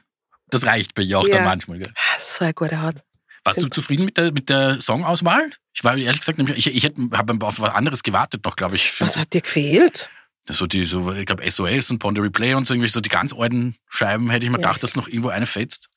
das 0.49 0.65
reicht 0.65 0.95
bei 0.95 1.03
ihr 1.03 1.19
auch 1.19 1.29
Ja. 1.29 1.37
dann 1.37 1.45
manchmal. 1.45 1.79
Gell? 1.81 1.93
Ah, 1.95 2.19
So 2.19 2.45
eine 2.45 2.55
gute 2.55 2.81
Haut. 2.81 2.97
Warst 3.45 3.59
du 3.59 3.63
Sind- 3.63 3.75
zufrieden 3.75 4.07
mit 4.07 4.17
der, 4.17 4.33
mit 4.33 4.49
der 4.49 4.81
Songauswahl? 4.81 5.51
Ich 5.75 5.85
war 5.85 5.97
ehrlich 5.99 6.21
gesagt, 6.21 6.39
ich, 6.57 6.67
ich 6.75 6.85
habe 7.13 7.47
auf 7.47 7.61
was 7.61 7.75
anderes 7.75 8.03
gewartet 8.03 8.43
noch, 8.45 8.57
glaube 8.57 8.77
ich. 8.77 8.99
Was 9.01 9.19
hat 9.19 9.35
dir 9.35 9.43
gefehlt? 9.43 10.09
so 10.49 10.67
die, 10.67 10.85
so, 10.87 11.13
ich 11.13 11.27
glaube, 11.27 11.43
SOS 11.51 11.91
und 11.91 11.99
Ponder 11.99 12.23
Replay 12.23 12.55
und 12.55 12.67
so 12.69 12.73
irgendwie 12.75 12.89
so 12.89 13.01
die 13.01 13.09
ganz 13.09 13.35
alten 13.35 13.75
Scheiben 13.89 14.31
hätte 14.31 14.45
ich 14.47 14.51
mir 14.51 14.59
Ja. 14.59 14.63
gedacht, 14.63 14.83
dass 14.83 14.95
noch 14.95 15.09
irgendwo 15.09 15.29
eine 15.29 15.45
fetzt. 15.45 15.89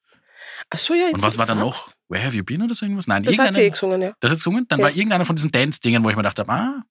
Ach 0.70 0.78
so, 0.78 0.94
ja, 0.94 1.08
Und 1.14 1.22
was 1.22 1.38
war 1.38 1.46
dann 1.46 1.60
noch? 1.60 1.92
Where 2.10 2.24
have 2.24 2.36
you 2.36 2.44
been 2.44 2.62
oder 2.62 2.74
so 2.74 2.86
irgendwas? 2.86 3.08
Nein, 3.08 3.24
Das 3.24 3.38
hat 3.38 3.54
sie 3.54 3.62
eh 3.62 3.70
gesungen, 3.70 4.02
ja. 4.02 4.12
Das 4.20 4.32
hat 4.32 4.38
gesungen? 4.38 4.66
Dann 4.68 4.80
Ja. 4.80 4.86
war 4.86 4.92
irgendeiner 4.92 5.26
von 5.26 5.36
diesen 5.36 5.52
Dance-Dingen, 5.52 6.04
wo 6.04 6.10
ich 6.10 6.16
mir 6.16 6.22
gedacht 6.24 6.40
habe, 6.40 6.52
ah, 6.52 6.82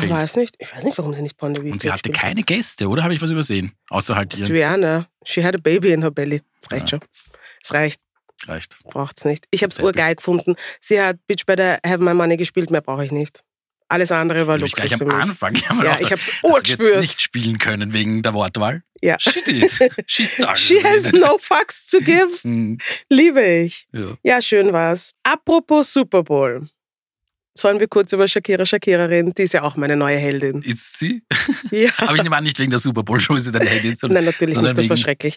Ich 0.00 0.08
weiß 0.08 0.36
nicht. 0.36 0.54
Ich 0.58 0.72
weiß 0.74 0.84
nicht, 0.84 0.96
warum 0.98 1.14
sie 1.14 1.22
nicht 1.22 1.36
Ponder 1.36 1.60
Und 1.62 1.80
sie 1.80 1.90
hatte 1.90 2.10
keine 2.12 2.42
Gäste, 2.44 2.88
oder? 2.88 3.02
Habe 3.02 3.14
ich 3.14 3.20
was 3.22 3.30
übersehen? 3.30 3.72
Außer 3.90 4.14
halt 4.14 4.36
ihren. 4.36 4.52
Rihanna. 4.52 5.08
She 5.24 5.44
had 5.44 5.54
a 5.54 5.58
baby 5.60 5.92
in 5.92 6.02
her 6.02 6.10
belly. 6.12 6.42
Das 6.60 6.70
reicht 6.70 6.90
schon. 6.90 7.00
Das 7.62 7.72
reicht. 7.74 8.00
Reicht. 8.46 8.76
Braucht's 8.84 9.24
nicht. 9.24 9.46
Ich 9.50 9.60
Sehr 9.60 9.68
gut. 9.68 9.80
urgeil 9.80 10.14
gefunden. 10.16 10.54
Sie 10.80 11.00
hat 11.00 11.16
Bitch 11.26 11.44
bei 11.46 11.56
der 11.56 11.80
Have 11.84 11.98
My 12.02 12.14
Money 12.14 12.36
gespielt, 12.36 12.70
mehr 12.70 12.82
brauche 12.82 13.04
ich 13.04 13.10
nicht. 13.10 13.42
Alles 13.88 14.10
andere 14.10 14.46
war 14.46 14.58
Luxus 14.58 14.76
gleich 14.80 15.00
am. 15.00 15.08
Anfang. 15.10 15.54
Ich 15.56 15.62
Ja, 15.84 15.98
ich 16.00 16.10
hab's 16.12 16.26
das 16.42 16.50
urgespürt. 16.50 17.00
nicht 17.00 17.20
spielen 17.20 17.58
können 17.58 17.92
wegen 17.92 18.22
der 18.22 18.34
Wortwahl. 18.34 18.82
Ja. 19.02 19.16
She 19.20 19.42
did. 19.42 19.70
She 20.06 20.24
started. 20.24 20.58
She 20.58 20.82
has 20.82 21.12
no 21.12 21.36
fucks 21.38 21.86
to 21.88 21.98
give. 22.00 22.28
Hm, 22.42 22.78
Liebe 23.10 23.42
ich. 23.44 23.86
ja. 23.92 24.16
Ja, 24.22 24.40
schön 24.42 24.72
war's. 24.72 25.12
Apropos 25.22 25.92
Super 25.92 26.22
Bowl. 26.22 26.68
Sollen 27.56 27.78
wir 27.78 27.86
kurz 27.86 28.12
über 28.12 28.26
Shakira 28.26 28.66
Shakira 28.66 29.04
reden? 29.04 29.32
Die 29.32 29.42
ist 29.42 29.52
ja 29.54 29.62
auch 29.62 29.76
meine 29.76 29.94
neue 29.94 30.16
Heldin. 30.16 30.60
Ist 30.62 30.98
sie? 30.98 31.22
Ja. 31.70 31.90
Aber 31.98 32.16
ich 32.16 32.22
nehme 32.22 32.36
an, 32.36 32.42
nicht 32.44 32.58
wegen 32.58 32.70
der 32.70 32.80
Super 32.80 33.02
Bowl-Show 33.04 33.34
ist 33.36 33.44
sie 33.44 33.52
deine 33.52 33.66
Heldin. 33.68 33.96
Nein, 34.12 34.24
natürlich 34.24 34.56
nicht, 34.60 34.76
das 34.78 34.88
war 34.88 34.96
schrecklich. 34.96 35.36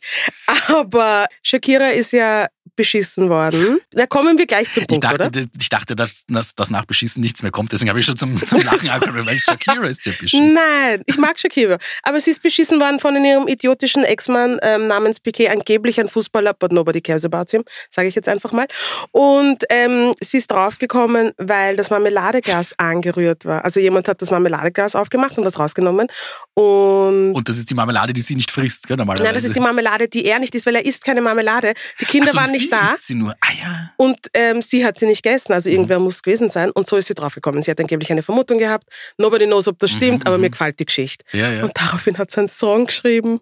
Aber 0.67 1.25
Shakira 1.43 1.89
ist 1.89 2.11
ja 2.13 2.47
beschissen 2.75 3.29
worden. 3.29 3.79
Da 3.91 4.05
kommen 4.05 4.37
wir 4.37 4.45
gleich 4.45 4.71
zum 4.71 4.83
Ich 4.83 4.87
Punkt, 4.87 5.03
dachte, 5.03 5.27
oder? 5.27 5.45
ich 5.59 5.69
dachte, 5.69 5.95
dass, 5.95 6.23
dass, 6.27 6.55
dass 6.55 6.69
nach 6.69 6.85
Beschissen 6.85 7.21
nichts 7.21 7.41
mehr 7.41 7.51
kommt. 7.51 7.71
Deswegen 7.71 7.89
habe 7.89 7.99
ich 7.99 8.05
schon 8.05 8.17
zum, 8.17 8.43
zum 8.45 8.61
Lachen 8.63 8.89
angefangen, 8.89 9.25
weil 9.25 9.39
Shakira 9.39 9.87
ist 9.87 10.05
ja 10.05 10.11
beschissen. 10.19 10.53
Nein, 10.53 11.01
ich 11.05 11.17
mag 11.17 11.39
Shakira. 11.39 11.77
Aber 12.03 12.19
sie 12.19 12.31
ist 12.31 12.41
beschissen 12.41 12.79
worden 12.79 12.99
von 12.99 13.15
ihrem 13.23 13.47
idiotischen 13.47 14.03
Ex-Mann 14.03 14.59
ähm, 14.61 14.87
namens 14.87 15.19
Piquet, 15.19 15.49
angeblich 15.49 15.99
ein 15.99 16.07
Fußballer, 16.07 16.53
but 16.53 16.71
nobody 16.71 17.01
cares 17.01 17.25
about 17.25 17.45
him, 17.51 17.63
sage 17.89 18.07
ich 18.07 18.15
jetzt 18.15 18.29
einfach 18.29 18.51
mal. 18.51 18.67
Und 19.11 19.63
ähm, 19.69 20.13
sie 20.21 20.37
ist 20.37 20.51
draufgekommen, 20.51 21.31
weil 21.37 21.75
das 21.75 21.89
Marmeladeglas 21.89 22.77
angerührt 22.77 23.45
war. 23.45 23.63
Also 23.65 23.79
jemand 23.79 24.07
hat 24.07 24.21
das 24.21 24.31
Marmeladeglas 24.31 24.95
aufgemacht 24.95 25.37
und 25.37 25.45
was 25.45 25.59
rausgenommen. 25.59 26.07
Und, 26.53 27.33
Und 27.33 27.49
das 27.49 27.57
ist 27.57 27.69
die 27.69 27.75
Marmelade, 27.75 28.13
die 28.13 28.21
sie 28.21 28.35
nicht 28.35 28.51
frisst, 28.51 28.87
gell, 28.87 28.97
normalerweise. 28.97 29.25
Nein, 29.25 29.35
das 29.35 29.43
ist 29.43 29.55
die 29.55 29.59
Marmelade, 29.59 30.07
die 30.07 30.25
er 30.25 30.39
nicht 30.39 30.55
isst, 30.55 30.65
weil 30.65 30.75
er 30.75 30.85
isst 30.85 31.03
keine 31.03 31.21
Marmelade. 31.21 31.73
Die 31.99 32.05
Kinder 32.05 32.31
so, 32.31 32.37
waren 32.37 32.51
nicht 32.57 32.71
da. 32.71 32.93
Isst 32.93 33.07
sie 33.07 33.15
nur. 33.15 33.35
Ja. 33.61 33.91
Und 33.97 34.17
ähm, 34.33 34.61
sie 34.61 34.85
hat 34.85 34.97
sie 34.99 35.05
nicht 35.05 35.23
gegessen, 35.23 35.51
Mhm. 35.51 35.55
also 35.55 35.69
irgendwer 35.69 35.99
muss 35.99 36.15
es 36.15 36.23
gewesen 36.23 36.49
sein. 36.49 36.71
Und 36.71 36.85
so 36.87 36.95
ist 36.97 37.07
sie 37.07 37.13
draufgekommen. 37.13 37.61
Sie 37.63 37.71
hat 37.71 37.79
angeblich 37.79 38.11
eine 38.11 38.23
Vermutung 38.23 38.57
gehabt. 38.57 38.87
Nobody 39.17 39.45
knows, 39.45 39.67
ob 39.67 39.79
das 39.79 39.91
stimmt, 39.91 40.25
aber 40.27 40.37
mir 40.37 40.49
gefällt 40.49 40.79
die 40.79 40.85
Geschichte. 40.85 41.25
Mhm, 41.33 41.39
Ja, 41.39 41.51
ja. 41.51 41.63
Und 41.63 41.71
daraufhin 41.77 42.17
hat 42.17 42.31
sie 42.31 42.39
einen 42.39 42.47
Song 42.47 42.85
geschrieben. 42.87 43.39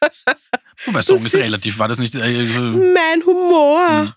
Wobei 0.86 1.02
Song 1.02 1.16
ist 1.16 1.34
ist- 1.34 1.42
relativ. 1.42 1.78
War 1.78 1.88
das 1.88 1.98
nicht. 1.98 2.14
Äh, 2.14 2.44
so- 2.44 2.60
Mein 2.60 3.24
Humor. 3.26 3.88
Hm. 4.02 4.12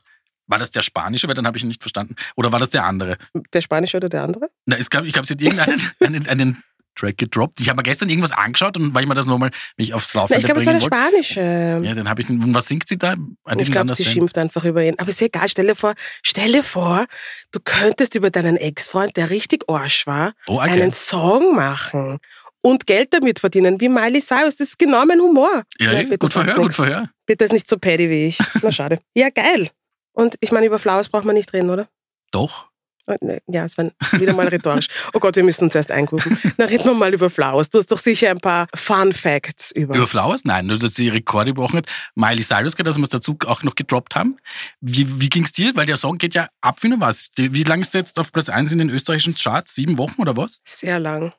war 0.47 0.59
das 0.59 0.69
der 0.71 0.81
spanische? 0.81 1.27
Weil 1.27 1.33
dann 1.35 1.47
habe 1.47 1.57
ich 1.57 1.63
ihn 1.63 1.67
nicht 1.69 1.81
verstanden. 1.81 2.15
Oder 2.35 2.51
war 2.51 2.59
das 2.59 2.69
der 2.69 2.83
andere? 2.85 3.17
Der 3.53 3.61
Spanische 3.61 3.97
oder 3.97 4.09
der 4.09 4.23
andere? 4.23 4.49
Na, 4.65 4.75
es 4.77 4.89
gab, 4.89 5.05
ich 5.05 5.13
glaube, 5.13 5.25
sie 5.27 5.33
hat 5.33 5.41
irgendeinen 5.41 5.81
einen, 6.01 6.27
einen 6.27 6.63
Track 7.01 7.17
gedroppt. 7.17 7.59
Ich 7.59 7.67
habe 7.69 7.77
mir 7.77 7.83
gestern 7.83 8.09
irgendwas 8.09 8.31
angeschaut 8.31 8.77
und 8.77 8.93
weil 8.93 9.03
ich 9.03 9.09
mir 9.09 9.15
das 9.15 9.25
nochmal 9.25 9.51
mich 9.77 9.93
aufs 9.93 10.13
Na, 10.13 10.21
Laufende 10.21 10.39
ich 10.39 10.45
glaube, 10.45 10.59
es 10.61 10.65
war 10.65 10.73
der 10.73 10.81
wollte. 10.81 10.95
Spanische. 10.95 11.81
Ja, 11.83 11.93
dann 11.95 12.07
habe 12.09 12.21
ich 12.21 12.27
den. 12.27 12.43
Und 12.43 12.53
was 12.53 12.67
singt 12.67 12.87
sie 12.87 12.97
da? 12.97 13.13
I 13.13 13.17
ich 13.59 13.71
glaube, 13.71 13.93
sie 13.93 14.05
schimpft 14.05 14.37
einfach 14.37 14.63
über 14.63 14.83
ihn. 14.83 14.95
Aber 14.99 15.09
ist 15.09 15.19
ja 15.19 15.27
egal. 15.27 15.49
Stell 15.49 15.67
dir 15.67 15.75
vor, 15.75 15.93
stell 16.23 16.51
dir 16.51 16.63
vor, 16.63 17.05
du 17.51 17.59
könntest 17.63 18.15
über 18.15 18.29
deinen 18.29 18.55
Ex-Freund, 18.57 19.17
der 19.17 19.29
richtig 19.29 19.63
Arsch 19.67 20.07
war, 20.07 20.33
Oh, 20.47 20.57
okay. 20.59 20.69
einen 20.69 20.91
Song 20.91 21.55
machen 21.55 22.19
und 22.61 22.85
Geld 22.85 23.13
damit 23.13 23.39
verdienen, 23.39 23.81
wie 23.81 23.89
Miley 23.89 24.21
Cyrus. 24.21 24.55
Das 24.57 24.69
ist 24.69 24.79
genau 24.79 25.03
mein 25.05 25.19
Humor. 25.19 25.63
Ja, 25.79 25.91
ja, 25.93 26.03
bitte 26.03 26.17
gut 26.19 26.31
Verhör, 26.33 26.55
gut. 26.55 26.73
Verhör. 26.73 27.09
Bitte 27.25 27.45
ist 27.45 27.53
nicht 27.53 27.67
so 27.67 27.77
paddy 27.77 28.09
wie 28.09 28.27
ich. 28.27 28.39
Na, 28.61 28.71
schade. 28.71 28.99
Ja, 29.15 29.29
geil. 29.29 29.69
Und 30.13 30.35
ich 30.41 30.51
meine, 30.51 30.67
über 30.67 30.77
Flowers 30.77 31.09
braucht 31.09 31.25
man 31.25 31.35
nicht 31.35 31.51
reden, 31.53 31.69
oder? 31.69 31.87
Doch. 32.31 32.69
Oh, 33.07 33.15
ne, 33.21 33.41
Ja, 33.47 33.65
es 33.65 33.77
war 33.77 33.91
wieder 34.13 34.33
mal 34.33 34.47
rhetorisch. 34.47 34.87
Oh 35.13 35.19
Gott, 35.19 35.35
wir 35.35 35.43
müssen 35.43 35.65
uns 35.65 35.75
erst 35.75 35.91
eingrooven. 35.91 36.37
Na, 36.57 36.65
reden 36.65 36.85
wir 36.85 36.93
mal 36.93 37.13
über 37.13 37.29
Flowers. 37.29 37.69
Du 37.69 37.79
hast 37.79 37.91
doch 37.91 37.97
sicher 37.97 38.29
ein 38.29 38.39
paar 38.39 38.67
Fun 38.75 39.11
Facts 39.13 39.71
über. 39.71 39.95
Über 39.95 40.07
Flowers? 40.07 40.45
Nein, 40.45 40.67
nur 40.67 40.77
dass 40.77 40.95
sie 40.95 41.09
Rekorde 41.09 41.51
gebrochen 41.51 41.77
hat. 41.77 41.87
Miley 42.15 42.43
Cyrus, 42.43 42.75
dass 42.75 42.97
wir 42.97 43.03
es 43.03 43.09
dazu 43.09 43.37
auch 43.45 43.63
noch 43.63 43.75
gedroppt 43.75 44.15
haben. 44.15 44.37
Wie, 44.81 45.21
wie 45.21 45.29
ging's 45.29 45.51
dir? 45.51 45.75
Weil 45.75 45.85
der 45.85 45.97
Song 45.97 46.17
geht 46.17 46.35
ja 46.35 46.47
ab 46.61 46.83
wie 46.83 46.89
nur 46.89 46.99
was. 46.99 47.29
Wie 47.37 47.63
lange 47.63 47.81
ist 47.81 47.93
der 47.93 48.01
jetzt 48.01 48.19
auf 48.19 48.31
Platz 48.31 48.49
1 48.49 48.71
in 48.71 48.79
den 48.79 48.89
österreichischen 48.89 49.35
Charts? 49.35 49.75
Sieben 49.75 49.97
Wochen 49.97 50.21
oder 50.21 50.37
was? 50.37 50.59
Sehr 50.65 50.99
lang. 50.99 51.33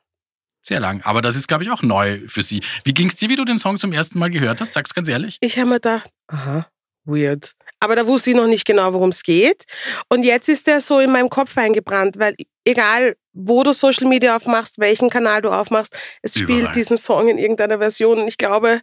Sehr 0.65 0.79
lang. 0.79 1.01
Aber 1.03 1.21
das 1.21 1.35
ist, 1.35 1.47
glaube 1.47 1.63
ich, 1.63 1.71
auch 1.71 1.81
neu 1.81 2.21
für 2.27 2.41
sie. 2.41 2.61
Wie 2.85 2.93
ging's 2.93 3.15
dir, 3.15 3.29
wie 3.29 3.35
du 3.35 3.43
den 3.43 3.59
Song 3.59 3.77
zum 3.77 3.91
ersten 3.91 4.17
Mal 4.17 4.29
gehört 4.29 4.61
hast? 4.61 4.73
Sag's 4.73 4.93
ganz 4.93 5.09
ehrlich. 5.09 5.37
Ich 5.41 5.57
habe 5.57 5.67
mir 5.67 5.75
gedacht, 5.75 6.09
aha, 6.27 6.67
weird. 7.03 7.53
Aber 7.83 7.97
da 7.97 8.07
wusste 8.07 8.29
ich 8.29 8.35
noch 8.37 8.47
nicht 8.47 8.63
genau, 8.63 8.93
worum 8.93 9.09
es 9.09 9.23
geht. 9.23 9.65
Und 10.07 10.23
jetzt 10.23 10.47
ist 10.47 10.67
der 10.67 10.79
so 10.79 11.01
in 11.01 11.11
meinem 11.11 11.29
Kopf 11.29 11.57
eingebrannt, 11.57 12.17
weil 12.17 12.33
egal, 12.63 13.17
wo 13.33 13.61
du 13.63 13.73
Social 13.73 14.07
Media 14.07 14.37
aufmachst, 14.37 14.79
welchen 14.79 15.09
Kanal 15.09 15.41
du 15.41 15.49
aufmachst, 15.49 15.97
es 16.21 16.35
spielt 16.35 16.59
Überall. 16.59 16.73
diesen 16.73 16.95
Song 16.95 17.27
in 17.27 17.37
irgendeiner 17.37 17.79
Version. 17.79 18.19
Und 18.21 18.29
ich 18.29 18.37
glaube, 18.37 18.79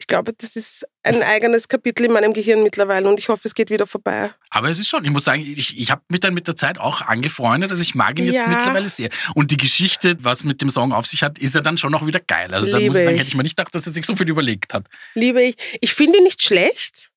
ich 0.00 0.08
glaube, 0.08 0.32
das 0.32 0.56
ist 0.56 0.84
ein 1.04 1.22
eigenes 1.22 1.68
Kapitel 1.68 2.06
in 2.06 2.12
meinem 2.12 2.32
Gehirn 2.32 2.64
mittlerweile 2.64 3.08
und 3.08 3.20
ich 3.20 3.28
hoffe, 3.28 3.42
es 3.44 3.54
geht 3.54 3.70
wieder 3.70 3.86
vorbei. 3.86 4.30
Aber 4.48 4.68
es 4.68 4.80
ist 4.80 4.88
schon, 4.88 5.04
ich 5.04 5.10
muss 5.12 5.24
sagen, 5.24 5.42
ich, 5.42 5.78
ich 5.78 5.90
habe 5.92 6.02
mich 6.08 6.18
dann 6.18 6.34
mit 6.34 6.48
der 6.48 6.56
Zeit 6.56 6.80
auch 6.80 7.02
angefreundet. 7.02 7.70
Also 7.70 7.82
ich 7.82 7.94
mag 7.94 8.18
ihn 8.18 8.24
jetzt 8.24 8.34
Ja. 8.34 8.48
mittlerweile 8.48 8.88
sehr. 8.88 9.10
Und 9.36 9.52
die 9.52 9.58
Geschichte, 9.58 10.16
was 10.22 10.42
mit 10.42 10.60
dem 10.60 10.70
Song 10.70 10.92
auf 10.92 11.06
sich 11.06 11.22
hat, 11.22 11.38
ist 11.38 11.54
ja 11.54 11.60
dann 11.60 11.78
schon 11.78 11.94
auch 11.94 12.04
wieder 12.04 12.18
geil. 12.18 12.52
Also 12.52 12.68
da 12.68 12.80
muss 12.80 12.96
ich 12.96 13.04
sagen, 13.04 13.16
hätte 13.16 13.28
ich 13.28 13.36
mir 13.36 13.44
nicht 13.44 13.56
gedacht, 13.56 13.72
dass 13.76 13.86
er 13.86 13.92
sich 13.92 14.04
so 14.04 14.16
viel 14.16 14.28
überlegt 14.28 14.74
hat. 14.74 14.86
Liebe 15.14 15.40
ich. 15.40 15.56
Ich 15.80 15.92
finde 15.94 16.18
ihn 16.18 16.24
nicht 16.24 16.42
schlecht. 16.42 17.10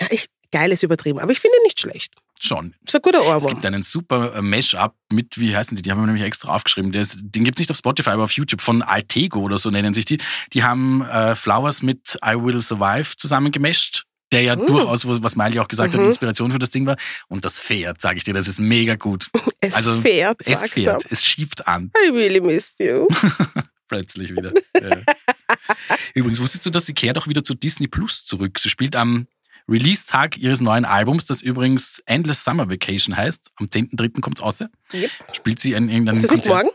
Ja, 0.00 0.06
ich, 0.10 0.26
geil 0.50 0.72
ist 0.72 0.82
übertrieben, 0.82 1.18
aber 1.18 1.32
ich 1.32 1.40
finde 1.40 1.56
ihn 1.58 1.64
nicht 1.64 1.78
schlecht. 1.80 2.14
Schon. 2.42 2.74
Ist 2.86 2.94
ein 2.96 3.02
guter 3.02 3.20
Es 3.20 3.26
Ohrwurm. 3.26 3.52
gibt 3.52 3.66
einen 3.66 3.82
super 3.82 4.34
äh, 4.34 4.40
Mash-up 4.42 4.96
mit, 5.12 5.38
wie 5.38 5.54
heißen 5.54 5.76
die? 5.76 5.82
Die 5.82 5.90
haben 5.90 6.00
wir 6.00 6.06
nämlich 6.06 6.24
extra 6.24 6.48
aufgeschrieben. 6.54 6.92
Ist, 6.94 7.18
den 7.20 7.44
gibt's 7.44 7.58
nicht 7.58 7.70
auf 7.70 7.76
Spotify, 7.76 8.10
aber 8.10 8.24
auf 8.24 8.32
YouTube 8.32 8.62
von 8.62 8.80
Altego 8.82 9.40
oder 9.40 9.58
so 9.58 9.70
nennen 9.70 9.92
sich 9.92 10.06
die. 10.06 10.18
Die 10.54 10.64
haben 10.64 11.02
äh, 11.02 11.34
Flowers 11.36 11.82
mit 11.82 12.18
I 12.24 12.34
Will 12.36 12.62
Survive 12.62 13.14
zusammen 13.16 13.52
gemischt. 13.52 14.04
Der 14.32 14.42
ja 14.42 14.54
Mm. 14.56 14.64
durchaus, 14.66 15.04
was 15.06 15.34
Miley 15.36 15.58
auch 15.58 15.66
gesagt 15.66 15.92
hat, 15.92 16.00
Mhm. 16.00 16.06
Inspiration 16.06 16.52
für 16.52 16.60
das 16.60 16.70
Ding 16.70 16.86
war. 16.86 16.96
Und 17.28 17.44
das 17.44 17.58
fährt, 17.58 18.00
sage 18.00 18.16
ich 18.18 18.22
dir, 18.24 18.32
das 18.32 18.46
ist 18.48 18.60
mega 18.60 18.94
gut. 18.94 19.26
Es 19.60 19.74
also, 19.74 20.00
fährt, 20.00 20.40
Es 20.46 20.70
fährt, 20.70 21.04
er. 21.04 21.12
es 21.12 21.22
schiebt 21.24 21.66
an, 21.68 21.90
I 22.06 22.10
really 22.10 22.40
missed 22.40 22.78
you. 22.80 23.06
plötzlich 23.88 24.30
wieder. 24.30 24.52
Ja. 24.80 24.88
Übrigens, 26.14 26.40
wusstest 26.40 26.64
du, 26.64 26.70
dass 26.70 26.86
sie 26.86 26.94
kehrt 26.94 27.18
auch 27.18 27.26
wieder 27.26 27.42
zu 27.44 27.54
Disney 27.54 27.88
Plus 27.88 28.24
zurück? 28.24 28.58
Sie 28.58 28.68
spielt 28.70 28.94
am 28.96 29.26
Release-Tag 29.68 30.36
ihres 30.38 30.60
neuen 30.60 30.84
Albums, 30.84 31.24
das 31.24 31.42
übrigens 31.42 32.02
Endless 32.06 32.42
Summer 32.44 32.68
Vacation 32.70 33.16
heißt. 33.16 33.50
Am 33.56 33.66
10.3. 33.66 34.20
kommt's 34.20 34.42
raus. 34.42 34.60
Yep. 34.92 35.10
Spielt 35.32 35.60
sie 35.60 35.72
in 35.72 35.88
irgendeinem 35.88 36.16
Ist 36.16 36.24
das 36.24 36.30
Konzert. 36.30 36.54
morgen? 36.54 36.68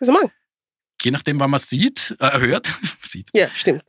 Ist 0.00 0.08
es 0.08 0.12
morgen? 0.12 0.30
Je 1.02 1.10
nachdem, 1.10 1.40
wann 1.40 1.50
man 1.50 1.60
sieht, 1.60 2.16
äh, 2.20 2.38
hört, 2.38 2.72
sieht. 3.02 3.28
Ja, 3.32 3.48
stimmt. 3.54 3.82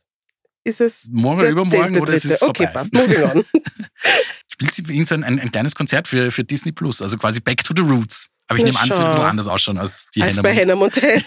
Ist 0.66 0.80
es 0.80 1.08
Morgen 1.12 1.40
der 1.42 1.52
oder 1.52 1.62
übermorgen 1.62 1.94
10.3.? 1.96 2.00
oder 2.00 2.14
es 2.14 2.24
ist 2.24 2.42
Okay, 2.42 2.64
vorbei. 2.66 2.72
passt. 2.72 2.94
Moving 2.94 3.22
on. 3.22 3.44
Spielt 4.48 4.72
sie 4.74 4.82
irgend 4.82 5.08
so 5.08 5.14
ein, 5.14 5.22
ein, 5.24 5.38
ein 5.40 5.52
kleines 5.52 5.74
Konzert 5.74 6.08
für, 6.08 6.30
für 6.30 6.42
Disney 6.44 6.72
Plus, 6.72 7.02
also 7.02 7.18
quasi 7.18 7.40
Back 7.40 7.62
to 7.64 7.74
the 7.76 7.82
Roots. 7.82 8.28
Aber 8.48 8.58
ich 8.58 8.64
Na 8.64 8.70
nehme 8.70 8.80
an, 8.80 8.90
es 8.90 8.96
wird 8.98 9.06
schau. 9.16 9.22
woanders 9.22 9.48
ausschauen 9.48 9.78
als 9.78 10.06
die 10.14 10.22
Als 10.22 10.32
Hannah 10.38 10.42
bei. 10.42 10.54
Hannah 10.56 10.74
Montana. 10.74 11.22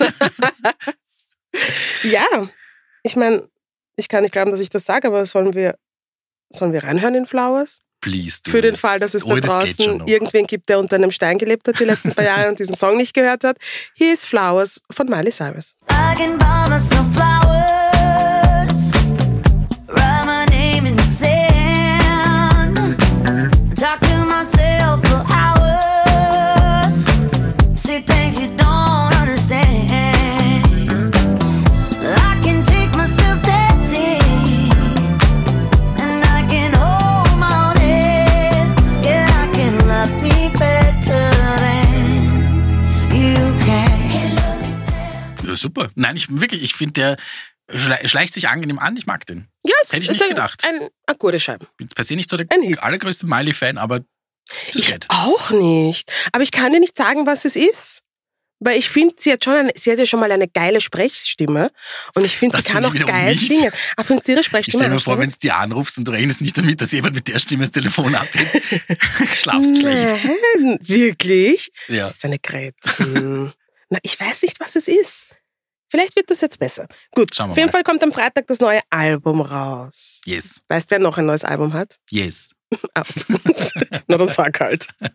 ja, 2.03 2.49
ich 3.03 3.15
meine, 3.15 3.47
ich 3.95 4.07
kann 4.09 4.21
nicht 4.23 4.31
glauben, 4.31 4.51
dass 4.51 4.59
ich 4.59 4.69
das 4.69 4.85
sage, 4.85 5.07
aber 5.07 5.25
sollen 5.25 5.53
wir, 5.53 5.77
sollen 6.49 6.73
wir 6.73 6.83
reinhören 6.83 7.15
in 7.15 7.25
Flowers? 7.25 7.79
Please 8.01 8.39
do 8.43 8.51
Für 8.51 8.61
den. 8.61 8.75
Fall, 8.75 8.99
dass 8.99 9.13
es 9.13 9.25
oh, 9.25 9.35
da 9.35 9.39
draußen 9.39 10.03
irgendwen 10.05 10.45
gibt, 10.45 10.69
der 10.69 10.79
unter 10.79 10.97
einem 10.97 11.11
Stein 11.11 11.37
gelebt 11.37 11.67
hat 11.67 11.79
die 11.79 11.83
letzten 11.83 12.13
paar 12.13 12.25
Jahre 12.25 12.49
und 12.49 12.59
diesen 12.59 12.75
Song 12.75 12.95
nicht 12.97 13.13
gehört 13.13 13.43
hat. 13.43 13.57
Hier 13.95 14.13
ist 14.13 14.25
Flowers 14.25 14.81
von 14.91 15.09
Miley 15.09 15.31
Cyrus. 15.31 15.75
I 15.89 16.15
can 16.15 16.37
buy 16.37 16.69
myself 16.69 17.05
flowers, 17.13 17.86
super. 45.57 45.89
Nein, 45.95 46.15
ich 46.15 46.27
wirklich, 46.29 46.63
ich 46.63 46.73
finde, 46.75 46.93
der 46.93 47.17
schle- 47.77 48.07
schleicht 48.07 48.33
sich 48.33 48.47
angenehm 48.47 48.79
an. 48.79 48.95
Ich 48.97 49.05
mag 49.05 49.25
den. 49.25 49.47
Ja, 49.65 49.73
es 49.83 49.89
Hätte 49.91 50.03
ich 50.03 50.09
ist 50.09 50.13
nicht 50.13 50.23
ein, 50.23 50.29
gedacht. 50.29 50.63
Ein, 50.65 50.87
eine 51.05 51.17
gute 51.17 51.39
Scheibe. 51.39 51.67
Bin 51.77 51.87
per 51.89 52.03
se 52.03 52.15
nicht 52.15 52.29
so 52.29 52.37
der 52.37 52.47
allergrößte 52.83 53.25
Miley-Fan, 53.25 53.77
aber 53.77 53.99
das 53.99 54.75
Ich 54.75 54.87
geht. 54.87 55.05
auch 55.09 55.49
nicht. 55.51 56.11
Aber 56.31 56.43
ich 56.43 56.51
kann 56.51 56.71
dir 56.71 56.79
nicht 56.79 56.95
sagen, 56.97 57.25
was 57.25 57.45
es 57.45 57.55
ist. 57.55 58.01
Weil 58.59 58.79
ich 58.79 58.89
finde, 58.89 59.13
sie 59.19 59.31
hat 59.31 59.43
schon 59.43 59.53
eine, 59.53 59.71
sie 59.75 59.91
hat 59.91 59.99
ja 59.99 60.05
schon 60.07 60.19
mal 60.19 60.31
eine 60.31 60.47
geile 60.47 60.81
Sprechstimme. 60.81 61.69
Und 62.15 62.25
ich 62.25 62.35
finde, 62.35 62.57
sie 62.57 62.63
kann 62.63 62.83
auch 62.85 62.93
ich 62.95 63.05
geil 63.05 63.35
nicht. 63.35 63.47
singen. 63.49 63.71
Aber 63.95 64.03
findest 64.03 64.27
du 64.27 64.31
ihre 64.31 64.39
Ich 64.41 64.47
Sprechstimme 64.47 64.81
stelle 64.83 64.95
mir 64.95 64.99
vor, 64.99 65.19
wenn 65.19 65.29
du 65.29 65.35
dir 65.37 65.57
anrufst 65.57 65.99
und 65.99 66.05
du 66.07 66.11
rechnest 66.11 66.41
nicht 66.41 66.57
damit, 66.57 66.81
dass 66.81 66.91
jemand 66.91 67.13
mit 67.13 67.27
der 67.27 67.37
Stimme 67.37 67.65
das 67.65 67.71
Telefon 67.71 68.15
abhält. 68.15 68.49
Schlafst 69.35 69.77
schlecht. 69.77 70.25
Nein, 70.55 70.79
wirklich? 70.81 71.69
Ja. 71.87 72.05
Das 72.05 72.15
ist 72.15 72.25
eine 72.25 72.39
Gräten. 72.39 73.53
Na, 73.89 73.99
ich 74.01 74.19
weiß 74.19 74.41
nicht, 74.41 74.59
was 74.59 74.75
es 74.75 74.87
ist. 74.87 75.27
Vielleicht 75.89 76.15
wird 76.15 76.29
das 76.29 76.41
jetzt 76.41 76.59
besser. 76.59 76.87
Gut, 77.15 77.33
Schauen 77.35 77.47
wir 77.47 77.51
auf 77.51 77.57
jeden 77.57 77.67
mal. 77.67 77.71
Fall 77.71 77.83
kommt 77.83 78.03
am 78.03 78.11
Freitag 78.11 78.47
das 78.47 78.59
neue 78.59 78.81
Album 78.89 79.41
raus. 79.41 80.21
Yes, 80.25 80.61
Weißt 80.67 80.91
wer 80.91 80.99
noch 80.99 81.17
ein 81.17 81.25
neues 81.25 81.43
Album 81.43 81.73
hat? 81.73 81.97
yes. 82.09 82.51
Ah. 82.95 83.03
Na, 84.09 84.17
das 84.17 84.35
sag 84.35 84.59
halt. 84.59 84.87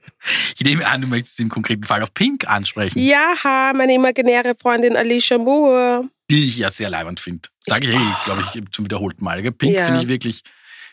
Ich 0.56 0.62
nehme 0.64 0.86
an, 0.86 1.02
du 1.02 1.06
möchtest 1.08 1.38
im 1.40 1.48
konkreten 1.50 1.82
Fall 1.84 2.02
auf 2.02 2.14
Pink 2.14 2.48
ansprechen, 2.48 2.98
Ja, 2.98 3.72
meine 3.74 3.92
imaginäre 3.94 4.54
Freundin 4.58 4.96
Alicia 4.96 5.36
Moore. 5.36 6.08
die 6.30 6.46
ich 6.46 6.56
ja 6.58 6.70
sehr 6.70 6.88
leibend 6.88 7.20
finde. 7.20 7.48
Sage 7.60 7.88
ich, 7.88 7.94
hey, 7.94 8.06
glaube 8.24 8.42
ich, 8.54 8.70
zum 8.72 8.84
wiederholten 8.86 9.22
Mal. 9.22 9.42
gell? 9.42 9.52
Pink 9.52 9.74
Ja. 9.74 9.86
finde 9.86 10.00
ich 10.02 10.08
wirklich, 10.08 10.44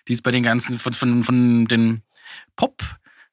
die 0.10 0.14
ist 0.14 0.24
bei 0.24 0.32
den 0.32 0.44
ganzen, 0.44 0.80
von, 0.80 0.94
von, 0.94 1.24
von 1.24 1.66
den 1.68 2.02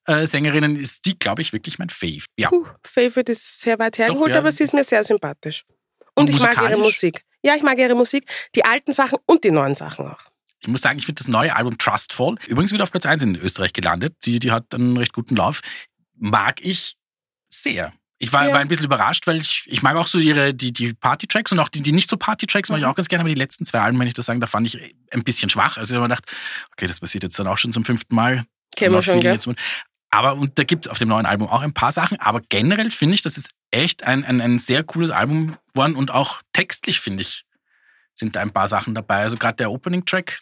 Pop-Sängerinnen 0.05 0.75
ist 0.77 1.05
die, 1.05 1.17
glaube 1.19 1.41
ich, 1.41 1.51
wirklich 1.51 1.79
mein 1.79 1.89
Fave. 1.89 2.23
Ja, 2.37 2.49
Puh, 2.49 2.65
Favorite 2.83 3.31
ist 3.31 3.59
sehr 3.61 3.77
weit 3.79 3.97
hergeholt, 3.97 4.31
ja. 4.31 4.37
aber 4.37 4.51
sie 4.51 4.63
ist 4.63 4.73
mir 4.73 4.83
sehr 4.83 5.03
sympathisch. 5.03 5.65
Und, 6.17 6.29
Und 6.29 6.35
ich 6.35 6.39
mag 6.41 6.57
ihre? 6.57 6.77
Musik. 6.77 7.23
Ja, 7.43 7.55
ich 7.55 7.61
mag 7.63 7.77
ihre 7.77 7.95
Musik. 7.95 8.25
Die 8.55 8.65
alten 8.65 8.91
Sachen 8.93 9.19
und 9.25 9.43
die 9.43 9.51
neuen 9.51 9.75
Sachen 9.75 10.07
auch. 10.07 10.19
ich 10.59 10.67
muss 10.67 10.81
sagen, 10.81 10.97
ich 10.97 11.05
finde 11.05 11.19
das 11.19 11.27
neue 11.27 11.55
Album 11.55 11.77
Trustful, 11.77 12.37
übrigens 12.47 12.71
wieder 12.71 12.83
auf 12.83 12.91
Platz 12.91 13.05
1 13.05 13.21
in 13.23 13.35
Österreich 13.35 13.73
gelandet. 13.73 14.15
Die, 14.25 14.39
die 14.39 14.51
hat 14.51 14.73
einen 14.73 14.97
recht 14.97 15.13
guten 15.13 15.35
Lauf. 15.35 15.61
Mag 16.15 16.59
ich 16.61 16.95
sehr. 17.49 17.93
Ich 18.19 18.33
war, 18.33 18.47
Ja. 18.47 18.53
war 18.53 18.59
ein 18.61 18.67
bisschen 18.67 18.87
überrascht, 18.87 19.27
weil 19.27 19.39
ich, 19.39 19.65
ich 19.67 19.83
mag 19.83 19.95
auch 19.95 20.07
so 20.07 20.17
ihre, 20.17 20.55
die, 20.55 20.73
die 20.73 20.93
Party-Tracks 20.93 21.51
und 21.51 21.59
auch 21.59 21.69
die, 21.69 21.81
die 21.81 21.91
nicht 21.91 22.09
so 22.09 22.17
Party-Tracks 22.17 22.69
Mhm. 22.69 22.73
mag 22.73 22.79
ich 22.79 22.85
auch 22.87 22.95
ganz 22.95 23.07
gerne, 23.09 23.21
aber 23.21 23.29
die 23.29 23.35
letzten 23.35 23.63
zwei 23.65 23.79
Alben, 23.81 23.99
wenn 23.99 24.07
ich 24.07 24.15
das 24.15 24.25
sagen, 24.25 24.41
da 24.41 24.47
fand 24.47 24.65
ich 24.65 24.95
ein 25.11 25.23
bisschen 25.23 25.51
schwach. 25.51 25.77
Also 25.77 25.93
ich 25.93 25.95
habe 25.97 26.07
mir 26.07 26.15
gedacht, 26.15 26.25
okay, 26.73 26.87
das 26.87 26.99
passiert 26.99 27.23
jetzt 27.23 27.37
dann 27.37 27.45
auch 27.45 27.59
schon 27.59 27.71
zum 27.71 27.85
fünften 27.85 28.15
Mal. 28.15 28.43
Kennen 28.75 28.95
wir 28.95 29.03
schon, 29.03 29.19
gell? 29.19 29.33
jetzt 29.33 29.47
Aber 30.09 30.33
und 30.35 30.57
da 30.57 30.63
gibt 30.63 30.87
es 30.87 30.91
auf 30.91 30.97
dem 30.97 31.09
neuen 31.09 31.27
Album 31.27 31.47
auch 31.47 31.61
ein 31.61 31.73
paar 31.73 31.91
Sachen, 31.91 32.19
aber 32.19 32.41
generell 32.49 32.89
finde 32.89 33.13
ich, 33.13 33.21
das 33.21 33.37
ist 33.37 33.51
echt 33.77 34.03
ein, 34.03 34.23
ein, 34.25 34.41
ein 34.41 34.59
sehr 34.59 34.83
cooles 34.83 35.11
Album 35.11 35.57
geworden 35.73 35.95
und 35.95 36.11
auch 36.11 36.41
textlich, 36.53 36.99
finde 36.99 37.21
ich, 37.21 37.43
sind 38.13 38.35
da 38.35 38.41
ein 38.41 38.51
paar 38.51 38.67
Sachen 38.67 38.95
dabei. 38.95 39.17
Also 39.21 39.37
gerade 39.37 39.55
der 39.57 39.71
Opening-Track. 39.71 40.39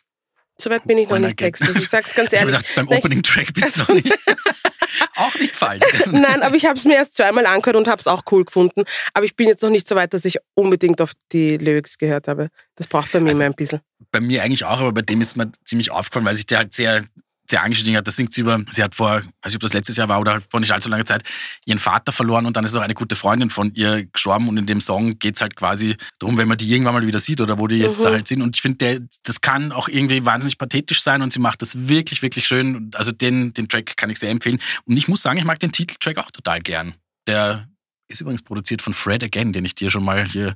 Soweit 0.60 0.84
bin 0.86 0.98
ich 0.98 1.10
noch 1.10 1.20
nicht 1.20 1.38
textlich. 1.38 1.76
Ich 1.76 1.90
sag's 1.90 2.14
ganz 2.16 2.32
Ich 2.32 2.40
habe 2.40 2.50
ehrlich. 2.52 2.66
gesagt, 2.68 2.76
beim 2.76 2.88
ich- 2.98 2.98
Opening-Track 3.04 3.54
bist 3.54 3.78
du 3.78 3.82
Also- 3.82 3.94
noch 3.94 4.04
nicht. 4.04 4.18
auch 5.18 5.36
nicht 5.36 5.56
falsch. 5.58 5.84
Nein, 6.12 6.42
aber 6.42 6.56
ich 6.56 6.66
habe 6.66 6.78
es 6.78 6.86
mir 6.86 6.96
erst 6.96 7.16
zweimal 7.16 7.46
angehört 7.46 7.76
und 7.76 7.88
habe 7.88 8.00
es 8.00 8.08
auch 8.08 8.24
cool 8.32 8.46
gefunden. 8.46 8.84
Aber 9.14 9.26
ich 9.26 9.36
bin 9.36 9.48
jetzt 9.48 9.62
noch 9.64 9.70
nicht 9.70 9.88
so 9.88 9.96
weit, 9.96 10.14
dass 10.14 10.24
ich 10.26 10.38
unbedingt 10.54 11.02
auf 11.02 11.12
die 11.34 11.58
Lyrics 11.58 11.98
gehört 11.98 12.28
habe. 12.30 12.50
Das 12.76 12.88
braucht 12.88 13.12
bei 13.12 13.20
mir 13.20 13.30
Also- 13.32 13.42
immer 13.42 13.50
ein 13.52 13.56
bisschen. 13.56 13.82
bei 14.12 14.22
mir 14.22 14.44
eigentlich 14.44 14.64
auch, 14.64 14.80
aber 14.80 14.94
bei 14.94 15.02
dem 15.02 15.20
ist 15.20 15.36
mir 15.36 15.52
ziemlich 15.66 15.92
aufgefallen, 15.92 16.26
weil 16.26 16.36
sich 16.36 16.46
der 16.46 16.60
halt 16.60 16.74
sehr, 16.74 17.04
sehr 17.50 17.62
angestiegen 17.64 17.98
hat. 17.98 18.08
Das 18.08 18.16
singt 18.16 18.34
sie 18.34 18.42
über, 18.42 18.64
sie 18.70 18.84
hat 18.84 18.96
vor, 18.96 19.16
weiß 19.18 19.24
nicht, 19.46 19.56
ob 19.56 19.62
das 19.62 19.74
letztes 19.74 19.98
Jahr 19.98 20.10
war 20.10 20.20
oder 20.20 20.42
vor 20.42 20.60
nicht 20.60 20.72
allzu 20.72 20.90
langer 20.90 21.06
Zeit, 21.06 21.24
ihren 21.66 21.78
Vater 21.80 22.12
verloren 22.12 22.46
und 22.46 22.58
dann 22.58 22.66
ist 22.66 22.76
auch 22.76 22.82
eine 22.82 22.94
gute 22.94 23.16
Freundin 23.16 23.50
von 23.50 23.74
ihr 23.76 24.06
gestorben 24.06 24.48
und 24.48 24.58
in 24.58 24.66
dem 24.66 24.82
Song 24.82 25.20
geht's 25.20 25.42
halt 25.42 25.56
quasi 25.56 25.96
darum, 26.20 26.38
wenn 26.38 26.48
man 26.48 26.58
die 26.58 26.70
irgendwann 26.72 26.94
mal 26.94 27.06
wieder 27.06 27.20
sieht 27.20 27.42
oder 27.42 27.60
wo 27.60 27.68
die 27.68 27.78
jetzt 27.78 28.00
Mhm. 28.00 28.04
da 28.04 28.10
halt 28.12 28.28
sind. 28.28 28.42
Und 28.42 28.56
ich 28.56 28.62
finde, 28.62 29.08
das 29.24 29.42
kann 29.42 29.72
auch 29.72 29.88
irgendwie 29.88 30.26
wahnsinnig 30.26 30.58
pathetisch 30.58 31.02
sein 31.02 31.22
und 31.22 31.32
sie 31.32 31.40
macht 31.40 31.62
das 31.62 31.88
wirklich, 31.88 32.22
wirklich 32.22 32.48
schön. 32.48 32.90
Also 32.96 33.12
den, 33.12 33.54
den 33.54 33.68
Track 33.70 33.96
kann 33.98 34.10
ich 34.10 34.20
sehr 34.20 34.32
empfehlen. 34.32 34.60
Und 34.86 34.98
ich 34.98 35.08
muss 35.08 35.22
sagen, 35.22 35.38
ich 35.38 35.46
mag 35.46 35.60
den 35.60 35.72
Titeltrack 35.72 36.18
auch 36.18 36.32
total 36.32 36.60
gern. 36.62 36.96
Der 37.28 37.68
ist 38.08 38.22
übrigens 38.22 38.44
produziert 38.44 38.82
von 38.82 38.94
Fred 38.94 39.24
Again, 39.24 39.54
den 39.54 39.66
ich 39.66 39.76
dir 39.76 39.90
schon 39.90 40.04
mal 40.04 40.26
hier 40.26 40.56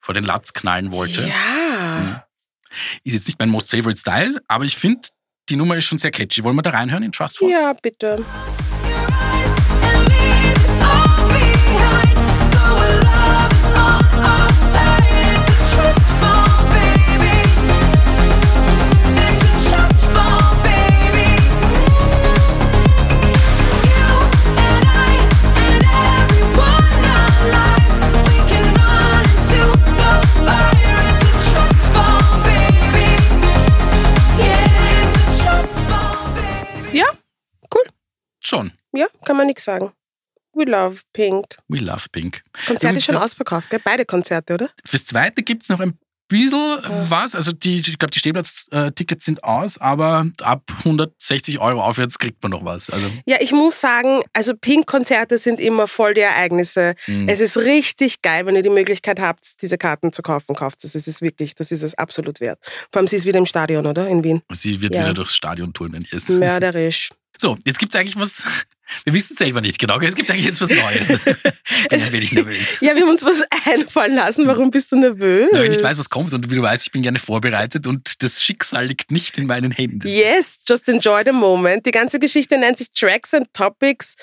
vor 0.00 0.14
den 0.14 0.24
Latz 0.24 0.52
knallen 0.52 0.92
wollte. 0.92 1.26
Ja. 1.28 2.24
Ist 3.04 3.14
jetzt 3.14 3.26
nicht 3.26 3.38
mein 3.38 3.48
most 3.48 3.70
favorite 3.70 3.98
Style, 3.98 4.40
aber 4.46 4.64
ich 4.64 4.76
finde, 4.76 5.08
die 5.48 5.56
Nummer 5.56 5.76
ist 5.76 5.86
schon 5.86 5.98
sehr 5.98 6.10
catchy. 6.10 6.44
Wollen 6.44 6.56
wir 6.56 6.62
da 6.62 6.70
reinhören 6.70 7.02
in 7.02 7.12
Trustful? 7.12 7.50
Ja, 7.50 7.72
bitte. 7.80 8.18
Ja, 8.18 8.58
Ja, 38.92 39.06
kann 39.24 39.36
man 39.36 39.46
nichts 39.46 39.64
sagen. 39.64 39.92
We 40.54 40.64
love 40.64 41.00
Pink. 41.12 41.44
We 41.68 41.78
love 41.78 42.06
Pink. 42.10 42.42
Konzert 42.66 42.96
ist 42.96 43.04
schon 43.04 43.16
ausverkauft, 43.16 43.70
gell? 43.70 43.80
Beide 43.84 44.04
Konzerte, 44.04 44.54
oder? 44.54 44.70
Fürs 44.84 45.04
zweite 45.04 45.42
gibt's 45.42 45.68
noch 45.68 45.78
ein 45.80 45.96
bisschen 46.28 46.78
was. 47.08 47.34
Also 47.34 47.52
die, 47.52 47.78
ich 47.80 47.98
glaube, 47.98 48.10
die 48.10 48.18
Stehplatz-Tickets 48.18 49.24
sind 49.24 49.44
aus, 49.44 49.78
aber 49.78 50.26
ab 50.42 50.62
160 50.78 51.58
Euro 51.60 51.82
aufwärts 51.82 52.18
kriegt 52.18 52.42
man 52.42 52.50
noch 52.52 52.64
was. 52.64 52.90
Also 52.90 53.06
Ja, 53.26 53.36
ich 53.40 53.52
muss 53.52 53.80
sagen, 53.80 54.20
also 54.32 54.54
Pink-Konzerte 54.56 55.38
sind 55.38 55.60
immer 55.60 55.86
voll 55.86 56.14
die 56.14 56.20
Ereignisse. 56.22 56.94
Mhm. 57.06 57.28
Es 57.28 57.40
ist 57.40 57.56
richtig 57.56 58.20
geil, 58.22 58.44
wenn 58.46 58.56
ihr 58.56 58.62
die 58.62 58.68
Möglichkeit 58.70 59.20
habt, 59.20 59.62
diese 59.62 59.78
Karten 59.78 60.12
zu 60.12 60.22
kaufen, 60.22 60.54
kauft 60.56 60.82
es. 60.84 60.94
Es 60.94 61.06
ist 61.06 61.22
wirklich, 61.22 61.54
das 61.54 61.70
ist 61.72 61.82
es 61.82 61.94
absolut 61.94 62.40
wert. 62.40 62.58
Vor 62.92 63.00
allem, 63.00 63.06
sie 63.08 63.16
ist 63.16 63.24
wieder 63.26 63.38
im 63.38 63.46
Stadion, 63.46 63.86
oder? 63.86 64.08
In 64.08 64.24
Wien. 64.24 64.42
sie 64.52 64.80
wird 64.82 64.94
Ja. 64.94 65.02
wieder 65.02 65.14
durchs 65.14 65.36
Stadion 65.36 65.72
touren, 65.72 65.92
wenn 65.92 66.02
ihr 66.02 66.14
es. 66.16 66.28
Mörderisch. 66.28 67.10
So, 67.40 67.56
jetzt 67.64 67.78
gibt's 67.78 67.94
eigentlich 67.94 68.16
was. 68.16 68.42
Wir 69.04 69.12
wissen 69.12 69.34
es 69.34 69.38
selber 69.38 69.60
nicht 69.60 69.78
genau. 69.78 70.00
Es 70.00 70.14
gibt 70.14 70.30
eigentlich 70.30 70.46
jetzt 70.46 70.62
was 70.62 70.70
Neues. 70.70 71.08
Bin 71.90 72.02
ein 72.02 72.12
wenig 72.12 72.32
nervös. 72.32 72.80
Ja, 72.80 72.94
wir 72.94 73.02
haben 73.02 73.10
uns 73.10 73.22
was 73.22 73.44
einfallen 73.66 74.14
lassen. 74.14 74.46
Warum 74.46 74.70
bist 74.70 74.90
du 74.92 74.96
nervös? 74.96 75.50
Ja, 75.52 75.62
ich 75.62 75.82
weiß, 75.82 75.98
was 75.98 76.08
kommt 76.08 76.32
und 76.32 76.50
wie 76.50 76.54
du 76.54 76.62
weißt, 76.62 76.86
ich 76.86 76.90
bin 76.90 77.02
gerne 77.02 77.18
vorbereitet 77.18 77.86
und 77.86 78.22
das 78.22 78.42
Schicksal 78.42 78.86
liegt 78.86 79.10
nicht 79.10 79.36
in 79.36 79.46
meinen 79.46 79.72
Händen. 79.72 80.08
Yes, 80.08 80.62
just 80.66 80.88
enjoy 80.88 81.20
the 81.26 81.32
moment. 81.32 81.84
Die 81.84 81.90
ganze 81.90 82.18
Geschichte 82.18 82.56
nennt 82.56 82.78
sich 82.78 82.90
Tracks 82.90 83.34
and 83.34 83.52
Topics 83.52 84.14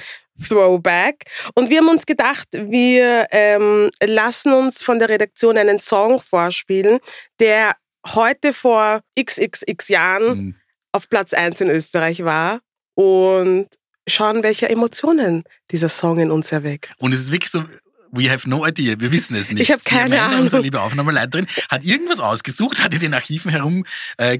Throwback. 0.47 1.25
Und 1.53 1.69
wir 1.69 1.77
haben 1.79 1.89
uns 1.89 2.07
gedacht, 2.07 2.47
wir 2.51 3.27
ähm, 3.31 3.91
lassen 4.03 4.51
uns 4.51 4.81
von 4.81 4.97
der 4.99 5.09
Redaktion 5.09 5.57
einen 5.59 5.79
Song 5.79 6.19
vorspielen, 6.21 6.97
der 7.39 7.75
heute 8.13 8.51
vor 8.51 9.01
xxx 9.19 9.87
Jahren 9.89 10.31
Hm. 10.31 10.55
auf 10.91 11.07
Platz 11.07 11.33
1 11.33 11.61
in 11.61 11.69
Österreich 11.69 12.23
war. 12.25 12.61
Und 12.95 13.67
schauen, 14.07 14.43
welche 14.43 14.69
Emotionen 14.69 15.43
dieser 15.71 15.89
Song 15.89 16.19
in 16.19 16.31
uns 16.31 16.51
erweckt. 16.51 16.91
Und 16.97 17.13
es 17.13 17.21
ist 17.21 17.31
wirklich 17.31 17.51
so, 17.51 17.63
we 18.11 18.29
have 18.29 18.49
no 18.49 18.65
idea, 18.65 18.95
wir 18.99 19.11
wissen 19.11 19.35
es 19.35 19.51
nicht. 19.51 19.63
Ich 19.63 19.71
hab 19.71 19.83
keine 19.83 20.15
Amanda, 20.15 20.27
Ahnung. 20.27 20.41
Unsere 20.43 20.61
liebe 20.61 20.81
Aufnahmeleiterin 20.81 21.47
hat 21.69 21.83
irgendwas 21.83 22.19
ausgesucht, 22.19 22.83
hat 22.83 22.93
in 22.93 22.99
den 22.99 23.13
Archiven 23.13 23.51
herum 23.51 23.85
äh, 24.17 24.37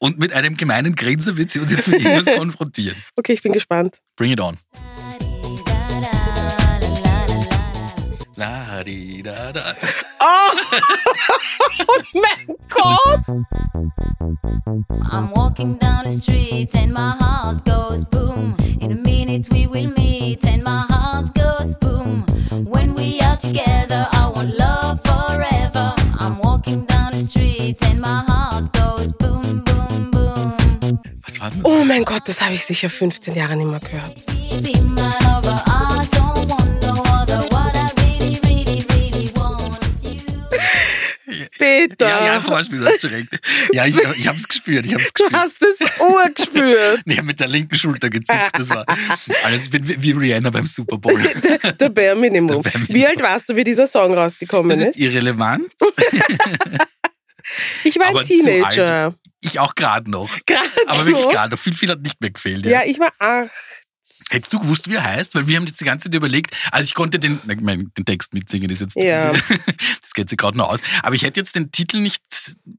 und 0.00 0.18
mit 0.18 0.32
einem 0.32 0.56
gemeinen 0.56 0.94
Grinsen 0.94 1.36
wird 1.36 1.50
sie 1.50 1.60
uns 1.60 1.70
jetzt 1.70 1.88
mit 1.88 2.04
irgendwas 2.04 2.34
konfrontieren. 2.36 2.96
Okay, 3.16 3.32
ich 3.34 3.42
bin 3.42 3.52
gespannt. 3.52 4.00
Bring 4.16 4.32
it 4.32 4.40
on. 4.40 4.56
La, 8.36 8.82
di, 8.82 9.22
da, 9.22 9.52
da. 9.52 9.62
Oh 11.86 12.02
mein 12.14 12.56
Gott! 12.68 13.24
I'm 15.12 15.30
walking 15.32 15.78
down 15.78 16.04
the 16.04 16.10
street 16.10 16.74
and 16.74 16.92
my 16.92 17.14
heart 17.20 17.64
goes 17.64 18.04
boom. 18.04 18.56
In 18.80 18.90
a 18.90 18.96
minute 18.96 19.48
we 19.52 19.66
will 19.66 19.92
meet 19.96 20.44
and 20.44 20.64
my 20.64 20.84
heart 20.88 21.34
goes 21.34 21.76
boom. 21.76 22.24
When 22.64 22.94
we 22.94 23.20
are 23.20 23.36
together, 23.36 24.08
I 24.12 24.28
want 24.34 24.56
love 24.56 25.00
forever. 25.04 25.94
I'm 26.18 26.38
walking 26.38 26.86
down 26.86 27.12
the 27.12 27.20
street 27.20 27.76
and 27.86 28.00
my 28.00 28.24
heart 28.26 28.72
goes 28.72 29.12
boom, 29.12 29.62
boom, 29.62 30.10
boom. 30.10 30.56
Was 31.24 31.40
war 31.40 31.50
denn? 31.50 31.60
Oh 31.64 31.84
mein 31.84 32.04
Gott, 32.04 32.22
das 32.26 32.40
habe 32.40 32.54
ich 32.54 32.64
sicher 32.64 32.88
15 32.88 33.34
Jahre 33.34 33.56
nicht 33.56 33.68
mehr 33.68 33.80
gehört. 33.80 34.24
Peter. 41.58 42.08
Ja, 42.08 42.26
ja, 42.34 42.40
Vorspiel, 42.40 42.80
du 42.80 42.86
hast 42.86 43.00
schon 43.00 43.10
recht. 43.10 43.28
Ja, 43.72 43.86
ich, 43.86 43.96
ich 43.96 44.26
hab's 44.28 44.46
gespürt, 44.48 44.86
ich 44.86 44.94
hab's 44.94 45.12
Du 45.12 45.24
gespürt. 45.24 45.42
hast 45.42 45.62
das 45.62 46.00
Ohr 46.00 46.28
gespürt. 46.34 47.02
Nee, 47.04 47.20
mit 47.22 47.38
der 47.40 47.48
linken 47.48 47.74
Schulter 47.76 48.10
gezuckt, 48.10 48.50
das 48.58 48.70
war 48.70 48.84
alles, 49.44 49.64
ich 49.64 49.70
bin 49.70 49.82
wie 50.02 50.12
Rihanna 50.12 50.50
beim 50.50 50.66
Super 50.66 50.98
Bowl. 50.98 51.14
Der, 51.44 51.72
der 51.72 51.88
Bare 51.90 52.16
Minimum. 52.16 52.62
Der 52.62 52.70
Bare 52.70 52.78
Minimum. 52.78 52.94
Wie 52.96 53.06
alt 53.06 53.22
warst 53.22 53.48
du, 53.48 53.56
wie 53.56 53.64
dieser 53.64 53.86
Song 53.86 54.14
rausgekommen 54.14 54.68
Das 54.70 54.78
ist? 54.78 54.88
ist 54.88 54.98
irrelevant. 54.98 55.64
Ich 57.84 57.98
war 57.98 58.06
aber 58.08 58.20
ein 58.20 58.26
Teenager. 58.26 59.14
Ich 59.42 59.60
auch 59.60 59.74
gerade 59.74 60.10
noch. 60.10 60.30
Gerade 60.46 60.62
Aber 60.86 61.04
wirklich 61.04 61.28
gerade 61.28 61.50
noch. 61.54 61.58
Viel, 61.58 61.74
viel 61.74 61.90
hat 61.90 62.00
nicht 62.00 62.18
mehr 62.20 62.30
gefehlt. 62.30 62.64
Ja, 62.64 62.82
ich 62.86 62.98
war 62.98 63.12
acht. 63.18 63.50
Hättest 64.30 64.52
du 64.52 64.58
gewusst, 64.60 64.90
wie 64.90 64.94
er 64.96 65.04
heißt? 65.04 65.34
Weil 65.34 65.46
wir 65.48 65.56
haben 65.56 65.66
jetzt 65.66 65.80
die 65.80 65.84
ganze 65.84 66.08
Zeit 66.10 66.14
überlegt, 66.14 66.54
also 66.70 66.84
ich 66.84 66.94
konnte 66.94 67.18
den, 67.18 67.40
ich 67.48 67.60
mein, 67.60 67.90
den 67.96 68.04
Text 68.04 68.34
mitsingen, 68.34 68.68
ist 68.70 68.80
jetzt, 68.82 68.96
Ja. 68.96 69.32
das 70.02 70.12
geht 70.12 70.28
sich 70.28 70.36
gerade 70.36 70.58
noch 70.58 70.68
aus. 70.68 70.80
Aber 71.02 71.14
ich 71.14 71.22
hätte 71.22 71.40
jetzt 71.40 71.54
den 71.54 71.72
Titel 71.72 72.00
nicht, 72.00 72.22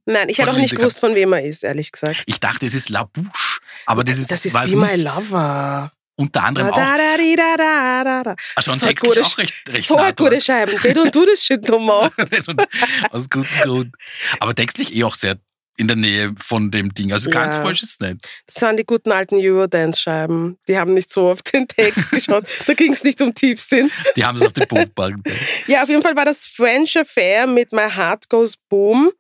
Nein, 0.06 0.30
ich 0.30 0.38
hätte 0.38 0.52
auch 0.52 0.58
nicht 0.58 0.76
gewusst, 0.76 1.00
von 1.00 1.16
wem 1.16 1.34
er 1.34 1.42
ist, 1.44 1.64
ehrlich 1.64 1.92
gesagt. 1.92 2.24
ich 2.28 2.40
dachte, 2.40 2.66
es 2.68 2.76
ist 2.76 2.90
La 2.90 3.04
Bouche, 3.06 3.60
aber 3.88 4.04
das 4.04 4.20
ist, 4.20 4.30
Das 4.30 4.46
ist 4.46 4.54
Be 4.54 4.76
My. 4.76 4.96
Lover. 4.98 5.92
Unter 6.18 6.44
anderem 6.46 6.70
auch. 6.70 6.76
da, 6.78 7.18
di, 7.18 7.36
da, 7.36 7.58
da, 7.58 8.04
da, 8.06 8.24
da. 8.24 8.36
Ah, 8.56 8.62
schon 8.62 8.80
So 8.80 8.86
textlich 8.86 9.14
gute- 9.16 9.26
auch 9.26 9.38
recht, 9.38 9.54
recht 9.68 9.86
So 9.86 9.96
nah 9.98 10.12
gute. 10.12 10.40
Scheiben. 10.40 10.74
Peter 10.78 11.02
und 11.02 11.14
du 11.14 11.26
das 11.26 11.44
Shit 11.44 11.68
nochmal. 11.68 12.10
Aus 13.12 13.30
gutem 13.30 13.46
Grund. 13.64 13.96
Aber 14.40 14.56
textlich 14.56 14.96
eh 14.96 15.04
auch 15.04 15.16
sehr 15.16 15.38
in 15.78 15.88
der 15.88 15.98
Nähe 15.98 16.34
von 16.38 16.72
dem 16.72 16.94
Ding. 16.94 17.12
Also 17.12 17.30
ganz 17.30 17.56
Ja. 17.56 17.62
falsch 17.62 17.84
ist 17.84 17.92
es 17.92 18.00
nicht. 18.00 18.28
Das 18.46 18.62
waren 18.62 18.78
die 18.78 18.86
guten 18.86 19.12
alten 19.12 19.36
Eurodance-Scheiben. 19.38 20.58
Die 20.68 20.78
haben 20.78 20.94
nicht 20.94 21.10
so 21.12 21.30
auf 21.32 21.42
den 21.42 21.68
Text 21.68 22.10
geschaut. 22.12 22.46
Da 22.66 22.74
ging 22.74 22.94
es 22.94 23.04
nicht 23.04 23.22
um 23.22 23.34
Tiefsinn. 23.34 23.92
Die 24.16 24.24
haben 24.26 24.38
es 24.38 24.42
auf 24.44 24.54
den 24.54 24.68
Punkt 24.68 24.96
gebracht. 24.96 25.14
Ja, 25.68 25.84
auf 25.84 25.90
jeden 25.90 26.02
Fall 26.02 26.16
war 26.16 26.26
das 26.26 26.46
French 26.46 26.98
Affair 26.98 27.48
mit 27.48 27.72
My 27.74 27.90
Heart 27.90 28.30
Goes 28.30 28.56
Boom. 28.70 29.12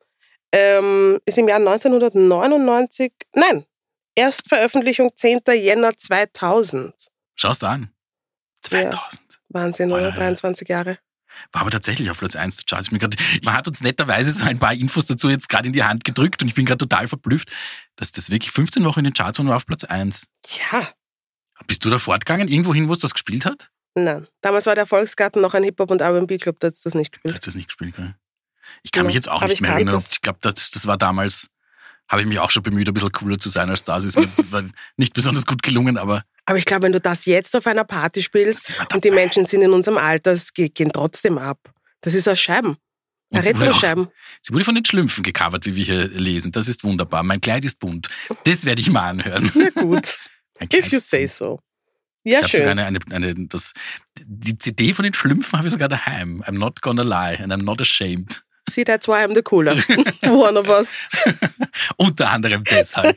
Ähm, 0.53 1.19
ist 1.25 1.37
im 1.37 1.47
Jahr 1.49 1.57
1999, 1.59 3.11
nein, 3.33 3.65
Erstveröffentlichung 4.15 5.11
10. 5.15 5.41
Jänner 5.53 5.97
2000. 5.97 6.93
Schau's 7.35 7.59
da 7.59 7.71
an. 7.71 7.89
2000. 8.61 9.21
Wahnsinn, 9.49 9.89
Ja, 9.89 9.95
oder? 9.95 10.03
ja, 10.05 10.09
ja. 10.11 10.15
23 10.15 10.69
Jahre. 10.69 10.97
War 11.51 11.61
aber 11.61 11.71
tatsächlich 11.71 12.09
auf 12.09 12.19
Platz 12.19 12.35
1 12.35 12.57
der 12.57 12.65
Charts. 12.65 12.89
Grad, 12.89 13.15
man 13.43 13.53
hat 13.53 13.67
uns 13.67 13.81
netterweise 13.81 14.31
so 14.31 14.45
ein 14.45 14.59
paar 14.59 14.73
Infos 14.73 15.05
dazu 15.05 15.29
jetzt 15.29 15.49
gerade 15.49 15.67
in 15.67 15.73
die 15.73 15.83
Hand 15.83 16.03
gedrückt 16.03 16.41
und 16.41 16.47
ich 16.47 16.55
bin 16.55 16.65
gerade 16.65 16.77
total 16.79 17.07
verblüfft, 17.07 17.49
dass 17.95 18.11
das 18.11 18.29
wirklich 18.29 18.51
15 18.51 18.83
Wochen 18.85 18.99
in 18.99 19.05
den 19.05 19.13
Charts 19.13 19.39
war 19.39 19.43
und 19.43 19.49
war 19.49 19.57
auf 19.57 19.65
Platz 19.65 19.83
1. 19.83 20.25
Ja, 20.71 20.87
Bist 21.67 21.83
du 21.85 21.89
da 21.89 21.97
fortgegangen, 21.97 22.47
irgendwo 22.47 22.73
hin, 22.73 22.89
wo 22.89 22.93
es 22.93 22.99
das 22.99 23.13
gespielt 23.13 23.45
hat? 23.45 23.69
nein. 23.97 24.27
Damals 24.41 24.65
war 24.65 24.75
der 24.75 24.85
Volksgarten 24.85 25.41
noch 25.41 25.53
ein 25.53 25.63
Hip-Hop- 25.63 25.89
und 25.91 26.01
R&B-Club, 26.01 26.59
da 26.59 26.67
hat 26.67 26.75
das 26.83 26.93
nicht 26.95 27.13
gespielt. 27.13 27.33
hast 27.33 27.47
das 27.47 27.55
nicht 27.55 27.67
gespielt, 27.69 27.95
gell? 27.95 28.13
Ich 28.83 28.91
kann 28.91 29.03
Ja, 29.03 29.07
mich 29.07 29.15
jetzt 29.15 29.29
auch 29.29 29.41
nicht 29.41 29.53
ich 29.53 29.61
mehr 29.61 29.71
erinnern. 29.71 29.95
es. 29.95 30.11
Ich 30.11 30.21
glaube, 30.21 30.39
das, 30.41 30.69
das 30.71 30.85
war 30.87 30.97
damals, 30.97 31.49
habe 32.09 32.21
ich 32.21 32.27
mich 32.27 32.39
auch 32.39 32.51
schon 32.51 32.61
bemüht, 32.63 32.87
ein 32.89 32.93
bisschen 32.93 33.11
cooler 33.13 33.37
zu 33.37 33.47
sein 33.49 33.69
als 33.69 33.83
das. 33.83 34.03
Ist 34.03 34.19
mir 34.19 34.27
war 34.51 34.63
nicht 34.97 35.13
besonders 35.13 35.45
gut 35.45 35.63
gelungen, 35.63 35.97
aber 35.97 36.23
Aber 36.45 36.57
ich 36.57 36.65
glaube, 36.65 36.83
wenn 36.83 36.91
du 36.91 36.99
das 37.01 37.25
jetzt 37.25 37.55
auf 37.55 37.65
einer 37.67 37.83
Party 37.83 38.21
spielst 38.21 38.73
und 38.93 39.03
die. 39.03 39.11
Menschen 39.11 39.45
sind 39.45 39.61
in 39.61 39.71
unserem 39.71 39.97
Alter, 39.97 40.31
es 40.33 40.53
ge- 40.53 40.69
gehen 40.69 40.91
trotzdem 40.91 41.37
ab. 41.37 41.59
Das 42.01 42.13
ist 42.13 42.27
ein 42.27 42.37
Scheiben. 42.37 42.77
Ein 43.31 43.37
Und 43.39 43.43
sie 43.43 43.49
wurde 43.55 43.63
auch- 43.63 43.67
Retro-Scheiben. 43.75 44.07
Sie 44.41 44.53
wurde 44.53 44.63
von 44.65 44.75
den 44.75 44.85
Schlümpfen 44.85 45.23
gecovert, 45.23 45.65
wie 45.65 45.75
wir 45.75 45.83
hier 45.85 46.07
lesen. 46.09 46.51
Das 46.51 46.67
ist 46.67 46.83
wunderbar. 46.83 47.23
Mein 47.23 47.41
Kleid 47.41 47.65
ist 47.65 47.79
bunt. 47.79 48.09
Das 48.43 48.63
werde 48.65 48.79
ich 48.81 48.91
mal 48.91 49.09
anhören. 49.09 49.51
Na 49.55 49.69
gut. 49.81 50.19
If 50.73 50.91
you 50.91 50.99
say 50.99 51.25
so. 51.25 51.59
Ja, 52.23 52.41
Ich 52.41 52.47
schön. 52.47 52.67
eine, 52.67 52.85
eine, 52.85 52.99
eine, 53.11 53.35
das, 53.47 53.73
die 54.19 54.57
CD 54.57 54.93
von 54.93 55.03
den 55.03 55.13
Schlümpfen 55.13 55.57
habe 55.57 55.67
ich 55.67 55.73
sogar 55.73 55.87
daheim. 55.89 56.43
I'm 56.47 56.57
not 56.57 56.81
gonna 56.81 57.03
lie 57.03 57.37
and 57.43 57.51
I'm 57.53 57.63
not 57.63 57.81
ashamed. 57.81 58.43
See, 58.69 58.83
that's 58.83 59.07
why 59.07 59.23
I'm 59.23 59.35
the 59.35 59.43
cooler. 59.43 59.75
One 60.23 60.57
of 60.59 60.69
us. 60.69 61.05
Unter 61.97 62.29
anderem 62.31 62.63
deshalb. 62.63 63.15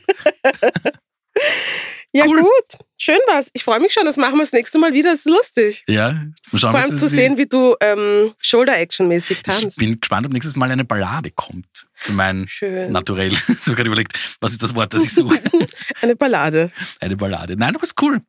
Ja, 2.11 2.25
Cool. 2.25 2.41
gut. 2.41 2.79
Schön 2.97 3.19
war's. 3.27 3.49
Ich 3.53 3.63
freue 3.63 3.79
mich 3.79 3.93
schon. 3.93 4.03
Das 4.05 4.17
machen 4.17 4.33
wir 4.35 4.41
das 4.41 4.51
nächste 4.51 4.79
Mal 4.79 4.93
wieder. 4.93 5.11
Das 5.11 5.19
ist 5.19 5.25
lustig. 5.29 5.83
Ja, 5.87 6.13
mal 6.51 6.57
schauen, 6.59 6.71
Vor 6.71 6.79
allem 6.79 6.89
das 6.91 6.99
zu 6.99 7.07
sehen, 7.07 7.37
wie 7.37 7.45
du 7.45 7.75
ähm, 7.81 8.33
Shoulder-Action-mäßig 8.39 9.37
Ich 9.37 9.43
tanzt. 9.43 9.77
bin 9.77 9.99
gespannt, 9.99 10.25
ob 10.25 10.33
nächstes 10.33 10.55
Mal 10.55 10.71
eine 10.71 10.85
Ballade 10.85 11.29
kommt. 11.29 11.87
Für 11.93 12.13
mein 12.13 12.47
Schön. 12.47 12.91
Naturell. 12.91 13.31
Ich 13.33 13.47
habe 13.47 13.75
gerade 13.75 13.87
überlegt, 13.87 14.17
was 14.41 14.51
ist 14.53 14.63
das 14.63 14.73
Wort, 14.73 14.93
das 14.93 15.03
ich 15.03 15.13
suche? 15.13 15.39
Eine 16.01 16.15
Ballade. 16.15 16.71
Eine 16.99 17.15
Ballade. 17.15 17.55
Nein, 17.57 17.75
aber 17.75 17.83
ist 17.83 18.01
cool. 18.01 18.21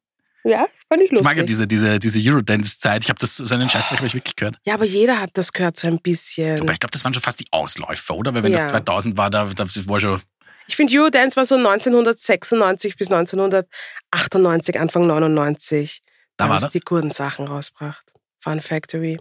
Ja, 0.45 0.67
fand 0.89 1.03
ich 1.03 1.13
Ich 1.13 1.23
mag 1.23 1.37
ja 1.37 1.43
lustig. 1.43 1.47
diese, 1.47 1.67
diese, 1.67 1.99
diese 1.99 2.31
Eurodance-Zeit. 2.31 3.05
Ich 3.05 3.09
habe 3.11 3.19
das 3.19 3.37
so 3.37 3.55
einen 3.55 3.69
Scheißdreck 3.69 3.99
habe 3.99 4.07
ich 4.09 4.15
wirklich 4.15 4.37
gehört. 4.37 4.57
Ja, 4.65 4.75
aber 4.75 4.85
jeder 4.87 5.21
hat 5.21 5.31
das 5.35 5.53
gehört 5.53 5.77
so 5.77 5.87
ein 5.87 5.99
bisschen. 6.01 6.61
Aber 6.61 6.73
ich 6.73 6.81
glaube, 6.81 6.91
das 6.93 7.05
waren 7.05 7.13
schon 7.15 7.23
fast 7.23 7.41
die 7.41 7.47
Ausläufer, 7.51 8.15
oder? 8.15 8.35
Weil 8.35 8.43
wenn 8.45 8.53
das 8.53 8.63
Ja. 8.63 8.69
2000 8.69 9.17
war, 9.17 9.31
da, 9.31 9.45
da 9.55 9.65
war 9.87 10.01
schon 10.01 10.21
Ich 10.71 10.77
finde, 10.77 10.97
Eurodance 10.97 11.37
war 11.37 11.45
so 11.45 11.57
1996 11.57 12.97
bis 12.97 13.11
1998, 13.11 14.79
Anfang 14.79 15.05
99. 15.05 16.01
Da 16.37 16.49
war 16.49 16.61
das? 16.61 16.73
die 16.73 16.79
guten 16.79 17.11
Sachen 17.11 17.49
rausgebracht. 17.49 18.13
Fun 18.39 18.61
Factory. 18.61 19.21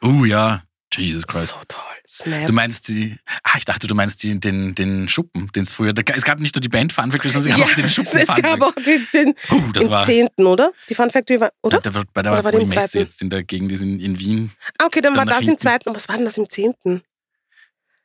Uh, 0.00 0.24
ja. 0.24 0.62
Jesus 0.94 1.26
Christ. 1.26 1.48
So 1.48 1.56
toll. 1.66 1.82
Snap. 2.08 2.46
Du 2.46 2.52
meinst 2.52 2.86
die, 2.86 3.16
ah, 3.42 3.58
ich 3.58 3.64
dachte, 3.64 3.88
du 3.88 3.96
meinst 3.96 4.22
die, 4.22 4.38
den, 4.38 4.76
den 4.76 5.08
Schuppen, 5.08 5.50
den 5.56 5.64
es 5.64 5.72
früher, 5.72 5.92
da, 5.92 6.02
es 6.14 6.24
gab 6.24 6.38
nicht 6.38 6.54
nur 6.54 6.60
die 6.60 6.68
Band 6.68 6.92
Fun 6.92 7.10
Factory, 7.10 7.30
sondern 7.30 7.50
es 7.50 7.58
gab 7.58 7.68
auch 7.68 7.74
den 7.74 7.88
Schuppen 7.90 8.18
es 8.20 8.26
Fun 8.26 8.42
gab 8.42 8.62
auch 8.62 8.74
den, 8.76 9.06
den 9.12 9.34
Puh, 9.34 9.72
das 9.72 9.84
im 9.84 9.90
war, 9.90 10.04
zehnten, 10.04 10.46
oder? 10.46 10.72
Die 10.88 10.94
Fun 10.94 11.10
Factory 11.10 11.40
war, 11.40 11.50
oder? 11.62 11.80
Da, 11.80 11.90
da, 11.90 12.02
bei 12.14 12.22
der, 12.22 12.32
Oder 12.32 12.44
war 12.44 12.52
wo 12.52 12.58
die 12.60 12.66
die 12.66 12.74
Messe 12.76 12.90
zweiten? 12.90 13.04
jetzt 13.04 13.22
in 13.22 13.30
der 13.30 13.42
Gegend 13.42 13.72
ist 13.72 13.82
in, 13.82 13.98
in 13.98 14.20
Wien, 14.20 14.52
Ah, 14.78 14.86
okay, 14.86 15.00
dann, 15.00 15.14
dann 15.14 15.26
war 15.26 15.34
das 15.34 15.40
im 15.40 15.46
hinten. 15.46 15.58
zweiten. 15.60 15.88
Und 15.88 15.96
was 15.96 16.08
war 16.08 16.16
denn 16.16 16.24
das 16.24 16.38
im 16.38 16.48
zehnten? 16.48 17.02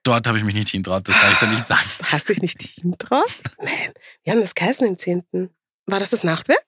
Dort 0.03 0.27
habe 0.27 0.37
ich 0.37 0.43
mich 0.43 0.55
nicht 0.55 0.69
hintraut, 0.69 1.07
das 1.07 1.15
kann 1.15 1.31
ich 1.31 1.37
da 1.37 1.45
nicht 1.47 1.67
sagen. 1.67 1.81
Du 1.99 2.05
hast 2.11 2.29
dich 2.29 2.41
nicht 2.41 2.61
hintraut? 2.61 3.31
Nein. 3.61 3.93
Wir 4.23 4.33
haben 4.33 4.41
das 4.41 4.55
geheißen 4.55 4.85
im 4.87 4.97
zehnten. 4.97 5.49
War 5.85 5.99
das 5.99 6.09
das 6.11 6.23
Nachtwerk? 6.23 6.63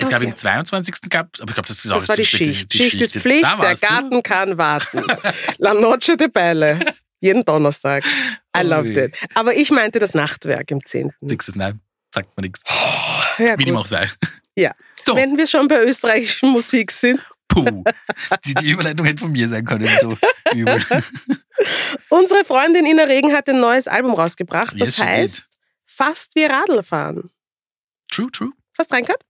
Es 0.00 0.08
gab 0.08 0.20
Okay. 0.20 0.30
im 0.30 0.36
22. 0.36 0.94
gab, 1.10 1.28
aber 1.40 1.48
ich 1.50 1.54
glaube, 1.54 1.66
das 1.68 1.84
ist 1.84 1.90
auch 1.90 1.98
Das 1.98 2.08
war 2.08 2.16
die 2.16 2.22
zu 2.22 2.36
spät, 2.36 2.46
Schicht. 2.56 2.72
Schicht 2.74 3.00
ist 3.02 3.16
Pflicht, 3.16 3.42
der 3.44 3.58
warst 3.58 3.82
du. 3.82 3.86
Garten 3.88 4.22
kann 4.22 4.56
warten. 4.58 5.02
La 5.58 5.74
Noche 5.74 6.16
de 6.16 6.28
Belle. 6.28 6.94
Jeden 7.20 7.44
Donnerstag. 7.44 8.04
I 8.56 8.60
Oh 8.60 8.62
loved 8.62 8.96
it. 8.96 9.16
Aber 9.34 9.54
ich 9.54 9.70
meinte 9.72 9.98
das 9.98 10.14
Nachtwerk 10.14 10.70
im 10.70 10.84
10. 10.84 11.12
Sixes, 11.22 11.56
nein, 11.56 11.80
sagt 12.14 12.36
mir 12.36 12.42
nichts. 12.44 12.62
Ja, 13.38 13.58
Wie 13.58 13.64
dem 13.64 13.76
auch 13.76 13.86
sei. 13.86 14.08
Ja. 14.56 14.70
So, 15.04 15.16
Wenn 15.16 15.36
wir 15.36 15.46
schon 15.48 15.66
bei 15.66 15.82
österreichischen 15.82 16.50
Musik 16.50 16.92
sind, 16.92 17.20
puh. 17.48 17.82
Die, 18.44 18.54
die 18.54 18.70
Überleitung 18.70 19.04
hätte 19.06 19.20
von 19.20 19.32
mir 19.32 19.48
sein 19.48 19.64
können. 19.64 19.88
So 20.00 20.16
übel. 20.54 20.80
Unsere 22.08 22.44
Freundin 22.44 22.86
Ina 22.86 23.04
Regen 23.04 23.32
hat 23.32 23.48
ein 23.48 23.60
neues 23.60 23.88
Album 23.88 24.12
rausgebracht. 24.14 24.74
Yes, 24.76 24.86
Das 24.86 24.96
did. 24.96 25.04
heißt 25.04 25.48
Fast 25.86 26.34
wie 26.36 26.44
Radl 26.44 26.82
fahren. 26.82 27.30
True, 28.10 28.30
true. 28.30 28.52
Hast 28.78 28.92
du 28.92 28.94
reingehört? 28.94 29.24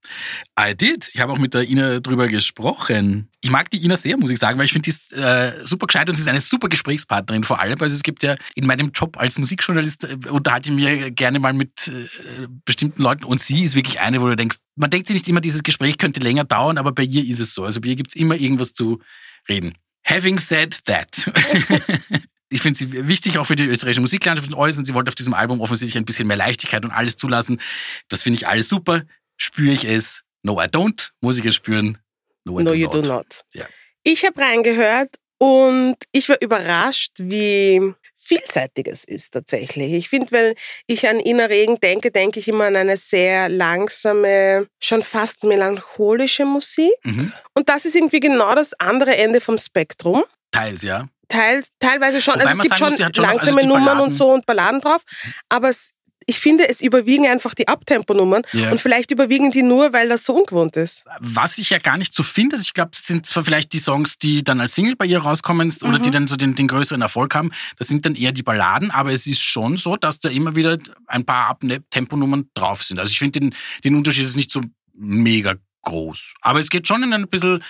I 0.61 0.75
did. 0.77 1.11
Ich 1.15 1.21
habe 1.21 1.33
auch 1.33 1.39
mit 1.39 1.55
der 1.55 1.67
Ina 1.67 2.01
drüber 2.01 2.29
gesprochen. 2.29 3.31
Ich 3.41 3.51
mag 3.51 3.71
die 3.71 3.83
Ina 3.83 3.97
sehr, 3.97 4.19
muss 4.19 4.31
ich 4.31 4.39
sagen, 4.39 4.59
weil 4.59 4.67
ich 4.67 4.73
finde, 4.73 4.85
die 4.85 4.91
ist 4.91 5.15
äh, 5.15 5.65
super 5.65 5.87
gescheit 5.87 6.11
und 6.11 6.17
sie 6.17 6.21
ist 6.21 6.29
eine 6.29 6.43
super 6.43 6.69
Gesprächspartnerin 6.69 7.45
vor 7.45 7.59
allem. 7.59 7.81
Also 7.81 7.95
es 7.97 8.03
gibt 8.03 8.23
ja 8.23 8.37
in 8.57 8.67
meinem 8.67 8.91
Job 8.91 9.17
als 9.17 9.39
Musikjournalist 9.39 10.05
äh, 10.05 10.19
unterhalte 10.29 10.69
ich 10.69 10.75
mich 10.75 11.17
gerne 11.17 11.39
mal 11.39 11.55
mit 11.55 11.89
äh, 11.89 12.47
bestimmten 12.67 13.01
Leuten 13.03 13.25
und 13.25 13.41
sie 13.41 13.65
ist 13.65 13.75
wirklich 13.75 14.01
eine, 14.01 14.21
wo 14.21 14.27
du 14.27 14.37
denkst, 14.37 14.59
man 14.77 14.91
denkt 14.91 15.07
sich 15.07 15.15
nicht 15.15 15.29
immer, 15.29 15.41
dieses 15.41 15.63
Gespräch 15.63 15.97
könnte 15.97 16.21
länger 16.21 16.45
dauern, 16.45 16.77
aber 16.77 16.93
bei 16.93 17.05
ihr 17.05 17.25
ist 17.27 17.41
es 17.41 17.55
so. 17.55 17.65
Also 17.65 17.81
bei 17.81 17.89
ihr 17.89 17.97
gibt 17.97 18.11
es 18.11 18.17
immer 18.17 18.35
irgendwas 18.35 18.75
zu 18.75 19.01
reden. 19.49 19.79
Having 20.07 20.39
said 20.39 20.79
that. 20.87 21.31
Ich 22.51 22.63
finde 22.63 22.79
sie 22.79 23.07
wichtig, 23.09 23.37
auch 23.37 23.45
für 23.45 23.57
die 23.57 23.65
österreichische 23.65 24.01
Musiklandschaft 24.01 24.49
alles. 24.57 24.79
Und 24.79 24.87
sie 24.87 24.95
wollte 24.95 25.09
auf 25.11 25.15
diesem 25.15 25.35
Album 25.35 25.61
offensichtlich 25.61 25.99
ein 25.99 26.07
bisschen 26.07 26.27
mehr 26.27 26.39
Leichtigkeit 26.39 26.83
und 26.83 26.91
alles 26.91 27.17
zulassen. 27.17 27.61
Das 28.09 28.23
finde 28.23 28.39
ich 28.39 28.49
alles 28.49 28.71
super. 28.71 29.03
Spüre 29.37 29.75
ich 29.75 29.85
es? 29.85 30.23
No, 30.43 30.59
I 30.59 30.65
don't. 30.65 31.11
Es 31.21 31.55
spüren? 31.57 31.99
No, 32.45 32.59
I 32.59 32.63
No, 32.65 32.71
do 32.71 32.75
you 32.75 32.87
not. 32.87 32.95
do 32.95 33.03
not. 33.03 33.45
Ja. 33.53 33.67
Ich 34.03 34.25
habe 34.25 34.41
reingehört 34.41 35.17
und 35.37 35.97
ich 36.13 36.31
war 36.31 36.41
überrascht, 36.41 37.13
wie 37.19 37.93
vielseitig 38.29 38.87
es 38.87 39.05
ist 39.05 39.33
tatsächlich. 39.33 39.93
Ich 39.95 40.09
finde, 40.09 40.31
wenn 40.33 40.55
ich 40.87 41.09
an 41.09 41.19
Ina 41.19 41.47
Regen 41.47 41.81
denke, 41.81 42.11
denke 42.11 42.41
ich 42.41 42.49
immer 42.49 42.67
an 42.67 42.77
eine 42.77 42.97
sehr 42.97 43.49
langsame, 43.49 44.69
schon 44.81 45.03
fast 45.03 45.45
melancholische 45.45 46.45
Musik. 46.45 46.93
Mhm. 47.05 47.33
Und 47.55 47.69
das 47.69 47.87
ist 47.87 47.97
irgendwie 47.97 48.21
genau 48.21 48.55
das 48.55 48.75
andere 48.75 49.17
Ende 49.17 49.41
vom 49.41 49.59
Spektrum. 49.59 50.25
Teils, 50.51 50.83
ja. 50.83 51.09
Teils, 51.29 51.69
teilweise 51.79 52.21
schon. 52.21 52.35
Wobei 52.35 52.47
also 52.47 52.61
es 52.61 52.63
gibt 52.63 52.79
sagen 52.79 52.79
schon, 52.79 52.91
muss, 52.91 52.99
schon 52.99 53.07
also 53.07 53.23
langsame 53.23 53.61
die 53.63 53.67
Nummern 53.67 54.01
und 54.01 54.13
so 54.13 54.33
und 54.33 54.47
Balladen 54.47 54.81
drauf. 54.81 55.03
Aber 55.49 55.69
es, 55.69 55.93
ich 56.29 56.39
finde, 56.39 56.69
es 56.69 56.81
überwiegen 56.83 57.27
einfach 57.27 57.55
die 57.55 57.67
Abtemponummern. 57.67 58.43
Ja. 58.53 58.71
Und 58.71 58.81
vielleicht 58.81 59.11
überwiegen 59.11 59.51
die 59.51 59.63
nur, 59.63 59.93
weil 59.95 60.09
das 60.09 60.25
so 60.25 60.35
ungewohnt 60.35 60.77
ist. 60.77 61.05
Was 61.21 61.57
ich 61.59 61.71
ja 61.71 61.79
gar 61.79 61.97
nicht 61.97 62.15
so 62.15 62.23
finde, 62.23 62.57
also 62.57 62.63
ich 62.65 62.75
glaube, 62.75 62.91
das 62.93 63.07
sind 63.07 63.25
zwar 63.27 63.43
vielleicht 63.45 63.73
die 63.73 63.79
Songs, 63.79 64.19
die 64.19 64.45
dann 64.45 64.61
als 64.61 64.75
Single 64.75 64.95
bei 64.95 65.07
ihr 65.07 65.19
rauskommen 65.21 65.73
oder 65.83 65.99
Mhm. 65.99 66.03
die 66.03 66.11
dann 66.11 66.29
so 66.29 66.37
den, 66.37 66.55
den 66.55 66.69
größeren 66.69 67.01
Erfolg 67.01 67.35
haben, 67.35 67.51
das 67.79 67.89
sind 67.89 68.05
dann 68.05 68.15
eher 68.15 68.33
die 68.33 68.43
Balladen, 68.43 68.91
aber 68.91 69.13
es 69.13 69.27
ist 69.27 69.41
schon 69.43 69.77
so, 69.79 69.97
dass 69.97 70.19
da 70.19 70.29
immer 70.29 70.55
wieder 70.55 70.79
ein 71.07 71.25
paar 71.25 71.49
Abtemponummern 71.49 72.51
drauf 72.55 72.85
sind. 72.85 72.99
Also 73.01 73.11
ich 73.11 73.19
finde, 73.19 73.41
den, 73.41 73.55
den 73.85 73.95
Unterschied 73.97 74.25
ist 74.27 74.37
nicht 74.37 74.51
so 74.51 74.61
mega 74.95 75.55
groß. 75.83 76.35
Aber 76.43 76.61
es 76.61 76.69
geht 76.69 76.87
schon 76.87 77.03
in 77.03 77.13
eine 77.15 77.27
bisschen 77.27 77.65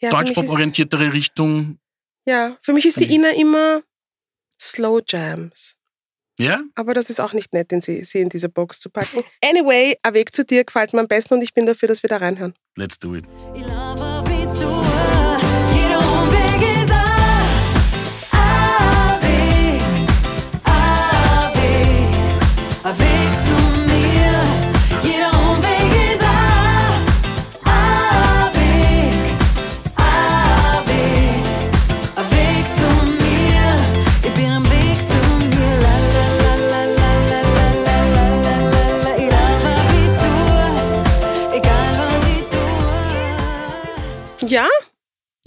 Ja, 0.00 0.10
Deutschpop-orientiertere 0.10 1.12
Richtung. 1.12 1.78
Ja, 2.26 2.56
für 2.60 2.72
mich 2.72 2.84
ist 2.84 2.98
die. 2.98 3.14
Ina 3.14 3.30
immer 3.30 3.82
Slow 4.60 5.00
Jams. 5.06 5.76
Ja? 6.38 6.60
Aber 6.74 6.94
das 6.94 7.10
ist 7.10 7.20
auch 7.20 7.32
nicht 7.32 7.52
nett, 7.52 7.70
den 7.70 7.80
sie, 7.80 8.04
sie 8.04 8.20
in 8.20 8.28
diese 8.28 8.48
Box 8.48 8.80
zu 8.80 8.90
packen. 8.90 9.20
Anyway, 9.42 9.96
ein 10.02 10.14
Weg 10.14 10.34
zu 10.34 10.44
dir 10.44 10.64
gefällt 10.64 10.92
mir 10.92 11.00
am 11.00 11.08
besten 11.08 11.34
und 11.34 11.42
ich 11.42 11.54
bin 11.54 11.66
dafür, 11.66 11.88
dass 11.88 12.02
wir 12.02 12.08
da 12.08 12.18
reinhören. 12.18 12.54
Let's 12.76 12.98
do 12.98 13.14
it. 13.14 13.24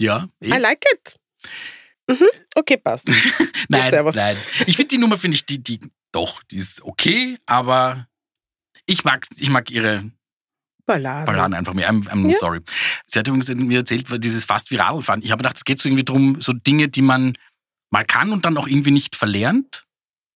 Ja? 0.00 0.28
eh? 0.40 0.48
I 0.48 0.58
like 0.58 0.84
it. 0.92 1.16
Mhm. 2.08 2.26
Okay, 2.54 2.76
passt. 2.78 3.08
Nein, 3.68 3.90
servus. 3.90 4.16
nein. 4.16 4.36
Ich 4.66 4.76
finde 4.76 4.88
die 4.88 4.98
Nummer, 4.98 5.16
finde 5.16 5.36
ich, 5.36 5.46
die, 5.46 5.62
die, 5.62 5.78
doch, 6.10 6.42
die 6.50 6.56
ist 6.56 6.82
okay, 6.82 7.38
aber 7.46 8.08
ich 8.86 9.04
mag, 9.04 9.26
ich 9.36 9.48
mag 9.50 9.70
ihre 9.70 10.10
Ballade. 10.86 11.26
Balladen 11.26 11.54
einfach 11.54 11.74
mehr. 11.74 11.88
I'm, 11.88 12.08
I'm 12.08 12.26
Ja. 12.32 12.36
sorry. 12.38 12.60
Sie 13.06 13.18
hat 13.18 13.28
übrigens 13.28 13.48
mir 13.48 13.78
erzählt, 13.78 14.06
dieses 14.24 14.44
fast 14.44 14.72
viral 14.72 15.02
fand. 15.02 15.22
Ich 15.24 15.30
habe 15.30 15.42
gedacht, 15.42 15.56
es 15.58 15.64
geht 15.64 15.78
so 15.80 15.88
irgendwie 15.88 16.04
drum, 16.04 16.40
so 16.40 16.52
Dinge, 16.52 16.88
die 16.88 17.02
man 17.02 17.34
mal 17.90 18.04
kann 18.04 18.32
und 18.32 18.44
dann 18.44 18.56
auch 18.56 18.66
irgendwie 18.66 18.90
nicht 18.90 19.14
verlernt. 19.14 19.84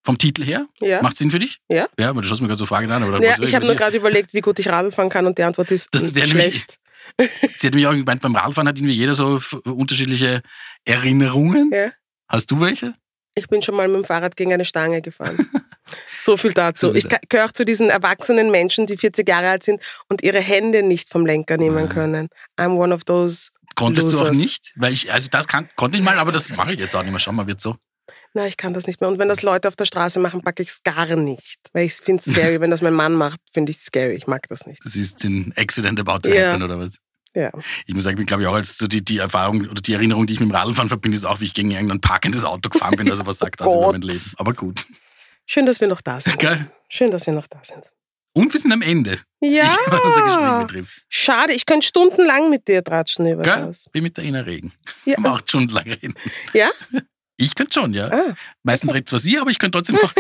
Vom 0.07 0.19
Titel 0.19 0.45
her. 0.45 0.69
Ja. 0.81 1.01
Macht 1.03 1.17
Sinn 1.17 1.31
für 1.31 1.39
dich? 1.39 1.61
Ja. 1.69 1.89
Ja, 1.99 2.11
aber 2.11 2.21
du 2.21 2.29
schaust 2.29 2.43
mir 2.43 2.47
gerade 2.49 2.59
so 2.59 2.67
Fragen 2.67 2.91
an. 2.93 3.03
Oder 3.05 3.23
Ja, 3.25 3.37
ich 3.41 3.55
habe 3.55 3.65
nur 3.65 3.75
gerade 3.75 3.97
überlegt, 3.97 4.35
wie 4.35 4.43
gut 4.43 4.59
ich 4.59 4.69
Radl 4.69 4.93
fahren 4.93 5.09
kann 5.09 5.27
und 5.27 5.39
die 5.39 5.43
Antwort 5.43 5.71
ist 5.71 5.89
Das 5.95 6.15
wäre 6.15 6.29
nämlich- 6.29 6.45
schlecht. 6.45 6.79
Sie 7.59 7.67
hat 7.67 7.75
mich 7.75 7.87
auch 7.87 7.93
gemeint, 7.93 8.23
beim 8.23 8.35
Radfahren 8.35 8.69
hat 8.69 8.79
irgendwie 8.79 8.95
jeder 8.95 9.15
so 9.15 9.41
unterschiedliche 9.65 10.43
Erinnerungen. 10.85 11.71
Ja. 11.73 11.91
Hast 12.29 12.51
du 12.51 12.61
welche? 12.61 12.95
Ich 13.37 13.49
bin 13.49 13.63
schon 13.63 13.75
mal 13.75 13.89
mit 13.89 13.97
dem 13.97 14.05
Fahrrad 14.05 14.37
gegen 14.37 14.53
eine 14.53 14.65
Stange 14.65 15.03
gefahren. 15.03 15.37
so 16.17 16.37
viel 16.37 16.53
dazu. 16.53 16.95
Ich 16.95 17.07
gehöre 17.29 17.47
auch 17.47 17.53
zu 17.53 17.65
diesen 17.65 17.91
erwachsenen 17.91 18.51
Menschen, 18.51 18.87
die 18.87 18.97
40 18.97 19.29
Jahre 19.29 19.49
alt 19.49 19.65
sind 19.65 19.83
und 20.09 20.23
ihre 20.23 20.41
Hände 20.41 20.83
nicht 20.83 21.11
vom 21.11 21.27
Lenker 21.27 21.57
nehmen 21.57 21.89
können. 21.89 22.29
I'm 22.59 22.77
one 22.77 22.95
of 22.95 23.05
those. 23.05 23.51
Konntest 23.75 24.13
du 24.13 24.19
auch 24.19 24.29
Losers. 24.29 24.37
nicht? 24.37 24.73
Weil 24.77 24.93
ich, 24.93 25.13
also 25.13 25.29
das 25.31 25.49
kann, 25.49 25.69
konnte 25.75 25.99
ich 25.99 26.05
mal, 26.05 26.17
aber 26.19 26.31
das 26.31 26.57
mache 26.57 26.75
ich 26.75 26.81
jetzt 26.81 26.95
auch 26.95 27.03
nicht 27.03 27.11
mehr. 27.11 27.19
Schau 27.19 27.33
mal, 27.33 27.47
wird 27.49 27.61
so. 27.61 27.77
Na, 28.37 28.47
ich 28.49 28.57
kann 28.57 28.75
das 28.75 28.87
nicht 28.89 29.01
mehr. 29.01 29.09
Und 29.09 29.19
wenn 29.21 29.29
das 29.29 29.43
Leute 29.43 29.69
auf 29.69 29.77
der 29.77 29.85
Straße 29.85 30.19
machen, 30.19 30.43
packe 30.43 30.63
ich 30.63 30.69
es 30.71 30.83
gar 30.83 31.15
nicht. 31.17 31.59
Weil 31.73 31.87
ich 31.87 31.95
finde 31.95 32.23
es 32.27 32.33
scary. 32.35 32.61
wenn 32.61 32.71
das 32.73 32.83
mein 32.83 32.93
Mann 32.95 33.15
macht, 33.15 33.39
finde 33.53 33.71
ich 33.71 33.79
scary. 33.79 34.15
Ich 34.15 34.27
mag 34.27 34.49
das 34.49 34.67
nicht. 34.67 34.85
Das 34.85 34.97
ist 34.97 35.23
ein 35.25 35.53
Accident 35.57 36.01
about 36.01 36.29
to 36.29 36.35
Ja. 36.35 36.51
happen 36.51 36.65
oder 36.65 36.79
was? 36.79 36.97
Ja. 37.37 37.51
Ich 37.87 37.95
muss 37.95 38.05
sagen, 38.05 38.15
ich 38.15 38.19
bin, 38.19 38.27
glaube 38.27 38.43
ich, 38.43 38.49
auch 38.49 38.55
als 38.55 38.77
so 38.77 38.87
die, 38.89 39.05
die 39.05 39.19
Erfahrung 39.19 39.63
oder 39.69 39.81
die 39.81 39.93
Erinnerung, 39.93 40.27
die 40.27 40.35
ich 40.35 40.41
mit 40.41 40.51
dem 40.51 40.55
Radfahren 40.55 40.89
verbinde, 40.89 41.17
ist 41.17 41.25
auch, 41.25 41.41
wie 41.41 41.45
ich 41.45 41.55
gegen 41.55 41.71
irgendein 41.71 42.01
parkendes 42.01 42.45
Auto 42.45 42.69
gefahren 42.71 42.97
bin. 42.97 43.09
Also 43.11 43.25
was 43.27 43.39
sagt 43.39 43.61
das 43.61 43.67
über 43.73 43.77
Gott. 43.77 43.93
mein 43.93 44.03
Leben? 44.03 44.21
Aber 44.37 44.53
gut. 44.53 44.85
Schön, 45.47 45.67
dass 45.67 45.81
wir 45.81 45.89
noch 45.89 46.01
da 46.01 46.19
sind. 46.21 46.39
Gell? 46.39 46.71
Schön, 46.89 47.11
dass 47.13 47.27
wir 47.27 47.35
noch 47.35 47.47
da 47.47 47.59
sind. 47.63 47.93
Und 48.37 48.53
wir 48.53 48.59
sind 48.61 48.73
am 48.73 48.83
Ende. 48.83 49.21
Ich 49.41 49.53
Ja. 49.53 49.77
betrieben. 50.67 50.89
Schade, 51.09 51.53
ich 51.53 51.67
könnte 51.67 51.87
stundenlang 51.87 52.51
mit 52.51 52.67
dir 52.67 52.83
tratschen 52.83 53.27
über 53.27 53.43
Gell? 53.43 53.67
das. 53.67 53.89
Bin 53.93 54.03
mit 54.03 54.17
der 54.17 54.25
Ina 54.25 54.41
Regen. 54.41 54.73
Ja. 55.05 55.15
Kann 55.15 55.23
man 55.23 55.33
auch 55.33 55.41
stundenlang 55.47 55.85
reden. 55.85 56.15
Ja? 56.53 56.71
Ich 57.37 57.55
könnte 57.55 57.73
schon, 57.75 57.93
ja. 57.95 58.09
Ah. 58.11 58.35
Meistens 58.63 58.93
redet 58.95 59.09
zwar 59.09 59.19
sie, 59.19 59.39
aber 59.39 59.51
ich 59.51 59.59
könnte 59.59 59.79
trotzdem 59.79 59.99
auch 60.03 60.13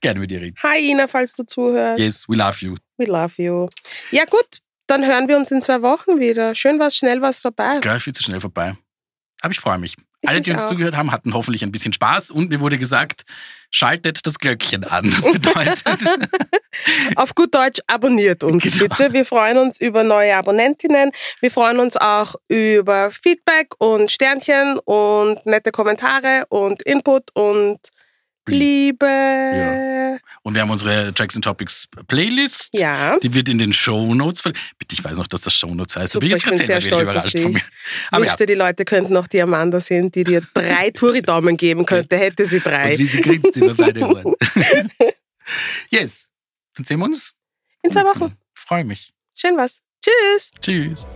gerne 0.00 0.20
mit 0.20 0.30
ihr 0.30 0.40
reden. 0.40 0.56
Hi 0.62 0.90
Ina, 0.90 1.08
falls 1.08 1.34
du 1.34 1.44
zuhörst. 1.44 1.98
Yes, 1.98 2.28
we 2.28 2.36
love 2.36 2.64
you. 2.64 2.76
We 2.98 3.06
love 3.06 3.42
you. 3.42 3.68
Ja 4.10 4.24
gut, 4.26 4.60
dann 4.86 5.06
hören 5.06 5.28
wir 5.28 5.36
uns 5.36 5.50
in 5.50 5.62
zwei 5.62 5.82
Wochen 5.82 6.20
wieder. 6.20 6.54
Schön 6.54 6.78
was, 6.78 6.96
schnell 6.96 7.22
was 7.22 7.40
vorbei. 7.40 7.78
Gell, 7.80 8.00
viel 8.00 8.12
zu 8.12 8.22
schnell 8.22 8.40
vorbei. 8.40 8.76
Aber 9.42 9.52
ich 9.52 9.60
freue 9.60 9.78
mich. 9.78 9.96
Ich 10.22 10.28
Alle, 10.28 10.42
die 10.42 10.52
uns 10.52 10.62
auch. 10.64 10.68
zugehört 10.68 10.94
haben, 10.96 11.12
hatten 11.12 11.32
hoffentlich 11.32 11.62
ein 11.62 11.72
bisschen 11.72 11.94
Spaß 11.94 12.30
und 12.30 12.50
mir 12.50 12.60
wurde 12.60 12.76
gesagt, 12.76 13.22
schaltet 13.70 14.26
das 14.26 14.38
Glöckchen 14.38 14.84
an. 14.84 15.10
Das 15.10 15.22
bedeutet, 15.32 15.82
Auf 17.16 17.34
gut 17.34 17.54
Deutsch, 17.54 17.80
abonniert 17.86 18.44
uns 18.44 18.62
Genau. 18.64 18.76
bitte. 18.94 19.12
Wir 19.12 19.24
freuen 19.24 19.56
uns 19.58 19.80
über 19.80 20.04
neue 20.04 20.36
Abonnentinnen. 20.36 21.10
Wir 21.40 21.50
freuen 21.50 21.78
uns 21.80 21.96
auch 21.96 22.34
über 22.48 23.10
Feedback 23.10 23.68
und 23.78 24.10
Sternchen 24.10 24.78
und 24.84 25.44
nette 25.46 25.70
Kommentare 25.72 26.44
und 26.50 26.82
Input 26.82 27.30
und. 27.34 27.78
Liebe. 28.48 29.06
Ja. 29.06 30.18
Und 30.42 30.54
wir 30.54 30.62
haben 30.62 30.70
unsere 30.70 31.12
Tracks 31.12 31.34
and 31.36 31.44
Topics 31.44 31.86
Playlist. 32.08 32.70
Ja. 32.74 33.18
Die 33.18 33.32
wird 33.34 33.48
in 33.48 33.58
den 33.58 33.72
Show 33.72 34.14
Notes 34.14 34.42
Bitte, 34.42 34.56
ich 34.92 35.04
weiß 35.04 35.18
noch, 35.18 35.26
dass 35.26 35.42
das 35.42 35.54
Show 35.54 35.74
Notes 35.74 35.96
heißt. 35.96 36.12
Super, 36.12 36.26
bin 36.26 36.36
ich 36.36 36.42
bin 36.42 36.56
grad 36.56 36.66
sehr 36.66 36.80
selber 36.80 36.80
stolz 36.80 37.08
auf 37.08 37.14
wirklich 37.34 37.44
dich. 37.44 37.64
Aber 38.10 38.24
ja, 38.24 38.30
Wünschte, 38.30 38.46
die 38.46 38.54
Leute 38.54 38.84
könnten 38.84 39.16
auch 39.16 39.26
die 39.26 39.40
Amanda 39.40 39.80
sehen, 39.80 40.10
die 40.10 40.24
dir 40.24 40.42
drei 40.54 40.90
Touri-Daumen 40.94 41.56
geben 41.56 41.84
könnte, 41.84 42.16
hätte 42.16 42.44
sie 42.44 42.60
drei. 42.60 42.92
und 42.92 42.98
wie 42.98 43.04
sie 43.04 43.20
grinst 43.20 43.56
über 43.56 43.74
beide 43.74 44.00
Ohren. 44.00 44.34
yes. 45.90 46.28
Dann 46.74 46.84
sehen 46.84 46.98
wir 46.98 47.06
uns. 47.06 47.34
In 47.82 47.90
zwei 47.90 48.04
Wochen. 48.04 48.36
Freue 48.54 48.84
mich. 48.84 49.12
Schön 49.34 49.56
was. 49.56 49.82
Tschüss. 50.02 50.50
Tschüss. 50.60 51.06